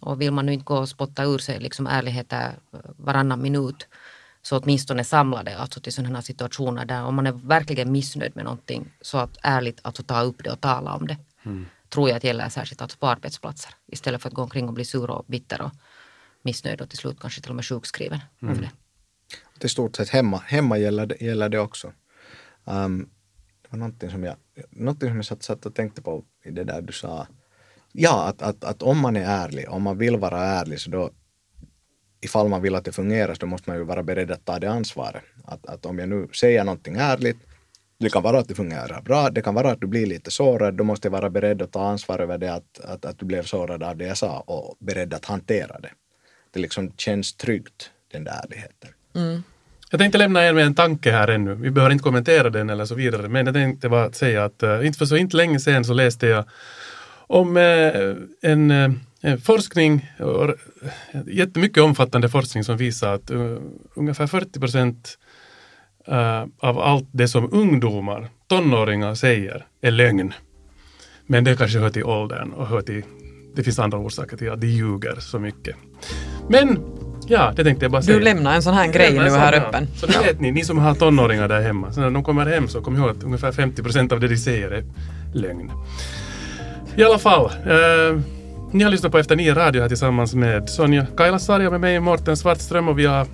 Och 0.00 0.20
vill 0.20 0.32
man 0.32 0.46
nu 0.46 0.52
inte 0.52 0.64
gå 0.64 0.76
och 0.76 0.88
spotta 0.88 1.24
ur 1.24 1.38
sig 1.38 1.60
liksom 1.60 1.86
ärligheter 1.86 2.54
varannan 2.96 3.42
minut 3.42 3.88
så 4.46 4.58
åtminstone 4.58 5.04
samlade 5.04 5.58
alltså 5.58 5.80
till 5.80 5.92
sådana 5.92 6.14
här 6.14 6.22
situationer 6.22 6.84
där 6.84 7.04
om 7.04 7.14
man 7.14 7.26
är 7.26 7.32
verkligen 7.32 7.92
missnöjd 7.92 8.36
med 8.36 8.44
någonting 8.44 8.92
så 9.00 9.18
att 9.18 9.36
ärligt 9.42 9.80
alltså 9.82 10.02
ta 10.02 10.22
upp 10.22 10.44
det 10.44 10.50
och 10.50 10.60
tala 10.60 10.94
om 10.94 11.06
det. 11.06 11.16
Mm. 11.42 11.66
Tror 11.88 12.08
jag 12.08 12.16
att 12.16 12.24
gäller 12.24 12.48
särskilt 12.48 12.82
alltså 12.82 12.98
på 12.98 13.06
arbetsplatser 13.06 13.74
istället 13.86 14.22
för 14.22 14.28
att 14.28 14.34
gå 14.34 14.42
omkring 14.42 14.68
och 14.68 14.74
bli 14.74 14.84
sur 14.84 15.10
och 15.10 15.24
bitter 15.28 15.62
och 15.62 15.70
missnöjd 16.42 16.80
och 16.80 16.88
till 16.88 16.98
slut 16.98 17.20
kanske 17.20 17.40
till 17.40 17.50
och 17.50 17.56
med 17.56 17.64
sjukskriven. 17.64 18.20
Mm. 18.42 18.60
det. 18.60 18.70
Till 19.58 19.70
stort 19.70 19.96
sett 19.96 20.08
hemma, 20.08 20.38
hemma 20.46 20.78
gäller, 20.78 21.06
det, 21.06 21.20
gäller 21.20 21.48
det 21.48 21.58
också. 21.58 21.92
Um, 22.64 23.10
det 23.62 23.68
var 23.70 23.78
någonting 23.78 24.10
som 24.10 24.24
jag, 24.24 24.36
någonting 24.70 25.08
som 25.08 25.16
jag 25.16 25.24
satt, 25.24 25.42
satt 25.42 25.66
och 25.66 25.74
tänkte 25.74 26.02
på 26.02 26.24
i 26.44 26.50
det 26.50 26.64
där 26.64 26.82
du 26.82 26.92
sa. 26.92 27.26
Ja, 27.92 28.24
att, 28.28 28.42
att, 28.42 28.64
att 28.64 28.82
om 28.82 28.98
man 28.98 29.16
är 29.16 29.24
ärlig, 29.24 29.70
om 29.70 29.82
man 29.82 29.98
vill 29.98 30.16
vara 30.16 30.44
ärlig 30.44 30.80
så 30.80 30.90
då 30.90 31.10
ifall 32.24 32.48
man 32.48 32.62
vill 32.62 32.74
att 32.74 32.84
det 32.84 32.92
fungerar 32.92 33.34
så 33.34 33.46
måste 33.46 33.70
man 33.70 33.78
ju 33.78 33.84
vara 33.84 34.02
beredd 34.02 34.30
att 34.30 34.44
ta 34.44 34.58
det 34.58 34.70
ansvaret. 34.70 35.22
Att, 35.44 35.66
att 35.66 35.86
om 35.86 35.98
jag 35.98 36.08
nu 36.08 36.28
säger 36.32 36.64
någonting 36.64 36.96
ärligt, 36.96 37.36
det 37.98 38.10
kan 38.10 38.22
vara 38.22 38.38
att 38.38 38.48
det 38.48 38.54
fungerar 38.54 39.02
bra, 39.02 39.30
det 39.30 39.42
kan 39.42 39.54
vara 39.54 39.70
att 39.70 39.80
du 39.80 39.86
blir 39.86 40.06
lite 40.06 40.30
sårad, 40.30 40.74
då 40.74 40.84
måste 40.84 41.08
jag 41.08 41.12
vara 41.12 41.30
beredd 41.30 41.62
att 41.62 41.72
ta 41.72 41.86
ansvar 41.88 42.18
över 42.18 42.38
det 42.38 42.54
att, 42.54 42.80
att, 42.84 43.04
att 43.04 43.18
du 43.18 43.26
blev 43.26 43.42
sårad 43.42 43.82
av 43.82 43.96
det 43.96 44.06
jag 44.06 44.16
sa 44.16 44.40
och 44.40 44.76
beredd 44.78 45.14
att 45.14 45.24
hantera 45.24 45.80
det. 45.80 45.90
Det 46.50 46.60
liksom 46.60 46.92
känns 46.96 47.34
tryggt, 47.34 47.90
den 48.12 48.24
där 48.24 48.40
ärligheten. 48.44 48.90
Mm. 49.14 49.42
Jag 49.90 50.00
tänkte 50.00 50.18
lämna 50.18 50.46
er 50.46 50.52
med 50.52 50.66
en 50.66 50.74
tanke 50.74 51.10
här 51.10 51.28
ännu. 51.28 51.54
Vi 51.54 51.70
behöver 51.70 51.92
inte 51.92 52.02
kommentera 52.02 52.50
den 52.50 52.70
eller 52.70 52.84
så 52.84 52.94
vidare, 52.94 53.28
men 53.28 53.46
jag 53.46 53.54
tänkte 53.54 53.88
bara 53.88 54.12
säga 54.12 54.44
att 54.44 54.62
eh, 54.62 54.86
inte 54.86 54.98
för 54.98 55.06
så 55.06 55.16
inte 55.16 55.36
länge 55.36 55.60
sedan 55.60 55.84
så 55.84 55.92
läste 55.92 56.26
jag 56.26 56.44
om 57.26 57.56
eh, 57.56 58.16
en 58.42 58.70
eh, 58.70 58.90
forskning, 59.42 60.10
och 60.18 60.54
jättemycket 61.26 61.82
omfattande 61.82 62.28
forskning 62.28 62.64
som 62.64 62.76
visar 62.76 63.14
att 63.14 63.30
uh, 63.30 63.58
ungefär 63.94 64.26
40 64.26 64.60
procent 64.60 65.18
uh, 66.08 66.44
av 66.58 66.78
allt 66.78 67.08
det 67.12 67.28
som 67.28 67.52
ungdomar, 67.52 68.28
tonåringar 68.48 69.14
säger 69.14 69.66
är 69.80 69.90
lögn. 69.90 70.32
Men 71.26 71.44
det 71.44 71.56
kanske 71.56 71.78
hör 71.78 71.90
till 71.90 72.04
åldern 72.04 72.52
och 72.52 72.66
hör 72.66 72.80
till, 72.80 73.02
det 73.56 73.62
finns 73.62 73.78
andra 73.78 73.98
orsaker 73.98 74.36
till 74.36 74.50
att 74.50 74.60
de 74.60 74.66
ljuger 74.66 75.16
så 75.20 75.38
mycket. 75.38 75.76
Men 76.48 76.78
ja, 77.28 77.52
det 77.56 77.64
tänkte 77.64 77.84
jag 77.84 77.92
bara 77.92 78.02
säga. 78.02 78.18
Du 78.18 78.24
lämnar 78.24 78.54
en 78.54 78.62
sån 78.62 78.74
här 78.74 78.92
grej 78.92 79.12
nu 79.12 79.30
här 79.30 79.52
öppen. 79.52 79.86
Så 79.96 80.06
det 80.06 80.18
vet 80.18 80.40
ni, 80.40 80.50
ni 80.50 80.64
som 80.64 80.78
har 80.78 80.94
tonåringar 80.94 81.48
där 81.48 81.60
hemma. 81.60 81.92
Så 81.92 82.00
när 82.00 82.10
de 82.10 82.24
kommer 82.24 82.46
hem 82.46 82.68
så 82.68 82.80
kom 82.80 82.96
ihåg 82.96 83.10
att 83.10 83.22
ungefär 83.22 83.52
50 83.52 83.82
procent 83.82 84.12
av 84.12 84.20
det 84.20 84.28
de 84.28 84.36
säger 84.36 84.70
är, 84.70 84.84
lögn. 85.34 85.70
I 86.96 87.04
alla 87.04 87.18
fall. 87.18 87.44
Eh, 87.44 88.20
ni 88.74 88.84
har 88.84 88.90
lyssnat 88.90 89.12
på 89.12 89.18
Efter 89.18 89.36
nio 89.36 89.54
radio 89.54 89.82
här 89.82 89.88
tillsammans 89.88 90.34
med 90.34 90.68
Sonja 90.68 91.06
Kailasari 91.16 91.66
och 91.66 91.72
med 91.72 91.80
mig 91.80 92.00
Mårten 92.00 92.36
Svartström 92.36 92.88
och 92.88 92.98
vi 92.98 93.06
har 93.06 93.26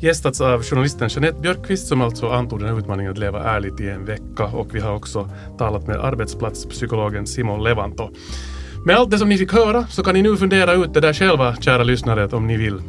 gästats 0.00 0.40
av 0.40 0.62
journalisten 0.62 1.08
Jeanette 1.08 1.40
Björkqvist 1.40 1.86
som 1.86 2.00
alltså 2.00 2.28
antog 2.30 2.60
den 2.60 2.68
här 2.68 2.78
utmaningen 2.78 3.12
att 3.12 3.18
leva 3.18 3.44
ärligt 3.44 3.80
i 3.80 3.88
en 3.90 4.04
vecka 4.04 4.44
och 4.44 4.74
vi 4.74 4.80
har 4.80 4.94
också 4.94 5.30
talat 5.58 5.86
med 5.86 5.96
arbetsplatspsykologen 5.96 7.26
Simon 7.26 7.64
Levanto. 7.64 8.10
Med 8.86 8.96
allt 8.96 9.10
det 9.10 9.18
som 9.18 9.28
ni 9.28 9.38
fick 9.38 9.52
höra 9.52 9.86
så 9.86 10.02
kan 10.02 10.14
ni 10.14 10.22
nu 10.22 10.36
fundera 10.36 10.72
ut 10.72 10.94
det 10.94 11.00
där 11.00 11.12
själva, 11.12 11.56
kära 11.56 11.82
lyssnare, 11.82 12.26
om 12.26 12.46
ni 12.46 12.56
vill 12.56 12.80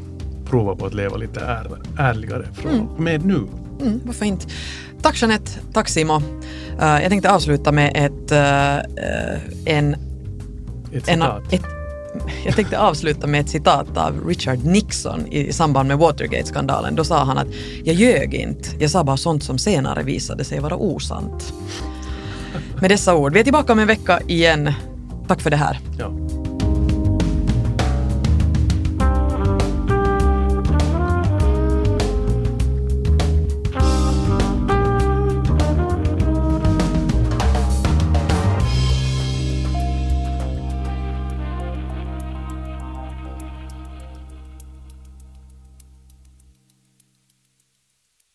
prova 0.49 0.76
på 0.76 0.86
att 0.86 0.93
leva 0.93 1.18
lite 1.18 1.39
är, 1.39 1.68
ärligare 1.99 2.45
från 2.53 2.72
Mm. 2.72 2.88
med 2.97 3.26
nu. 3.26 3.47
Mm, 3.82 4.01
varför 4.05 4.26
inte? 4.26 4.45
Tack 5.01 5.22
Jeanette, 5.22 5.51
tack 5.74 5.89
Simo. 5.89 6.22
Eh, 6.82 7.01
jag 7.01 7.09
tänkte 7.09 7.32
avsluta 7.32 7.72
med 7.72 7.91
ett, 7.95 8.32
eh, 8.32 9.76
en, 9.78 9.95
Ett 10.96 11.08
en, 11.08 11.22
citat. 11.22 11.54
ett 11.54 11.66
jag 12.46 12.56
tänkte 12.56 12.80
avsluta 12.80 13.28
med 13.28 13.41
ett 13.41 13.50
citat 13.50 13.98
av 13.98 14.28
Richard 14.28 14.64
Nixon 14.64 15.28
i 15.28 15.54
samband 15.54 15.88
med 15.88 15.98
Watergate-skandalen. 15.98 16.96
Då 16.96 17.04
sa 17.04 17.24
han 17.24 17.38
att 17.38 17.48
jag 17.84 17.96
ljög 17.96 18.34
inte, 18.34 18.70
jag 18.80 18.89
sa 18.89 19.04
bara 19.04 19.18
sånt 19.18 19.43
som 19.43 19.58
senare 19.58 20.04
visade 20.04 20.43
sig 20.43 20.60
vara 20.60 20.76
osant. 20.76 21.54
Med 22.82 22.91
dessa 22.91 23.16
ord, 23.16 23.34
vi 23.34 23.39
är 23.39 23.43
tillbaka 23.43 23.74
om 23.74 23.80
en 23.80 23.88
vecka 23.88 24.20
igen. 24.28 24.74
Tack 25.28 25.41
för 25.41 25.50
det 25.50 25.58
här. 25.58 25.80
Ja. 26.00 26.24